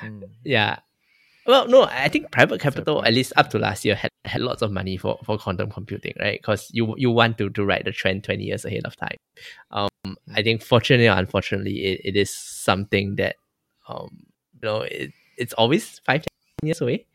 Mm. 0.03 0.27
yeah. 0.43 0.83
Well, 1.47 1.69
no, 1.69 1.85
I 1.85 2.09
think 2.09 2.31
private 2.31 2.61
capital, 2.61 3.05
at 3.05 3.13
least 3.13 3.35
up 3.37 3.51
to 3.51 3.59
last 3.59 3.85
year, 3.85 3.95
had, 3.95 4.11
had 4.25 4.41
lots 4.41 4.63
of 4.63 4.73
money 4.73 4.97
for, 4.97 5.19
for 5.25 5.37
quantum 5.37 5.71
computing, 5.71 6.15
right? 6.19 6.41
Because 6.41 6.71
you 6.73 6.95
you 6.97 7.11
want 7.11 7.37
to, 7.39 7.51
to 7.51 7.65
ride 7.65 7.85
the 7.85 7.93
trend 7.93 8.25
20 8.25 8.43
years 8.43 8.65
ahead 8.65 8.87
of 8.87 8.97
time. 8.97 9.17
Um, 9.71 9.89
I 10.35 10.43
think 10.43 10.63
fortunately 10.63 11.09
or 11.09 11.17
unfortunately, 11.17 11.85
it, 11.85 12.01
it 12.05 12.17
is 12.17 12.31
something 12.31 13.17
that, 13.17 13.37
um, 13.89 14.25
you 14.55 14.69
know, 14.69 14.81
it, 14.83 15.13
it's 15.37 15.53
always 15.55 15.99
five, 16.07 16.23
10 16.23 16.69
years 16.69 16.81
away. 16.81 17.07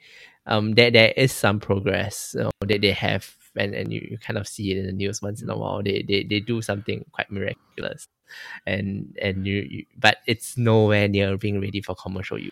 Um, 0.46 0.74
there, 0.74 0.92
there 0.92 1.14
is 1.18 1.32
some 1.32 1.60
progress 1.60 2.36
you 2.38 2.44
know, 2.44 2.52
that 2.68 2.82
they 2.82 2.92
have, 2.92 3.36
and, 3.56 3.74
and 3.74 3.92
you, 3.92 4.08
you 4.12 4.18
kind 4.20 4.38
of 4.38 4.48
see 4.48 4.72
it 4.72 4.78
in 4.78 4.86
the 4.86 4.92
news 4.92 5.24
once 5.24 5.42
in 5.42 5.50
a 5.50 5.58
while. 5.58 5.82
They, 5.82 6.04
they, 6.08 6.24
they 6.24 6.40
do 6.40 6.62
something 6.62 7.04
quite 7.12 7.32
miraculous. 7.32 8.06
And 8.68 9.18
and 9.20 9.48
you, 9.48 9.68
you 9.68 9.86
but 9.98 10.18
it's 10.28 10.56
nowhere 10.56 11.08
near 11.08 11.36
being 11.36 11.60
ready 11.60 11.82
for 11.82 11.96
commercial 11.96 12.38
use 12.38 12.52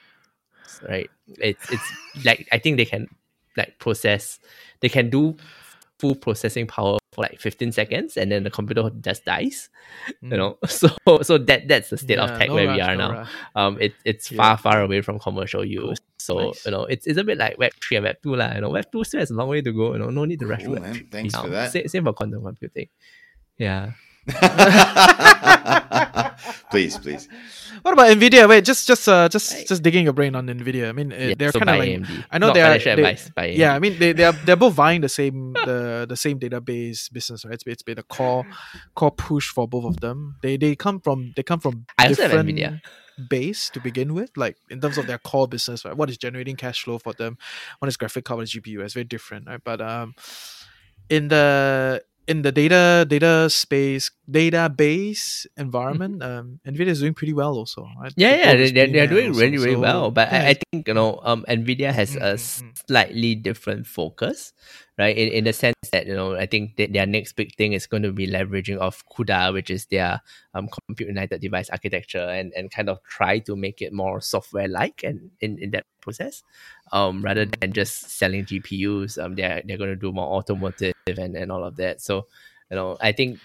right? 0.87 1.09
It's 1.39 1.71
it's 1.71 1.83
like 2.25 2.47
I 2.51 2.57
think 2.59 2.77
they 2.77 2.85
can 2.85 3.07
like 3.55 3.79
process, 3.79 4.39
they 4.81 4.89
can 4.89 5.09
do 5.09 5.35
full 5.99 6.13
processing 6.15 6.67
power 6.67 6.99
for 7.13 7.23
like 7.23 7.39
15 7.39 7.71
seconds, 7.71 8.17
and 8.17 8.31
then 8.31 8.43
the 8.43 8.51
computer 8.51 8.89
just 9.01 9.25
dies. 9.25 9.69
You 10.21 10.29
Mm. 10.29 10.37
know, 10.37 10.57
so 10.67 10.89
so 11.23 11.37
that 11.39 11.67
that's 11.67 11.89
the 11.89 11.97
state 11.97 12.19
of 12.19 12.29
tech 12.37 12.49
no 12.49 12.55
where 12.55 12.67
we 12.71 12.79
are 12.81 12.95
no 12.95 13.07
now. 13.07 13.13
rush. 13.19 13.29
Um, 13.55 13.77
it, 13.81 13.93
it's 14.05 14.31
Yeah. 14.31 14.37
far 14.37 14.57
far 14.57 14.81
away 14.81 15.01
from 15.01 15.17
commercial 15.19 15.65
use. 15.65 15.97
So 16.19 16.51
Nice. 16.53 16.65
you 16.65 16.71
know, 16.71 16.83
it's, 16.85 17.07
it's 17.07 17.17
a 17.17 17.23
bit 17.23 17.37
like 17.37 17.57
Web 17.57 17.71
three 17.81 17.97
and 17.97 18.03
Web 18.05 18.17
two 18.21 18.35
lah. 18.35 18.53
You 18.55 18.61
know, 18.61 18.69
Web 18.69 18.91
two 18.91 19.03
still 19.03 19.21
has 19.21 19.31
a 19.31 19.33
long 19.33 19.49
way 19.49 19.61
to 19.61 19.71
go. 19.71 19.93
You 19.93 19.99
know, 19.99 20.09
no 20.09 20.25
need 20.25 20.39
to 20.41 20.47
rush 20.47 20.65
Cool, 20.65 20.73
Web 20.75 21.09
Thanks 21.11 21.33
now. 21.33 21.43
for 21.43 21.49
that. 21.49 21.71
Same, 21.71 21.87
same 21.87 22.03
for 22.03 22.13
quantum 22.13 22.43
computing. 22.43 22.89
Yeah. 23.57 23.93
please, 26.71 26.97
please. 26.97 27.27
What 27.81 27.93
about 27.93 28.07
Nvidia? 28.09 28.47
Wait, 28.49 28.65
just 28.65 28.87
just 28.87 29.07
uh 29.07 29.29
just 29.29 29.67
just 29.67 29.83
digging 29.83 30.03
your 30.03 30.13
brain 30.13 30.35
on 30.35 30.47
Nvidia. 30.47 30.89
I 30.89 30.91
mean, 30.91 31.13
uh, 31.13 31.15
yeah 31.15 31.33
they're 31.37 31.51
so 31.51 31.59
kind 31.59 31.69
of 31.69 31.77
like 31.79 31.89
AMD. 31.89 32.25
I 32.31 32.37
know 32.37 32.47
Not 32.47 32.53
they 32.53 32.61
are- 32.61 32.65
financial 32.79 32.95
they- 32.95 33.01
advice 33.03 33.29
by 33.35 33.45
yeah. 33.47 33.75
I 33.75 33.79
mean, 33.79 33.97
they 33.99 34.13
they 34.13 34.23
are 34.25 34.33
they're 34.33 34.55
both 34.55 34.73
vying 34.73 35.01
the 35.01 35.09
same 35.09 35.53
the 35.65 36.05
the 36.09 36.15
same 36.17 36.39
database 36.39 37.11
business, 37.11 37.45
right? 37.45 37.53
It's, 37.53 37.63
it's 37.67 37.83
been 37.83 37.99
a 37.99 38.03
core 38.03 38.45
core 38.95 39.11
push 39.11 39.49
for 39.49 39.67
both 39.67 39.85
of 39.85 39.99
them. 40.01 40.35
They 40.41 40.57
they 40.57 40.75
come 40.75 40.99
from 40.99 41.33
they 41.35 41.43
come 41.43 41.59
from 41.59 41.85
I 41.97 42.07
different 42.09 42.49
Nvidia. 42.49 42.81
base 43.29 43.69
to 43.71 43.79
begin 43.79 44.13
with, 44.13 44.31
like 44.35 44.57
in 44.69 44.81
terms 44.81 44.97
of 44.97 45.07
their 45.07 45.17
core 45.19 45.47
business, 45.47 45.85
right? 45.85 45.95
What 45.95 46.09
is 46.09 46.17
generating 46.17 46.55
cash 46.55 46.83
flow 46.83 46.97
for 46.99 47.13
them? 47.13 47.37
One 47.79 47.89
is 47.89 47.97
graphic 47.97 48.25
card, 48.25 48.37
one 48.37 48.43
is 48.43 48.53
GPU. 48.53 48.81
It's 48.83 48.93
very 48.93 49.05
different, 49.05 49.47
right? 49.47 49.61
But 49.63 49.81
um, 49.81 50.13
in 51.09 51.27
the 51.29 52.03
in 52.27 52.41
the 52.43 52.51
data 52.51 53.05
data 53.07 53.49
space 53.49 54.11
database 54.29 55.45
environment, 55.55 56.21
um, 56.21 56.59
Nvidia 56.67 56.87
is 56.87 56.99
doing 56.99 57.13
pretty 57.13 57.33
well 57.33 57.55
also. 57.55 57.87
Right? 57.99 58.13
Yeah, 58.15 58.35
The 58.35 58.37
yeah, 58.37 58.53
they, 58.55 58.71
they're, 58.71 58.87
they're 58.91 59.07
doing 59.07 59.29
also. 59.29 59.41
really, 59.41 59.57
really 59.57 59.75
So, 59.75 59.79
well. 59.79 60.11
But 60.11 60.31
yeah, 60.31 60.43
I, 60.43 60.47
I 60.49 60.55
think, 60.71 60.87
you 60.87 60.93
know, 60.93 61.19
um, 61.23 61.45
NVIDIA 61.47 61.91
has 61.93 62.15
Mm, 62.15 62.21
a 62.21 62.33
mm, 62.35 62.63
mm. 62.63 62.77
slightly 62.87 63.35
different 63.35 63.87
focus, 63.87 64.53
right? 64.97 65.15
In, 65.15 65.29
in 65.29 65.43
the 65.45 65.53
sense 65.53 65.75
that, 65.91 66.07
you 66.07 66.15
know, 66.15 66.35
I 66.35 66.45
think 66.45 66.75
that 66.77 66.91
their 66.93 67.05
next 67.05 67.33
big 67.33 67.55
thing 67.55 67.73
is 67.73 67.87
going 67.87 68.03
to 68.03 68.11
be 68.11 68.27
leveraging 68.27 68.77
of 68.77 69.03
CUDA, 69.07 69.53
which 69.53 69.69
is 69.69 69.85
their 69.87 70.21
um, 70.53 70.67
Compute 70.67 71.09
Unified 71.09 71.39
Device 71.39 71.69
architecture, 71.69 72.27
and, 72.27 72.51
and 72.55 72.71
kind 72.71 72.89
of 72.89 73.01
try 73.03 73.39
to 73.39 73.55
make 73.55 73.81
it 73.81 73.93
more 73.93 74.19
software-like 74.21 75.03
and 75.03 75.31
in, 75.39 75.57
in 75.59 75.71
that 75.71 75.85
process, 76.07 76.43
um, 76.95 77.21
rather 77.21 77.45
than 77.45 77.73
just 77.75 78.09
selling 78.19 78.45
GPUs. 78.45 79.19
Um, 79.21 79.35
they're, 79.35 79.61
they're 79.65 79.77
going 79.77 79.91
to 79.91 79.99
do 79.99 80.11
more 80.15 80.27
automotive 80.39 80.93
and, 81.07 81.35
and 81.35 81.51
all 81.51 81.63
of 81.63 81.75
that. 81.77 81.99
So, 82.01 82.25
you 82.71 82.75
know, 82.79 82.97
I 83.01 83.11
think 83.11 83.39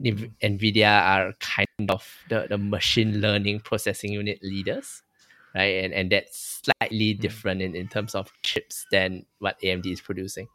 NVIDIA 0.00 0.88
are 0.88 1.32
kind 1.40 1.88
of 1.88 2.04
the, 2.28 2.46
the 2.48 2.58
machine 2.58 3.20
learning 3.20 3.60
processing 3.60 4.12
unit 4.12 4.40
leaders, 4.42 5.02
right? 5.54 5.84
And 5.84 5.92
and 5.92 6.10
that's 6.12 6.60
slightly 6.64 7.14
different 7.14 7.62
in, 7.62 7.74
in 7.76 7.88
terms 7.88 8.14
of 8.14 8.32
chips 8.42 8.86
than 8.90 9.26
what 9.38 9.60
AMD 9.60 9.86
is 9.86 10.00
producing. 10.00 10.48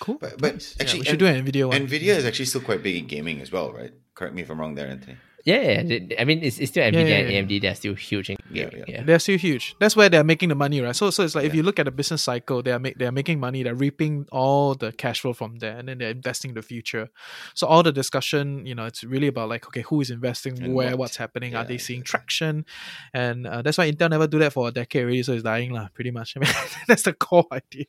cool. 0.00 0.18
But- 0.20 0.36
but 0.38 0.52
Nice. 0.54 0.76
Yeah, 0.76 0.82
actually, 0.82 1.00
we 1.00 1.06
should 1.06 1.18
do 1.18 1.26
an 1.26 1.44
Nvidia 1.44 1.68
one. 1.68 1.86
Nvidia 1.86 2.14
is 2.16 2.24
actually 2.26 2.44
still 2.46 2.60
quite 2.60 2.82
big 2.82 2.96
in 2.96 3.06
gaming 3.06 3.40
as 3.40 3.50
well, 3.50 3.72
right? 3.72 3.92
Correct 4.14 4.34
me 4.34 4.42
if 4.42 4.50
I'm 4.50 4.60
wrong 4.60 4.74
there, 4.74 4.88
Anthony. 4.88 5.16
Yeah, 5.44 5.60
yeah, 5.60 5.82
they- 5.82 5.98
they- 6.08 6.18
I 6.18 6.24
mean 6.24 6.42
it's, 6.42 6.58
it's 6.58 6.70
still 6.70 6.84
NVIDIA 6.84 7.08
yeah, 7.08 7.16
and 7.18 7.30
yeah. 7.30 7.42
AMD. 7.42 7.60
They're 7.60 7.74
still 7.74 7.92
huge 7.94 8.30
in 8.30 8.36
Yeah, 8.50 8.64
gaming. 8.64 8.84
yeah. 8.88 8.94
Yeah, 8.96 9.02
They're 9.04 9.18
still 9.18 9.36
huge. 9.36 9.76
That's 9.78 9.94
where 9.94 10.08
they're 10.08 10.24
making 10.24 10.48
the 10.48 10.54
money, 10.54 10.80
right? 10.80 10.96
So, 10.96 11.10
so 11.10 11.22
it's 11.22 11.34
like 11.34 11.44
if 11.44 11.54
you 11.54 11.62
look 11.62 11.78
at 11.78 11.84
the 11.84 11.90
business 11.90 12.22
cycle, 12.22 12.62
they 12.62 12.72
are 12.72 12.78
make 12.78 12.96
they 12.98 13.04
are 13.04 13.12
making 13.12 13.40
money. 13.40 13.62
They're 13.62 13.74
reaping 13.74 14.24
all 14.32 14.74
the 14.74 14.90
cash 14.92 15.20
flow 15.20 15.34
from 15.34 15.58
there, 15.58 15.76
and 15.76 15.86
then 15.88 15.98
they're 15.98 16.10
investing 16.16 16.52
in 16.52 16.54
the 16.54 16.62
future. 16.62 17.10
So 17.52 17.66
all 17.66 17.82
the 17.82 17.92
discussion, 17.92 18.64
you 18.64 18.74
know, 18.74 18.86
it's 18.86 19.04
really 19.04 19.26
about 19.26 19.50
like, 19.50 19.66
okay, 19.66 19.82
who 19.82 20.00
is 20.00 20.10
investing, 20.10 20.62
And 20.62 20.72
where, 20.74 20.90
what. 20.92 20.98
what's 21.00 21.16
happening, 21.18 21.54
are 21.54 21.64
they 21.66 21.76
seeing 21.76 22.00
exactly. 22.00 22.10
traction, 22.24 22.64
and 23.12 23.46
uh, 23.46 23.60
that's 23.60 23.76
why 23.76 23.90
Intel 23.90 24.08
never 24.10 24.26
do 24.26 24.38
that 24.38 24.52
for 24.54 24.68
a 24.68 24.70
decade 24.72 25.02
already. 25.02 25.22
So 25.22 25.34
it's 25.34 25.42
dying 25.44 25.72
lah, 25.72 25.88
pretty 25.92 26.10
much. 26.10 26.32
I 26.36 26.40
mean, 26.40 26.50
that's 26.88 27.02
the 27.02 27.12
core 27.12 27.46
idea. 27.52 27.84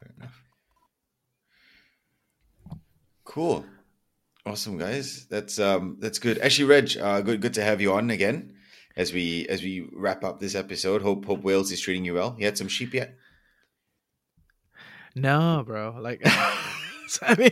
Fair 0.00 0.10
enough. 0.18 0.42
Cool. 3.24 3.64
Awesome, 4.48 4.78
guys. 4.78 5.26
That's 5.26 5.58
um 5.58 5.96
that's 6.00 6.18
good. 6.18 6.38
Actually, 6.38 6.64
Reg, 6.66 6.96
uh, 6.96 7.20
good 7.20 7.40
good 7.40 7.54
to 7.54 7.62
have 7.62 7.80
you 7.80 7.92
on 7.92 8.10
again 8.10 8.54
as 8.96 9.12
we 9.12 9.46
as 9.48 9.62
we 9.62 9.88
wrap 9.92 10.24
up 10.24 10.40
this 10.40 10.54
episode. 10.54 11.02
Hope 11.02 11.24
Hope 11.24 11.42
Wales 11.42 11.70
is 11.70 11.80
treating 11.80 12.04
you 12.04 12.14
well. 12.14 12.34
You 12.38 12.46
had 12.46 12.56
some 12.56 12.68
sheep 12.68 12.94
yet? 12.94 13.14
No, 15.14 15.62
bro. 15.66 15.96
Like, 16.00 16.22
I 17.22 17.34
mean, 17.34 17.50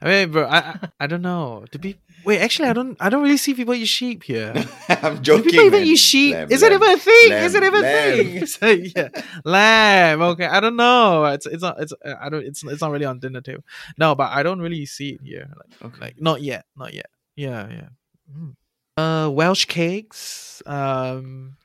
I 0.00 0.04
mean, 0.06 0.30
bro. 0.32 0.44
I, 0.46 0.58
I 0.58 0.88
I 1.00 1.06
don't 1.06 1.22
know. 1.22 1.64
To 1.72 1.78
be 1.78 1.96
wait, 2.24 2.40
actually, 2.40 2.68
I 2.68 2.72
don't. 2.72 2.96
I 3.00 3.08
don't 3.08 3.22
really 3.22 3.36
see 3.36 3.54
people 3.54 3.74
eat 3.74 3.86
sheep 3.86 4.22
here. 4.24 4.52
I'm 4.88 5.22
joking. 5.22 5.22
Do 5.22 5.22
joking. 5.22 5.42
people 5.50 5.64
even 5.66 5.80
man. 5.80 5.88
eat 5.88 5.96
sheep? 5.96 6.34
Lamb, 6.34 6.50
Is 6.50 6.62
it 6.62 6.70
lamb, 6.72 6.82
even 6.82 6.94
a 6.96 6.98
thing? 7.00 7.30
lamb, 7.30 7.44
Is 7.44 7.54
it 7.54 7.62
even 7.64 7.84
a 7.84 7.88
thing? 7.88 8.46
So, 8.46 8.66
yeah, 8.68 9.08
lamb. 9.44 10.22
Okay, 10.22 10.46
I 10.46 10.60
don't 10.60 10.76
know. 10.76 11.24
It's 11.26 11.46
it's 11.46 11.62
not. 11.62 11.80
It's 11.80 11.92
I 12.04 12.28
don't. 12.28 12.44
It's 12.44 12.62
it's 12.64 12.80
not 12.80 12.90
really 12.90 13.04
on 13.06 13.18
dinner 13.18 13.40
table. 13.40 13.64
No, 13.98 14.14
but 14.14 14.30
I 14.32 14.42
don't 14.42 14.60
really 14.60 14.86
see 14.86 15.10
it 15.10 15.20
here. 15.22 15.48
Like 15.56 15.82
Okay. 15.92 16.00
like 16.00 16.20
not 16.20 16.42
yet. 16.42 16.64
Not 16.76 16.94
yet. 16.94 17.06
Yeah, 17.36 17.68
yeah. 17.70 17.88
Mm. 18.32 18.54
Uh, 18.96 19.28
Welsh 19.30 19.64
cakes. 19.66 20.62
Um, 20.66 21.56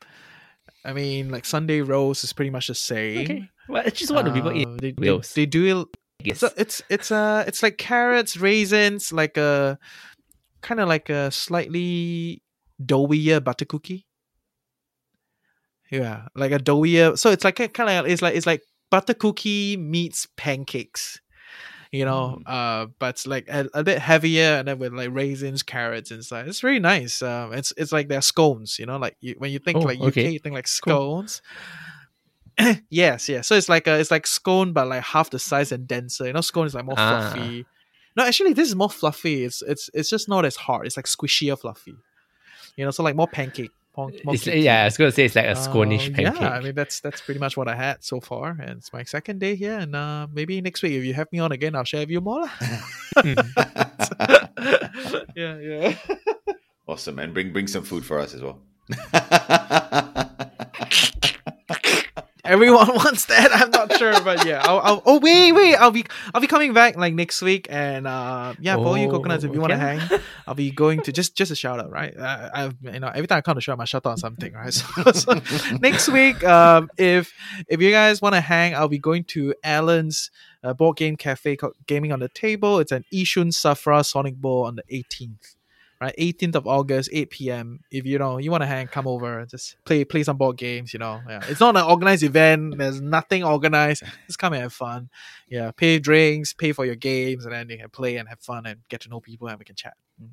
I 0.83 0.93
mean, 0.93 1.29
like 1.29 1.45
Sunday 1.45 1.81
roast 1.81 2.23
is 2.23 2.33
pretty 2.33 2.49
much 2.51 2.67
the 2.67 2.75
same. 2.75 3.19
Okay. 3.21 3.49
Well, 3.67 3.83
it's 3.85 3.99
just 3.99 4.11
what 4.11 4.25
do 4.25 4.31
people 4.33 4.51
eat. 4.51 4.67
Uh, 4.67 4.77
They, 4.81 4.91
they, 4.93 5.11
Wales? 5.11 5.31
they 5.35 5.45
do 5.45 5.81
it 5.81 5.87
Yes. 6.23 6.39
so 6.39 6.49
it's 6.57 6.81
it's 6.89 7.11
uh 7.11 7.43
it's 7.47 7.63
like 7.63 7.77
carrots, 7.77 8.35
raisins, 8.37 9.13
like 9.13 9.37
a 9.37 9.79
kind 10.61 10.79
of 10.81 10.87
like 10.89 11.09
a 11.09 11.31
slightly 11.31 12.41
doughier 12.83 13.41
butter 13.43 13.65
cookie. 13.65 14.05
Yeah, 15.91 16.27
like 16.35 16.51
a 16.51 16.59
doughier. 16.59 17.17
So 17.17 17.31
it's 17.31 17.43
like 17.43 17.59
a 17.59 17.67
kind 17.67 17.89
of 17.89 18.05
it's 18.11 18.21
like 18.21 18.35
it's 18.35 18.45
like 18.45 18.63
butter 18.91 19.13
cookie 19.13 19.77
meets 19.77 20.27
pancakes. 20.37 21.19
You 21.91 22.05
know, 22.05 22.39
uh, 22.45 22.85
but 22.99 23.15
it's 23.15 23.25
like 23.25 23.47
a, 23.49 23.67
a 23.73 23.83
bit 23.83 23.97
heavier, 23.97 24.57
and 24.59 24.67
then 24.67 24.77
with 24.77 24.93
like 24.93 25.09
raisins, 25.11 25.63
carrots 25.63 26.11
inside. 26.11 26.47
It's 26.47 26.63
really 26.63 26.79
nice. 26.79 27.23
Um, 27.23 27.51
it's 27.53 27.73
it's 27.77 27.91
like 27.91 28.09
they're 28.09 28.21
scones. 28.21 28.77
You 28.77 28.85
know, 28.85 28.97
like 28.97 29.17
you, 29.21 29.33
when 29.39 29.49
you 29.49 29.57
think 29.57 29.77
Oh, 29.77 29.81
like 29.81 29.97
UK, 29.99 30.07
okay. 30.09 30.29
you 30.29 30.37
think 30.37 30.53
like 30.53 30.67
scones. 30.67 31.41
yes, 32.89 33.29
yes. 33.29 33.47
So 33.47 33.55
it's 33.55 33.69
like 33.69 33.87
a, 33.87 33.99
it's 33.99 34.11
like 34.11 34.27
scone, 34.27 34.73
but 34.73 34.87
like 34.87 35.03
half 35.03 35.29
the 35.29 35.39
size 35.39 35.71
and 35.71 35.87
denser. 35.87 36.27
You 36.27 36.33
know, 36.33 36.41
scone 36.41 36.65
is 36.67 36.73
like 36.75 36.85
more 36.85 36.95
Ah. 36.97 37.31
fluffy. 37.31 37.65
No, 38.15 38.25
actually, 38.25 38.53
this 38.53 38.67
is 38.67 38.75
more 38.75 38.89
fluffy. 38.89 39.45
It's 39.45 39.61
it's 39.61 39.89
it's 39.93 40.09
just 40.09 40.27
not 40.27 40.43
as 40.45 40.55
hard. 40.55 40.87
It's 40.87 40.97
like 40.97 41.05
squishier 41.05 41.57
fluffy. 41.57 41.95
You 42.75 42.85
know, 42.85 42.91
so 42.91 43.03
like 43.03 43.15
more 43.15 43.27
pancake. 43.27 43.71
More, 43.97 44.11
more 44.23 44.35
It's, 44.35 44.45
yeah, 44.47 44.81
I 44.81 44.85
was 44.85 44.97
gonna 44.97 45.11
say 45.11 45.25
it's 45.25 45.35
like 45.35 45.45
a 45.45 45.55
sconish 45.55 46.09
Uh, 46.11 46.15
pancake. 46.15 46.41
Yeah, 46.41 46.49
I 46.49 46.61
mean 46.61 46.75
that's 46.75 46.99
that's 47.01 47.21
pretty 47.21 47.39
much 47.39 47.55
what 47.57 47.67
I 47.67 47.75
had 47.75 48.03
so 48.03 48.19
far, 48.19 48.51
and 48.59 48.77
it's 48.79 48.91
my 48.93 49.03
second 49.03 49.39
day 49.39 49.55
here. 49.55 49.77
And 49.77 49.95
uh, 49.95 50.27
maybe 50.33 50.59
next 50.61 50.81
week, 50.83 50.93
if 50.93 51.03
you 51.03 51.13
have 51.13 51.31
me 51.31 51.39
on 51.39 51.51
again, 51.51 51.75
I'll 51.75 51.83
share 51.85 52.01
with 52.01 52.09
you 52.09 52.21
more. 52.21 52.45
yeah, 55.35 55.57
yeah. 55.59 55.95
awesome, 56.87 57.19
and 57.19 57.33
Bring 57.33 57.53
bring 57.53 57.67
some 57.67 57.83
food 57.83 58.05
for 58.05 58.19
us 58.19 58.33
as 58.33 58.41
well. 58.41 58.59
Everyone 62.49 62.87
wants 62.95 63.25
that. 63.25 63.51
I'm 63.53 63.69
not 63.69 63.95
sure, 63.97 64.19
but 64.21 64.43
yeah. 64.43 64.61
I'll, 64.63 64.79
I'll, 64.79 65.03
oh 65.05 65.19
wait, 65.19 65.51
wait. 65.51 65.75
I'll 65.75 65.91
be 65.91 66.03
I'll 66.33 66.41
be 66.41 66.47
coming 66.47 66.73
back 66.73 66.97
like 66.97 67.13
next 67.13 67.43
week, 67.43 67.67
and 67.69 68.07
uh, 68.07 68.55
yeah, 68.59 68.75
for 68.75 68.97
you 68.97 69.07
Oh, 69.07 69.11
coconuts, 69.11 69.43
if 69.43 69.53
you 69.53 69.61
want 69.61 69.71
to 69.71 69.77
okay. 69.77 69.97
hang, 69.97 70.19
I'll 70.47 70.55
be 70.55 70.71
going 70.71 71.01
to 71.03 71.11
just 71.11 71.35
just 71.35 71.51
a 71.51 71.55
shout 71.55 71.79
out, 71.79 71.91
right? 71.91 72.15
Uh, 72.17 72.49
I've 72.51 72.75
you 72.81 72.99
know 72.99 73.09
every 73.09 73.27
time 73.27 73.37
I 73.37 73.41
come 73.41 73.53
to 73.53 73.61
shout, 73.61 73.77
out, 73.77 73.81
I 73.83 73.85
shout 73.85 74.05
out 74.07 74.11
on 74.11 74.17
something, 74.17 74.51
right? 74.53 74.73
So, 74.99 75.11
so 75.11 75.41
next 75.79 76.09
week, 76.09 76.43
um, 76.43 76.89
if 76.97 77.31
if 77.67 77.79
you 77.81 77.91
guys 77.91 78.19
want 78.19 78.33
to 78.33 78.41
hang, 78.41 78.73
I'll 78.73 78.87
be 78.87 78.97
going 78.97 79.25
to 79.25 79.53
Alan's 79.63 80.31
uh, 80.63 80.73
board 80.73 80.97
game 80.97 81.17
cafe 81.17 81.55
called 81.55 81.75
Gaming 81.85 82.11
on 82.11 82.19
the 82.19 82.29
Table. 82.29 82.79
It's 82.79 82.91
an 82.91 83.05
Yishun 83.13 83.51
Safra 83.51 84.03
Sonic 84.03 84.37
Ball 84.37 84.65
on 84.65 84.75
the 84.75 84.83
18th. 84.91 85.55
Right, 86.01 86.15
18th 86.17 86.55
of 86.55 86.65
August, 86.65 87.09
8 87.11 87.29
p.m. 87.29 87.81
If 87.91 88.05
you 88.05 88.17
know 88.19 88.37
you 88.37 88.51
want 88.51 88.63
to 88.63 88.67
hang, 88.67 88.87
come 88.87 89.05
over. 89.05 89.45
Just 89.45 89.75
play 89.83 90.05
play 90.05 90.23
some 90.23 90.37
board 90.37 90.55
games. 90.55 90.93
You 90.93 90.99
know, 90.99 91.19
yeah. 91.27 91.41
It's 91.49 91.59
not 91.59 91.75
an 91.75 91.83
organized 91.83 92.23
event. 92.23 92.77
There's 92.77 93.01
nothing 93.01 93.43
organized. 93.43 94.03
Just 94.27 94.39
come 94.39 94.53
and 94.53 94.61
have 94.61 94.71
fun. 94.71 95.09
Yeah, 95.49 95.71
pay 95.71 95.99
drinks, 95.99 96.53
pay 96.53 96.71
for 96.71 96.85
your 96.85 96.95
games, 96.95 97.43
and 97.43 97.53
then 97.53 97.69
you 97.69 97.77
can 97.77 97.89
play 97.89 98.15
and 98.15 98.29
have 98.29 98.39
fun 98.39 98.65
and 98.65 98.79
get 98.87 99.01
to 99.01 99.09
know 99.09 99.19
people 99.19 99.49
and 99.49 99.59
we 99.59 99.65
can 99.65 99.75
chat. 99.75 99.95
Mm. 100.21 100.29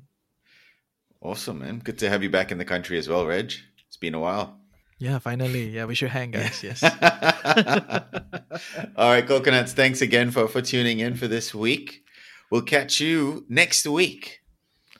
awesome, 1.21 1.59
man. 1.59 1.79
Good 1.79 1.97
to 1.99 2.09
have 2.09 2.23
you 2.23 2.29
back 2.29 2.53
in 2.53 2.59
the 2.59 2.65
country 2.65 2.97
as 2.97 3.09
well, 3.09 3.25
Reg. 3.25 3.51
It's 3.87 3.97
been 3.97 4.13
a 4.13 4.19
while. 4.19 4.59
Yeah, 4.99 5.19
finally. 5.19 5.69
Yeah, 5.69 5.85
we 5.85 5.95
should 5.95 6.09
hang, 6.09 6.31
guys. 6.31 6.63
Yes. 6.63 6.81
All 8.95 9.11
right, 9.11 9.27
coconuts. 9.27 9.73
Thanks 9.73 10.01
again 10.01 10.31
for 10.31 10.47
for 10.47 10.61
tuning 10.61 10.99
in 10.99 11.15
for 11.15 11.27
this 11.27 11.53
week. 11.53 12.03
We'll 12.49 12.61
catch 12.61 13.01
you 13.01 13.45
next 13.49 13.85
week. 13.85 14.39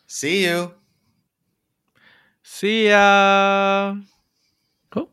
See 0.09 0.45
you. 0.45 0.71
See 2.41 2.87
ya. 2.87 3.97
Cool. 4.89 5.09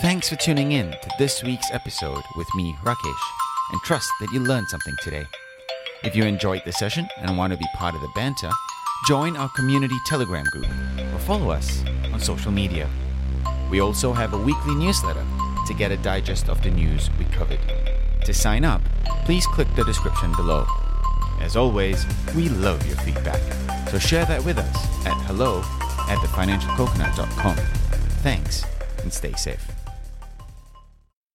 Thanks 0.00 0.30
for 0.30 0.36
tuning 0.36 0.72
in 0.72 0.90
to 0.90 1.10
this 1.18 1.42
week's 1.42 1.70
episode 1.70 2.22
with 2.34 2.46
me, 2.56 2.74
Rakesh, 2.82 3.24
and 3.72 3.80
trust 3.82 4.08
that 4.20 4.32
you 4.32 4.40
learned 4.40 4.68
something 4.68 4.94
today. 5.02 5.26
If 6.02 6.16
you 6.16 6.24
enjoyed 6.24 6.62
the 6.64 6.72
session 6.72 7.06
and 7.18 7.36
want 7.36 7.52
to 7.52 7.58
be 7.58 7.66
part 7.74 7.94
of 7.94 8.00
the 8.00 8.08
banter, 8.14 8.48
join 9.06 9.36
our 9.36 9.50
community 9.50 9.98
Telegram 10.06 10.46
group 10.46 10.66
or 11.12 11.18
follow 11.18 11.50
us 11.50 11.84
on 12.10 12.20
social 12.20 12.50
media. 12.50 12.88
We 13.70 13.80
also 13.80 14.14
have 14.14 14.32
a 14.32 14.38
weekly 14.38 14.76
newsletter 14.76 15.26
to 15.66 15.74
get 15.74 15.92
a 15.92 15.98
digest 15.98 16.48
of 16.48 16.62
the 16.62 16.70
news 16.70 17.10
we 17.18 17.26
covered. 17.26 17.60
To 18.24 18.32
sign 18.32 18.64
up, 18.64 18.80
please 19.26 19.46
click 19.48 19.68
the 19.76 19.84
description 19.84 20.32
below. 20.36 20.66
As 21.40 21.56
always, 21.56 22.06
we 22.34 22.48
love 22.48 22.86
your 22.86 22.96
feedback, 22.98 23.40
so 23.88 23.98
share 23.98 24.24
that 24.26 24.44
with 24.44 24.58
us 24.58 25.06
at 25.06 25.14
hello 25.26 25.60
at 26.08 26.18
thefinancialcoconut.com. 26.18 27.56
Thanks 28.22 28.64
and 29.02 29.12
stay 29.12 29.32
safe. 29.32 29.77